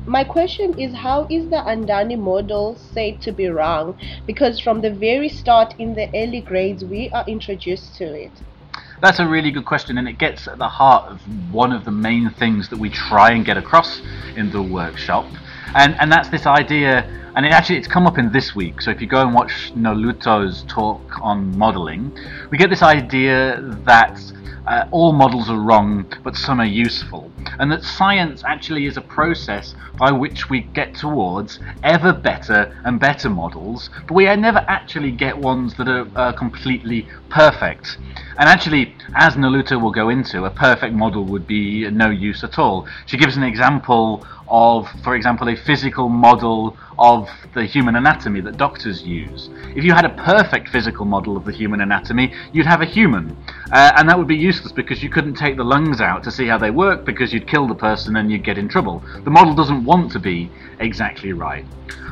My 0.06 0.22
question 0.22 0.78
is 0.78 0.94
how 0.94 1.26
is 1.30 1.48
the 1.48 1.56
Andani 1.56 2.18
model 2.18 2.76
said 2.76 3.22
to 3.22 3.32
be 3.32 3.48
wrong? 3.48 3.96
Because 4.26 4.60
from 4.60 4.82
the 4.82 4.90
very 4.90 5.30
start 5.30 5.74
in 5.78 5.94
the 5.94 6.10
early 6.14 6.42
grades, 6.42 6.84
we 6.84 7.08
are 7.10 7.24
introduced 7.26 7.94
to 7.96 8.04
it. 8.04 8.32
That's 9.00 9.20
a 9.20 9.26
really 9.26 9.50
good 9.50 9.64
question, 9.64 9.96
and 9.96 10.06
it 10.06 10.18
gets 10.18 10.48
at 10.48 10.58
the 10.58 10.68
heart 10.68 11.10
of 11.10 11.20
one 11.50 11.72
of 11.72 11.86
the 11.86 11.92
main 11.92 12.28
things 12.28 12.68
that 12.68 12.78
we 12.78 12.90
try 12.90 13.30
and 13.30 13.42
get 13.42 13.56
across 13.56 14.02
in 14.36 14.50
the 14.50 14.62
workshop, 14.62 15.24
and 15.74 15.98
and 15.98 16.12
that's 16.12 16.28
this 16.28 16.46
idea. 16.46 17.08
And 17.36 17.46
it 17.46 17.52
actually 17.52 17.78
it's 17.78 17.86
come 17.86 18.06
up 18.06 18.18
in 18.18 18.32
this 18.32 18.56
week. 18.56 18.82
So 18.82 18.90
if 18.90 19.00
you 19.00 19.06
go 19.06 19.22
and 19.22 19.32
watch 19.32 19.72
Noluto's 19.76 20.64
talk 20.66 21.00
on 21.22 21.56
modeling, 21.56 22.10
we 22.50 22.58
get 22.58 22.68
this 22.68 22.82
idea 22.82 23.60
that 23.84 24.20
uh, 24.68 24.86
all 24.90 25.12
models 25.12 25.48
are 25.48 25.58
wrong, 25.58 26.04
but 26.22 26.36
some 26.36 26.60
are 26.60 26.66
useful, 26.66 27.32
and 27.58 27.72
that 27.72 27.82
science 27.82 28.42
actually 28.46 28.84
is 28.84 28.98
a 28.98 29.00
process 29.00 29.74
by 29.96 30.12
which 30.12 30.50
we 30.50 30.60
get 30.60 30.94
towards 30.94 31.58
ever 31.82 32.12
better 32.12 32.78
and 32.84 33.00
better 33.00 33.30
models, 33.30 33.88
but 34.06 34.14
we 34.14 34.24
never 34.36 34.64
actually 34.68 35.10
get 35.10 35.36
ones 35.36 35.74
that 35.74 35.88
are 35.88 36.06
uh, 36.14 36.32
completely 36.32 37.08
perfect. 37.30 37.96
And 38.38 38.48
actually, 38.48 38.94
as 39.16 39.36
Naluta 39.36 39.80
will 39.80 39.90
go 39.90 40.10
into, 40.10 40.44
a 40.44 40.50
perfect 40.50 40.94
model 40.94 41.24
would 41.24 41.46
be 41.46 41.88
no 41.90 42.10
use 42.10 42.44
at 42.44 42.58
all. 42.58 42.86
She 43.06 43.16
gives 43.16 43.36
an 43.38 43.42
example 43.42 44.26
of, 44.50 44.88
for 45.02 45.14
example, 45.14 45.48
a 45.48 45.56
physical 45.56 46.08
model 46.08 46.76
of 46.98 47.28
the 47.54 47.64
human 47.64 47.96
anatomy 47.96 48.40
that 48.40 48.56
doctors 48.56 49.02
use. 49.02 49.50
If 49.76 49.84
you 49.84 49.92
had 49.92 50.04
a 50.04 50.10
perfect 50.10 50.68
physical 50.68 51.04
model 51.04 51.36
of 51.36 51.44
the 51.44 51.52
human 51.52 51.80
anatomy, 51.80 52.32
you'd 52.52 52.66
have 52.66 52.80
a 52.80 52.86
human. 52.86 53.36
Uh, 53.72 53.92
and 53.96 54.08
that 54.08 54.18
would 54.18 54.26
be 54.26 54.36
useless 54.36 54.72
because 54.72 55.02
you 55.02 55.10
couldn't 55.10 55.34
take 55.34 55.56
the 55.56 55.64
lungs 55.64 56.00
out 56.00 56.22
to 56.24 56.30
see 56.30 56.46
how 56.46 56.58
they 56.58 56.70
work 56.70 57.04
because 57.04 57.32
you'd 57.32 57.46
kill 57.46 57.66
the 57.66 57.74
person 57.74 58.16
and 58.16 58.30
you'd 58.32 58.44
get 58.44 58.58
in 58.58 58.68
trouble. 58.68 59.02
The 59.24 59.30
model 59.30 59.54
doesn't 59.54 59.84
want 59.84 60.12
to 60.12 60.18
be 60.18 60.50
exactly 60.80 61.32
right. 61.32 61.64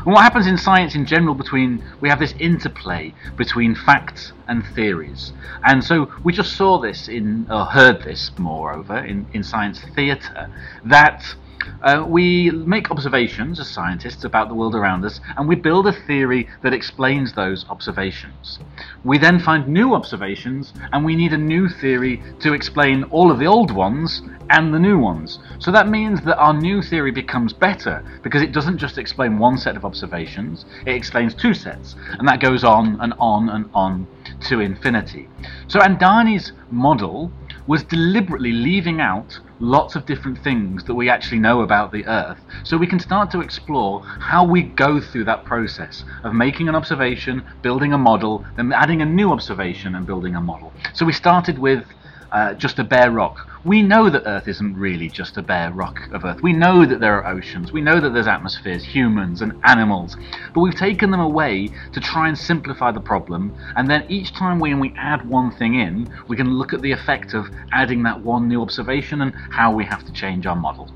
And 0.07 0.15
what 0.15 0.23
happens 0.23 0.47
in 0.47 0.57
science 0.57 0.95
in 0.95 1.05
general 1.05 1.35
between, 1.35 1.83
we 2.01 2.09
have 2.09 2.21
this 2.21 2.33
interplay 2.39 3.13
between 3.37 3.75
facts 3.75 4.33
and 4.47 4.65
theories. 4.65 5.33
And 5.65 5.83
so 5.83 6.13
we 6.23 6.33
just 6.33 6.57
saw 6.57 6.79
this 6.79 7.09
in, 7.09 7.47
or 7.51 7.65
heard 7.65 8.03
this 8.03 8.31
moreover, 8.39 8.99
in, 8.99 9.27
in 9.33 9.43
science 9.43 9.81
theatre, 9.97 10.49
that 10.85 11.35
uh, 11.83 12.05
we 12.07 12.51
make 12.51 12.91
observations 12.91 13.61
as 13.61 13.69
scientists 13.69 14.25
about 14.25 14.49
the 14.49 14.55
world 14.55 14.75
around 14.75 15.05
us, 15.05 15.21
and 15.37 15.49
we 15.49 15.55
build 15.55 15.87
a 15.87 15.93
theory 15.93 16.49
that 16.63 16.75
explains 16.75 17.33
those 17.33 17.67
observations. 17.69 18.59
We 19.05 19.19
then 19.19 19.39
find 19.39 19.69
new 19.69 19.95
observations, 19.95 20.73
and 20.93 21.05
we 21.05 21.17
need 21.17 21.33
a 21.33 21.39
new 21.39 21.69
theory 21.69 22.23
to 22.41 22.53
explain 22.53 23.05
all 23.05 23.31
of 23.31 23.39
the 23.39 23.47
old 23.47 23.71
ones 23.71 24.23
and 24.51 24.73
the 24.73 24.79
new 24.79 24.99
ones. 24.99 25.39
So 25.59 25.71
that 25.73 25.89
means 25.89 26.21
that 26.23 26.39
our 26.39 26.55
new 26.55 26.83
theory 26.83 27.11
becomes 27.11 27.53
better 27.53 28.05
because 28.23 28.43
it 28.43 28.53
doesn't 28.53 28.79
just 28.79 28.99
explain 28.99 29.39
one 29.39 29.59
set 29.59 29.77
of 29.77 29.85
observations, 29.85 30.65
it 30.87 30.95
explains 30.95 31.35
two 31.35 31.55
sets, 31.55 31.97
and 32.19 32.27
that 32.29 32.41
goes 32.41 32.65
on 32.65 33.01
and 33.01 33.15
on 33.19 33.49
and 33.49 33.69
on 33.75 34.07
to 34.49 34.61
infinity. 34.61 35.29
So 35.69 35.81
Andani's 35.81 36.53
model 36.71 37.31
was 37.67 37.83
deliberately 37.83 38.53
leaving 38.53 39.01
out 39.01 39.39
lots 39.59 39.97
of 39.97 40.07
different 40.07 40.39
things 40.39 40.85
that 40.85 40.95
we 40.95 41.09
actually 41.09 41.39
know 41.39 41.63
about 41.63 41.91
the 41.93 42.07
Earth, 42.07 42.39
so 42.65 42.77
we 42.77 42.87
can 42.87 43.01
start 43.01 43.31
to 43.31 43.41
explore 43.41 44.03
how 44.05 44.45
we 44.45 44.63
go 44.63 45.01
through 45.01 45.25
that 45.25 45.45
process 45.45 46.05
of 46.25 46.35
making 46.35 46.69
an 46.69 46.75
observation, 46.75 47.45
building 47.63 47.93
a 47.93 47.99
model, 47.99 48.45
then 48.57 48.73
adding 48.73 49.03
a 49.03 49.07
new 49.07 49.33
observation 49.33 49.95
and 49.95 50.07
building 50.07 50.35
a 50.37 50.41
model. 50.41 50.73
So 50.93 51.05
we 51.05 51.13
started 51.13 51.59
with 51.59 51.85
uh, 52.33 52.55
just 52.55 52.79
a 52.79 52.85
bare 52.85 53.11
rock. 53.11 53.49
We 53.67 53.83
know 53.83 54.09
that 54.09 54.23
Earth 54.27 54.47
isn't 54.47 54.77
really 54.77 55.09
just 55.09 55.37
a 55.39 55.43
bare 55.43 55.73
rock 55.73 55.99
of 56.13 56.25
Earth. 56.25 56.41
We 56.41 56.53
know 56.53 56.87
that 56.87 57.01
there 57.01 57.21
are 57.21 57.27
oceans. 57.27 57.73
We 57.73 57.81
know 57.81 57.99
that 57.99 58.11
there's 58.11 58.29
atmospheres, 58.29 58.85
humans, 58.85 59.43
and 59.43 59.59
animals. 59.65 60.17
But 60.55 60.61
we've 60.61 60.77
taken 60.77 61.11
them 61.11 61.19
away 61.19 61.71
to 61.93 61.99
try 61.99 62.29
and 62.29 62.39
simplify 62.39 62.93
the 62.93 63.01
problem. 63.01 63.53
And 63.75 63.91
then 63.91 64.05
each 64.09 64.33
time 64.33 64.61
when 64.61 64.79
we 64.79 64.95
add 64.97 65.29
one 65.29 65.51
thing 65.51 65.81
in, 65.81 66.09
we 66.29 66.37
can 66.37 66.55
look 66.55 66.75
at 66.75 66.81
the 66.81 66.93
effect 66.93 67.35
of 67.35 67.49
adding 67.73 68.05
that 68.05 68.21
one 68.21 68.47
new 68.47 68.63
observation 68.63 69.23
and 69.23 69.35
how 69.51 69.75
we 69.75 69.85
have 69.85 70.05
to 70.05 70.13
change 70.13 70.47
our 70.47 70.55
model. 70.55 70.89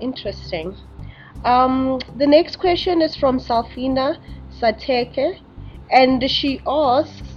Interesting. 0.00 0.76
Um, 1.46 1.98
the 2.16 2.26
next 2.26 2.56
question 2.56 3.00
is 3.00 3.16
from 3.16 3.40
Salfina 3.40 4.18
Sateke, 4.60 5.40
and 5.90 6.30
she 6.30 6.60
asks 6.66 7.33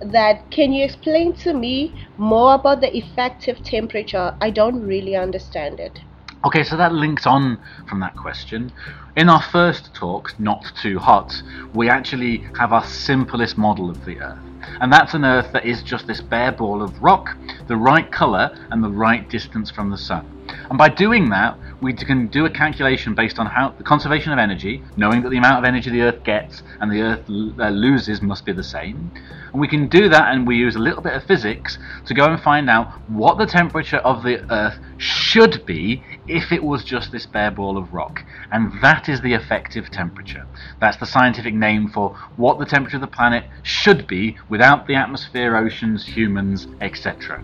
that 0.00 0.50
can 0.50 0.72
you 0.72 0.84
explain 0.84 1.34
to 1.36 1.52
me 1.52 1.94
more 2.16 2.54
about 2.54 2.80
the 2.80 2.96
effective 2.96 3.62
temperature? 3.62 4.34
I 4.40 4.50
don't 4.50 4.82
really 4.82 5.16
understand 5.16 5.80
it. 5.80 6.00
Okay, 6.44 6.64
so 6.64 6.76
that 6.76 6.92
links 6.92 7.26
on 7.26 7.60
from 7.86 8.00
that 8.00 8.16
question. 8.16 8.72
In 9.16 9.28
our 9.28 9.42
first 9.42 9.94
talk, 9.94 10.38
Not 10.38 10.64
Too 10.80 10.98
Hot, 10.98 11.42
we 11.74 11.90
actually 11.90 12.44
have 12.58 12.72
our 12.72 12.84
simplest 12.84 13.58
model 13.58 13.90
of 13.90 14.04
the 14.06 14.18
Earth. 14.20 14.49
And 14.80 14.92
that's 14.92 15.14
an 15.14 15.24
Earth 15.24 15.52
that 15.52 15.64
is 15.64 15.82
just 15.82 16.06
this 16.06 16.20
bare 16.20 16.52
ball 16.52 16.82
of 16.82 17.02
rock, 17.02 17.36
the 17.66 17.76
right 17.76 18.10
colour 18.10 18.56
and 18.70 18.82
the 18.82 18.90
right 18.90 19.28
distance 19.28 19.70
from 19.70 19.90
the 19.90 19.98
Sun. 19.98 20.40
And 20.68 20.78
by 20.78 20.88
doing 20.88 21.30
that, 21.30 21.58
we 21.80 21.92
can 21.92 22.26
do 22.28 22.44
a 22.44 22.50
calculation 22.50 23.14
based 23.14 23.38
on 23.38 23.46
how 23.46 23.70
the 23.70 23.84
conservation 23.84 24.32
of 24.32 24.38
energy, 24.38 24.82
knowing 24.96 25.22
that 25.22 25.30
the 25.30 25.38
amount 25.38 25.58
of 25.58 25.64
energy 25.64 25.90
the 25.90 26.02
Earth 26.02 26.22
gets 26.24 26.62
and 26.80 26.90
the 26.92 27.00
Earth 27.00 27.28
uh, 27.28 27.68
loses 27.70 28.20
must 28.20 28.44
be 28.44 28.52
the 28.52 28.62
same. 28.62 29.10
And 29.52 29.60
we 29.60 29.66
can 29.66 29.88
do 29.88 30.08
that 30.08 30.32
and 30.32 30.46
we 30.46 30.56
use 30.56 30.76
a 30.76 30.78
little 30.78 31.02
bit 31.02 31.14
of 31.14 31.24
physics 31.24 31.78
to 32.06 32.14
go 32.14 32.26
and 32.26 32.40
find 32.40 32.70
out 32.70 32.88
what 33.08 33.38
the 33.38 33.46
temperature 33.46 33.98
of 33.98 34.22
the 34.22 34.40
Earth 34.52 34.78
should 34.98 35.64
be 35.66 36.02
if 36.28 36.52
it 36.52 36.62
was 36.62 36.84
just 36.84 37.10
this 37.10 37.26
bare 37.26 37.50
ball 37.50 37.76
of 37.76 37.92
rock. 37.92 38.22
And 38.52 38.72
that 38.82 39.08
is 39.08 39.20
the 39.22 39.34
effective 39.34 39.90
temperature. 39.90 40.46
That's 40.80 40.98
the 40.98 41.06
scientific 41.06 41.54
name 41.54 41.88
for 41.88 42.16
what 42.36 42.58
the 42.58 42.66
temperature 42.66 42.98
of 42.98 43.00
the 43.02 43.06
planet 43.06 43.44
should 43.62 44.06
be 44.06 44.36
without 44.50 44.86
the 44.86 44.94
atmosphere, 44.94 45.56
oceans, 45.56 46.04
humans, 46.04 46.66
etc. 46.80 47.42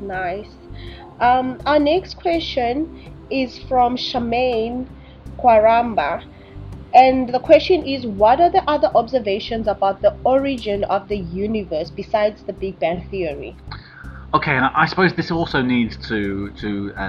Nice. 0.00 0.50
Um, 1.20 1.60
our 1.64 1.78
next 1.78 2.16
question 2.16 3.14
is 3.30 3.58
from 3.68 3.96
Shamaine 3.96 4.86
Kwaramba. 5.38 6.24
And 6.92 7.32
the 7.32 7.38
question 7.38 7.86
is 7.86 8.04
what 8.04 8.40
are 8.40 8.50
the 8.50 8.68
other 8.68 8.90
observations 8.96 9.68
about 9.68 10.02
the 10.02 10.16
origin 10.24 10.82
of 10.84 11.08
the 11.08 11.18
universe 11.18 11.88
besides 11.90 12.42
the 12.42 12.52
Big 12.52 12.78
Bang 12.80 13.06
Theory? 13.10 13.56
Okay, 14.34 14.56
and 14.56 14.64
I 14.64 14.86
suppose 14.86 15.12
this 15.14 15.30
also 15.30 15.60
needs 15.60 15.96
to 16.08 16.50
to 16.52 16.92
uh, 16.96 17.02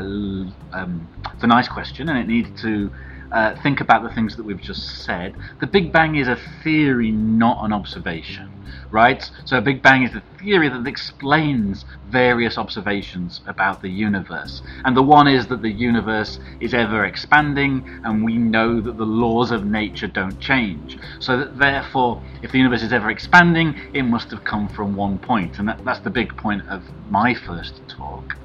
um, 0.74 1.08
it's 1.34 1.44
a 1.44 1.48
nice 1.48 1.68
question, 1.68 2.10
and 2.10 2.18
it 2.18 2.28
needs 2.28 2.62
to 2.62 2.92
uh, 3.32 3.56
think 3.62 3.80
about 3.82 4.04
the 4.04 4.10
things 4.10 4.36
that 4.36 4.44
we've 4.44 4.62
just 4.62 5.04
said. 5.06 5.36
The 5.60 5.68
Big 5.68 5.92
Bang 5.92 6.16
is 6.16 6.28
a 6.28 6.36
theory, 6.64 7.12
not 7.12 7.64
an 7.64 7.72
observation, 7.72 8.66
right? 8.92 9.30
So 9.46 9.58
a 9.58 9.62
Big 9.62 9.82
Bang 9.82 10.04
is 10.04 10.14
a 10.16 10.24
theory 10.38 10.70
that 10.70 10.86
explains 10.88 11.86
various 12.04 12.58
observations 12.58 13.42
about 13.48 13.82
the 13.82 13.90
universe. 13.90 14.62
And 14.84 14.96
the 14.98 15.04
one 15.04 15.28
is 15.28 15.48
that 15.48 15.62
the 15.62 15.72
universe 15.72 16.40
is 16.60 16.74
ever 16.74 17.06
expanding, 17.06 17.86
and 18.04 18.24
we 18.24 18.38
know 18.38 18.82
that 18.82 18.98
the 18.98 19.06
laws 19.06 19.52
of 19.52 19.66
nature 19.66 20.08
don't 20.08 20.40
change. 20.40 20.98
So 21.20 21.38
that 21.38 21.58
therefore, 21.58 22.22
if 22.42 22.52
the 22.52 22.58
universe 22.58 22.84
is 22.84 22.94
ever 22.94 23.10
expanding, 23.10 23.80
it 23.94 24.04
must 24.04 24.32
have 24.32 24.44
come 24.44 24.68
from 24.68 24.96
one 24.96 25.20
point. 25.20 25.60
And 25.60 25.68
that, 25.70 25.84
that's 25.86 26.02
the 26.02 26.10
big 26.10 26.36
point 26.36 26.64
of 26.68 26.84
my 27.10 27.34
first 27.34 27.82
talk. 27.88 28.36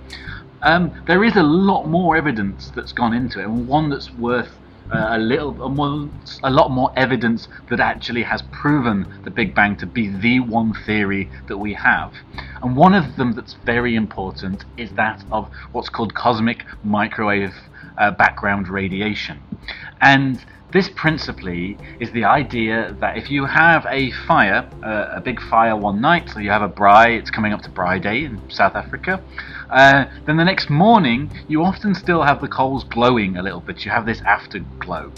Um, 0.62 0.92
there 1.06 1.24
is 1.24 1.36
a 1.36 1.42
lot 1.42 1.86
more 1.86 2.16
evidence 2.16 2.70
that's 2.74 2.92
gone 2.92 3.12
into 3.12 3.40
it, 3.40 3.44
and 3.44 3.66
one 3.68 3.90
that's 3.90 4.12
worth 4.12 4.58
a 4.90 5.18
little 5.18 5.68
more, 5.68 6.08
a 6.42 6.50
lot 6.50 6.70
more 6.70 6.92
evidence 6.96 7.48
that 7.70 7.80
actually 7.80 8.22
has 8.22 8.42
proven 8.52 9.06
the 9.24 9.30
Big 9.30 9.54
Bang 9.54 9.76
to 9.76 9.86
be 9.86 10.08
the 10.08 10.40
one 10.40 10.72
theory 10.86 11.30
that 11.48 11.58
we 11.58 11.74
have. 11.74 12.12
And 12.62 12.76
one 12.76 12.94
of 12.94 13.16
them 13.16 13.32
that's 13.32 13.54
very 13.64 13.96
important 13.96 14.64
is 14.76 14.92
that 14.92 15.24
of 15.30 15.50
what's 15.72 15.88
called 15.88 16.14
cosmic 16.14 16.64
microwave 16.82 17.54
uh, 17.98 18.10
background 18.12 18.68
radiation. 18.68 19.40
And 20.00 20.44
this 20.72 20.90
principally 20.90 21.78
is 22.00 22.10
the 22.12 22.24
idea 22.24 22.94
that 23.00 23.16
if 23.16 23.30
you 23.30 23.46
have 23.46 23.86
a 23.88 24.10
fire, 24.26 24.68
uh, 24.82 25.14
a 25.14 25.20
big 25.20 25.40
fire 25.40 25.76
one 25.76 26.00
night, 26.00 26.28
so 26.28 26.38
you 26.40 26.50
have 26.50 26.62
a 26.62 26.68
braai, 26.68 27.18
it's 27.18 27.30
coming 27.30 27.52
up 27.52 27.62
to 27.62 27.70
Braai 27.70 28.02
Day 28.02 28.24
in 28.24 28.50
South 28.50 28.74
Africa, 28.74 29.22
uh, 29.70 30.06
then 30.26 30.36
the 30.36 30.44
next 30.44 30.70
morning 30.70 31.30
you 31.48 31.62
often 31.62 31.94
still 31.94 32.22
have 32.22 32.40
the 32.40 32.48
coals 32.48 32.84
glowing 32.84 33.36
a 33.36 33.42
little 33.42 33.60
bit. 33.60 33.84
You 33.84 33.90
have 33.90 34.06
this 34.06 34.20
afterglow. 34.22 35.12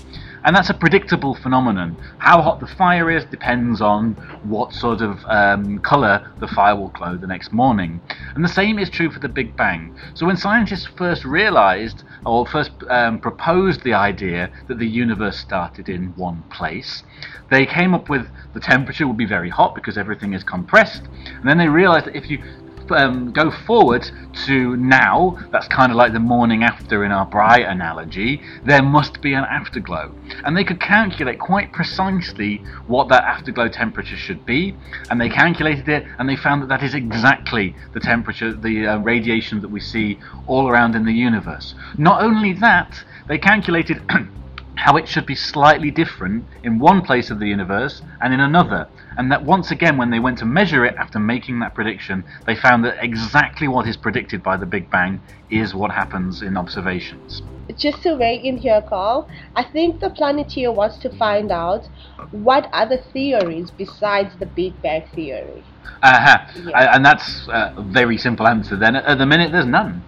And 0.45 0.55
that's 0.55 0.71
a 0.71 0.75
predictable 0.75 1.35
phenomenon. 1.35 1.97
How 2.19 2.41
hot 2.41 2.61
the 2.61 2.67
fire 2.67 3.11
is 3.11 3.25
depends 3.25 3.81
on 3.81 4.13
what 4.45 4.73
sort 4.73 5.01
of 5.01 5.25
um, 5.27 5.81
colour 5.81 6.31
the 6.39 6.47
fire 6.47 6.77
will 6.77 6.89
glow 6.89 7.17
the 7.17 7.27
next 7.27 7.53
morning. 7.53 8.01
And 8.35 8.45
the 8.45 8.49
same 8.49 8.79
is 8.79 8.89
true 8.89 9.11
for 9.11 9.19
the 9.19 9.29
Big 9.29 9.57
Bang. 9.57 9.95
So 10.15 10.27
when 10.27 10.37
scientists 10.37 10.87
first 10.87 11.25
realised, 11.25 12.05
or 12.25 12.47
first 12.47 12.71
um, 12.89 13.19
proposed 13.19 13.83
the 13.83 13.95
idea 13.95 14.51
that 14.69 14.79
the 14.79 14.87
universe 14.87 15.39
started 15.39 15.89
in 15.89 16.15
one 16.17 16.43
place, 16.51 17.03
they 17.51 17.67
came 17.67 17.93
up 17.93 18.09
with 18.09 18.29
the 18.55 18.61
temperature 18.61 19.07
would 19.07 19.17
be 19.17 19.27
very 19.27 19.51
hot 19.51 19.75
because 19.75 19.99
everything 19.99 20.35
is 20.35 20.45
compressed. 20.45 21.03
And 21.27 21.49
then 21.49 21.59
they 21.59 21.69
realised 21.69 22.07
that 22.07 22.17
if 22.17 22.31
you 22.31 22.43
um, 22.91 23.33
go 23.33 23.51
forward 23.51 24.09
to 24.47 24.77
now, 24.77 25.39
that's 25.51 25.69
kind 25.69 25.93
of 25.93 25.97
like 25.97 26.13
the 26.13 26.21
morning 26.21 26.63
after 26.63 27.05
in 27.05 27.13
our 27.13 27.29
braai 27.29 27.69
analogy, 27.69 28.41
there 28.65 28.83
must 28.83 29.21
be 29.21 29.35
an 29.35 29.45
afterglow. 29.45 30.15
And 30.45 30.57
they 30.57 30.65
could 30.65 30.81
calculate 30.81 31.39
quite 31.39 31.73
precisely 31.73 32.59
what 32.87 33.09
that 33.09 33.25
afterglow 33.25 33.69
temperature 33.69 34.17
should 34.17 34.45
be, 34.45 34.77
and 35.11 35.21
they 35.21 35.29
calculated 35.29 35.89
it 35.89 36.07
and 36.19 36.29
they 36.29 36.37
found 36.37 36.63
that 36.63 36.69
that 36.69 36.83
is 36.83 36.95
exactly 36.95 37.75
the 37.93 38.01
temperature, 38.01 38.53
the 38.53 38.87
uh, 38.87 38.99
radiation 38.99 39.61
that 39.61 39.69
we 39.69 39.81
see 39.81 40.19
all 40.47 40.69
around 40.69 40.95
in 40.95 41.05
the 41.05 41.13
universe. 41.13 41.75
Not 41.97 42.23
only 42.23 42.53
that, 42.55 43.05
they 43.29 43.39
calculated 43.39 44.03
how 44.79 44.97
it 44.97 45.09
should 45.09 45.27
be 45.27 45.35
slightly 45.35 45.91
different 45.91 46.45
in 46.63 46.79
one 46.79 47.03
place 47.03 47.31
of 47.31 47.41
the 47.41 47.47
universe 47.47 48.01
and 48.21 48.33
in 48.33 48.39
another. 48.39 48.87
And 49.17 49.31
that 49.33 49.45
once 49.45 49.73
again, 49.73 49.97
when 49.97 50.11
they 50.11 50.21
went 50.21 50.39
to 50.39 50.45
measure 50.45 50.85
it 50.85 50.95
after 50.95 51.19
making 51.19 51.59
that 51.59 51.75
prediction, 51.75 52.23
they 52.47 52.55
found 52.55 52.85
that 52.85 53.03
exactly 53.03 53.67
what 53.67 53.89
is 53.89 53.97
predicted 53.97 54.41
by 54.41 54.57
the 54.57 54.67
Big 54.67 54.89
Bang 54.89 55.21
is 55.51 55.75
what 55.75 55.91
happens 55.91 56.43
in 56.43 56.57
observations. 56.57 57.43
Just 57.77 58.03
to 58.05 58.15
weigh 58.15 58.37
in 58.37 58.57
here, 58.59 58.81
Carl, 58.89 59.29
I 59.57 59.65
think 59.65 59.99
the 59.99 60.11
Planeteer 60.11 60.71
wants 60.71 60.99
to 60.99 61.11
find 61.11 61.51
out 61.51 61.89
what 62.31 62.69
other 62.73 62.99
theories 63.13 63.73
besides 63.73 64.37
the 64.39 64.47
Big 64.47 64.81
Bang 64.81 65.03
Theory. 65.13 65.65
Uh-huh. 66.03 66.39
Yeah. 66.55 66.95
And 66.95 67.05
that's 67.05 67.49
a 67.49 67.75
very 67.83 68.17
simple 68.17 68.47
answer 68.47 68.77
then. 68.77 68.95
At 68.95 69.19
the 69.19 69.27
minute, 69.27 69.51
there's 69.51 69.67
none. 69.67 70.05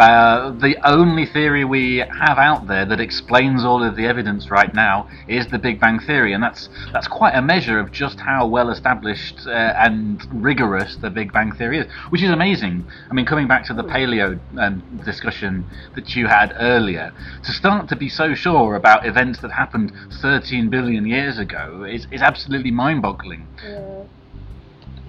Uh, 0.00 0.50
the 0.52 0.78
only 0.88 1.26
theory 1.26 1.62
we 1.62 1.98
have 1.98 2.38
out 2.38 2.66
there 2.66 2.86
that 2.86 2.98
explains 2.98 3.66
all 3.66 3.82
of 3.82 3.96
the 3.96 4.06
evidence 4.06 4.50
right 4.50 4.72
now 4.72 5.06
is 5.28 5.46
the 5.48 5.58
Big 5.58 5.78
Bang 5.78 5.98
Theory, 5.98 6.32
and 6.32 6.42
that's 6.42 6.70
that's 6.90 7.06
quite 7.06 7.34
a 7.34 7.42
measure 7.42 7.78
of 7.78 7.92
just 7.92 8.18
how 8.18 8.46
well 8.46 8.70
established 8.70 9.46
uh, 9.46 9.50
and 9.50 10.26
rigorous 10.32 10.96
the 10.96 11.10
Big 11.10 11.34
Bang 11.34 11.52
Theory 11.52 11.80
is, 11.80 11.86
which 12.08 12.22
is 12.22 12.30
amazing. 12.30 12.88
I 13.10 13.12
mean, 13.12 13.26
coming 13.26 13.46
back 13.46 13.66
to 13.66 13.74
the 13.74 13.84
paleo 13.84 14.40
um, 14.58 15.02
discussion 15.04 15.66
that 15.94 16.16
you 16.16 16.28
had 16.28 16.54
earlier, 16.58 17.12
to 17.44 17.52
start 17.52 17.86
to 17.90 17.96
be 17.96 18.08
so 18.08 18.34
sure 18.34 18.76
about 18.76 19.04
events 19.04 19.40
that 19.40 19.52
happened 19.52 19.92
13 20.22 20.70
billion 20.70 21.04
years 21.04 21.38
ago 21.38 21.84
is, 21.84 22.06
is 22.10 22.22
absolutely 22.22 22.70
mind-boggling. 22.70 23.46
Yeah. 23.62 24.04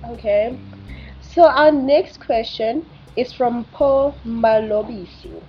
Okay. 0.09 0.59
So 1.21 1.45
our 1.45 1.71
next 1.71 2.19
question 2.19 2.85
is 3.21 3.31
from 3.31 3.65
Paul 3.65 4.15
Malobisi. 4.25 5.41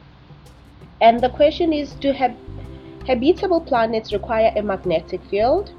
And 1.01 1.21
the 1.21 1.31
question 1.31 1.73
is 1.73 1.95
Do 1.95 2.13
hab- 2.13 2.37
habitable 3.07 3.61
planets 3.63 4.13
require 4.13 4.53
a 4.55 4.63
magnetic 4.63 5.25
field? 5.25 5.73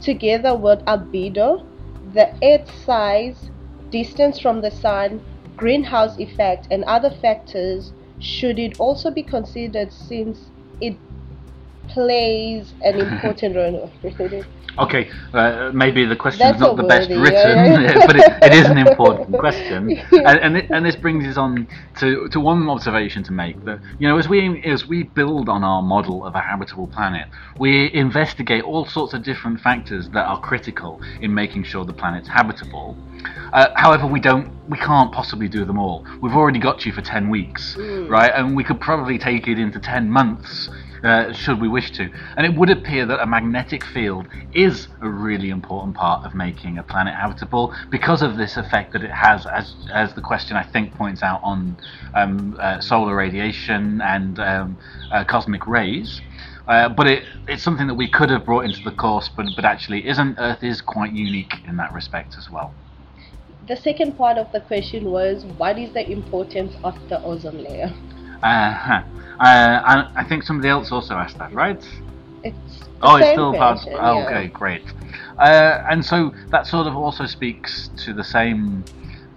Together 0.00 0.56
with 0.56 0.78
albedo, 0.86 1.66
the 2.14 2.28
Earth's 2.42 2.72
size, 2.84 3.50
distance 3.90 4.38
from 4.38 4.60
the 4.60 4.70
Sun, 4.70 5.20
greenhouse 5.56 6.18
effect, 6.18 6.68
and 6.70 6.84
other 6.84 7.10
factors, 7.10 7.92
should 8.20 8.58
it 8.58 8.78
also 8.78 9.10
be 9.10 9.22
considered 9.22 9.92
since 9.92 10.50
it 10.80 10.96
plays 11.88 12.72
an 12.82 13.00
important 13.00 13.56
role? 13.56 13.90
Okay, 14.78 15.10
uh, 15.34 15.72
maybe 15.74 16.04
the 16.04 16.14
question 16.14 16.38
That's 16.38 16.56
is 16.56 16.60
not 16.60 16.76
the 16.76 16.84
best 16.84 17.10
written, 17.10 17.82
yeah, 17.82 17.94
but 18.06 18.16
it, 18.16 18.32
it 18.42 18.52
is 18.52 18.66
an 18.66 18.78
important 18.78 19.36
question, 19.44 19.98
and 20.12 20.38
and, 20.38 20.56
it, 20.56 20.70
and 20.70 20.86
this 20.86 20.94
brings 20.94 21.26
us 21.26 21.36
on 21.36 21.66
to, 21.98 22.28
to 22.28 22.38
one 22.38 22.68
observation 22.68 23.24
to 23.24 23.32
make 23.32 23.64
that 23.64 23.80
you 23.98 24.06
know 24.06 24.18
as 24.18 24.28
we 24.28 24.62
as 24.62 24.86
we 24.86 25.02
build 25.02 25.48
on 25.48 25.64
our 25.64 25.82
model 25.82 26.24
of 26.24 26.36
a 26.36 26.40
habitable 26.40 26.86
planet, 26.86 27.26
we 27.58 27.92
investigate 27.92 28.62
all 28.62 28.84
sorts 28.84 29.14
of 29.14 29.24
different 29.24 29.60
factors 29.60 30.08
that 30.10 30.26
are 30.26 30.40
critical 30.40 31.00
in 31.20 31.34
making 31.34 31.64
sure 31.64 31.84
the 31.84 31.92
planet's 31.92 32.28
habitable. 32.28 32.96
Uh, 33.52 33.68
however, 33.74 34.06
we 34.06 34.20
don't, 34.20 34.52
we 34.68 34.78
can't 34.78 35.10
possibly 35.10 35.48
do 35.48 35.64
them 35.64 35.78
all. 35.78 36.06
We've 36.20 36.36
already 36.36 36.60
got 36.60 36.86
you 36.86 36.92
for 36.92 37.02
ten 37.02 37.30
weeks, 37.30 37.76
right? 37.76 38.30
And 38.32 38.54
we 38.54 38.62
could 38.62 38.80
probably 38.80 39.18
take 39.18 39.48
it 39.48 39.58
into 39.58 39.80
ten 39.80 40.08
months 40.08 40.68
uh, 41.02 41.32
should 41.32 41.60
we 41.60 41.68
wish 41.68 41.90
to. 41.92 42.10
And 42.36 42.46
it 42.46 42.54
would 42.58 42.70
appear 42.70 43.06
that 43.06 43.20
a 43.20 43.26
magnetic 43.26 43.84
field 43.84 44.26
is 44.52 44.88
a 45.00 45.08
really 45.08 45.50
important 45.50 45.96
part 45.96 46.24
of 46.24 46.34
making 46.34 46.78
a 46.78 46.82
planet 46.82 47.14
habitable 47.14 47.74
because 47.90 48.22
of 48.22 48.36
this 48.36 48.56
effect 48.56 48.92
that 48.92 49.02
it 49.02 49.10
has, 49.10 49.46
as, 49.46 49.74
as 49.92 50.14
the 50.14 50.20
question 50.20 50.56
I 50.56 50.64
think 50.64 50.94
points 50.94 51.22
out, 51.22 51.40
on 51.42 51.78
um, 52.14 52.56
uh, 52.60 52.80
solar 52.80 53.14
radiation 53.16 54.00
and 54.00 54.38
um, 54.38 54.78
uh, 55.12 55.24
cosmic 55.24 55.66
rays. 55.66 56.20
Uh, 56.66 56.88
but 56.88 57.06
it, 57.06 57.24
it's 57.46 57.62
something 57.62 57.86
that 57.86 57.94
we 57.94 58.08
could 58.08 58.28
have 58.28 58.44
brought 58.44 58.64
into 58.64 58.82
the 58.84 58.90
course, 58.90 59.30
but, 59.34 59.46
but 59.56 59.64
actually 59.64 60.06
isn't. 60.06 60.36
Earth 60.38 60.62
is 60.62 60.82
quite 60.82 61.12
unique 61.12 61.54
in 61.66 61.76
that 61.78 61.92
respect 61.94 62.36
as 62.36 62.50
well. 62.50 62.74
The 63.66 63.76
second 63.76 64.16
part 64.16 64.38
of 64.38 64.52
the 64.52 64.60
question 64.60 65.10
was 65.10 65.44
What 65.56 65.78
is 65.78 65.92
the 65.92 66.10
importance 66.10 66.74
of 66.84 66.94
the 67.08 67.22
ozone 67.22 67.62
layer? 67.62 67.92
Uh-huh. 68.42 69.02
Uh, 69.40 69.82
and 69.86 70.08
I 70.16 70.24
think 70.24 70.42
somebody 70.42 70.68
else 70.68 70.90
also 70.90 71.14
asked 71.14 71.38
that, 71.38 71.52
right? 71.52 71.82
It's 72.42 72.88
Oh, 73.00 73.16
it's 73.16 73.30
still 73.30 73.54
part. 73.54 73.78
Oh, 73.86 74.18
yeah. 74.18 74.26
okay, 74.26 74.46
great. 74.48 74.82
Uh, 75.38 75.84
and 75.88 76.04
so 76.04 76.34
that 76.50 76.66
sort 76.66 76.86
of 76.86 76.96
also 76.96 77.26
speaks 77.26 77.88
to 78.04 78.12
the 78.12 78.24
same. 78.24 78.84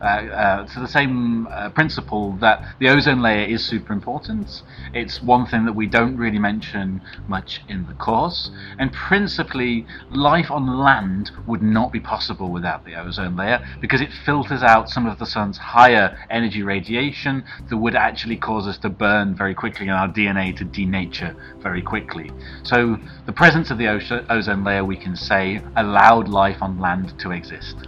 Uh, 0.01 0.03
uh, 0.03 0.65
to 0.65 0.79
the 0.79 0.87
same 0.87 1.45
uh, 1.51 1.69
principle 1.69 2.31
that 2.37 2.65
the 2.79 2.89
ozone 2.89 3.21
layer 3.21 3.45
is 3.45 3.63
super 3.63 3.93
important. 3.93 4.63
It's 4.95 5.21
one 5.21 5.45
thing 5.45 5.65
that 5.65 5.73
we 5.73 5.85
don't 5.85 6.17
really 6.17 6.39
mention 6.39 7.03
much 7.27 7.61
in 7.67 7.85
the 7.85 7.93
course, 7.93 8.49
and 8.79 8.91
principally, 8.91 9.85
life 10.09 10.49
on 10.49 10.65
land 10.79 11.29
would 11.45 11.61
not 11.61 11.91
be 11.91 11.99
possible 11.99 12.49
without 12.49 12.83
the 12.83 12.95
ozone 12.95 13.35
layer 13.35 13.63
because 13.79 14.01
it 14.01 14.11
filters 14.11 14.63
out 14.63 14.89
some 14.89 15.05
of 15.05 15.19
the 15.19 15.25
sun's 15.27 15.59
higher 15.59 16.17
energy 16.31 16.63
radiation 16.63 17.43
that 17.69 17.77
would 17.77 17.95
actually 17.95 18.37
cause 18.37 18.67
us 18.67 18.79
to 18.79 18.89
burn 18.89 19.35
very 19.35 19.53
quickly 19.53 19.87
and 19.87 19.95
our 19.95 20.07
DNA 20.07 20.55
to 20.57 20.65
denature 20.65 21.35
very 21.61 21.83
quickly. 21.83 22.31
So, 22.63 22.97
the 23.27 23.33
presence 23.33 23.69
of 23.69 23.77
the 23.77 23.87
ozone 24.29 24.63
layer, 24.63 24.83
we 24.83 24.97
can 24.97 25.15
say, 25.15 25.61
allowed 25.75 26.27
life 26.27 26.63
on 26.63 26.79
land 26.79 27.19
to 27.19 27.29
exist. 27.29 27.87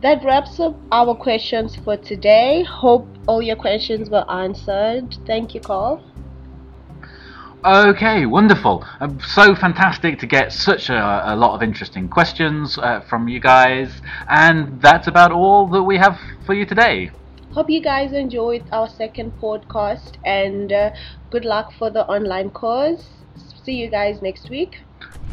That 0.00 0.22
wraps 0.24 0.60
up 0.60 0.76
our 0.92 1.14
questions 1.14 1.74
for 1.74 1.96
today. 1.96 2.62
Hope 2.62 3.08
all 3.26 3.42
your 3.42 3.56
questions 3.56 4.08
were 4.08 4.24
answered. 4.30 5.16
Thank 5.26 5.54
you, 5.54 5.60
Carl. 5.60 6.02
Okay, 7.64 8.24
wonderful. 8.24 8.84
Uh, 9.00 9.08
so 9.26 9.56
fantastic 9.56 10.20
to 10.20 10.26
get 10.26 10.52
such 10.52 10.88
a, 10.88 11.32
a 11.32 11.34
lot 11.34 11.54
of 11.54 11.62
interesting 11.62 12.08
questions 12.08 12.78
uh, 12.78 13.00
from 13.00 13.26
you 13.26 13.40
guys, 13.40 14.00
and 14.28 14.80
that's 14.80 15.08
about 15.08 15.32
all 15.32 15.66
that 15.66 15.82
we 15.82 15.98
have 15.98 16.20
for 16.46 16.54
you 16.54 16.64
today. 16.64 17.10
Hope 17.52 17.68
you 17.68 17.82
guys 17.82 18.12
enjoyed 18.12 18.62
our 18.70 18.88
second 18.88 19.32
podcast 19.42 20.12
and 20.24 20.70
uh, 20.70 20.90
good 21.30 21.44
luck 21.44 21.72
for 21.72 21.90
the 21.90 22.06
online 22.06 22.50
course. 22.50 23.08
See 23.64 23.72
you 23.74 23.90
guys 23.90 24.22
next 24.22 24.48
week. 24.48 24.82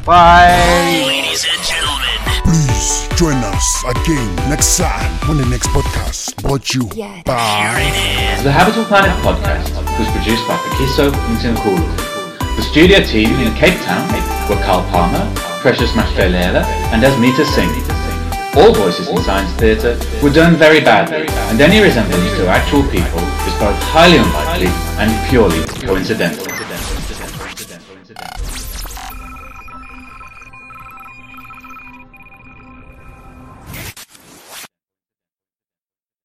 Bye. 0.04 1.06
Ladies 1.08 1.46
and 1.50 1.62
gentlemen, 1.66 2.20
please 2.44 3.08
join 3.18 3.38
us 3.54 3.66
again 3.88 4.36
next 4.50 4.78
time 4.78 5.30
on 5.30 5.38
the 5.38 5.46
next 5.46 5.68
podcast 5.70 6.36
brought 6.44 6.74
you 6.76 6.84
by 7.26 7.82
The 8.44 8.52
Habitable 8.52 8.86
Planet 8.86 9.16
podcast 9.26 9.74
was 9.98 10.08
produced 10.14 10.46
by 10.48 10.58
Pakiso 10.58 11.10
and 11.14 11.38
Ntinkulu. 11.38 11.82
The 12.58 12.62
studio 12.62 13.00
team 13.02 13.34
in 13.40 13.54
Cape 13.56 13.80
Town 13.82 14.06
were 14.50 14.62
Carl 14.64 14.84
Palmer, 14.92 15.26
Precious 15.62 15.92
Mashvelela, 15.94 16.64
and 16.94 17.02
Asmita 17.02 17.46
Singh. 17.46 17.74
All 18.58 18.74
voices 18.74 19.10
in 19.10 19.18
Science 19.24 19.52
Theatre 19.60 19.98
were 20.22 20.30
done 20.30 20.56
very 20.56 20.80
badly, 20.82 21.26
and 21.50 21.60
any 21.60 21.82
resemblance 21.82 22.32
to 22.38 22.48
actual 22.48 22.84
people 22.84 23.20
is 23.50 23.54
both 23.60 23.76
highly 23.92 24.18
unlikely 24.18 24.70
and 25.02 25.10
purely 25.30 25.66
coincidental. 25.86 26.46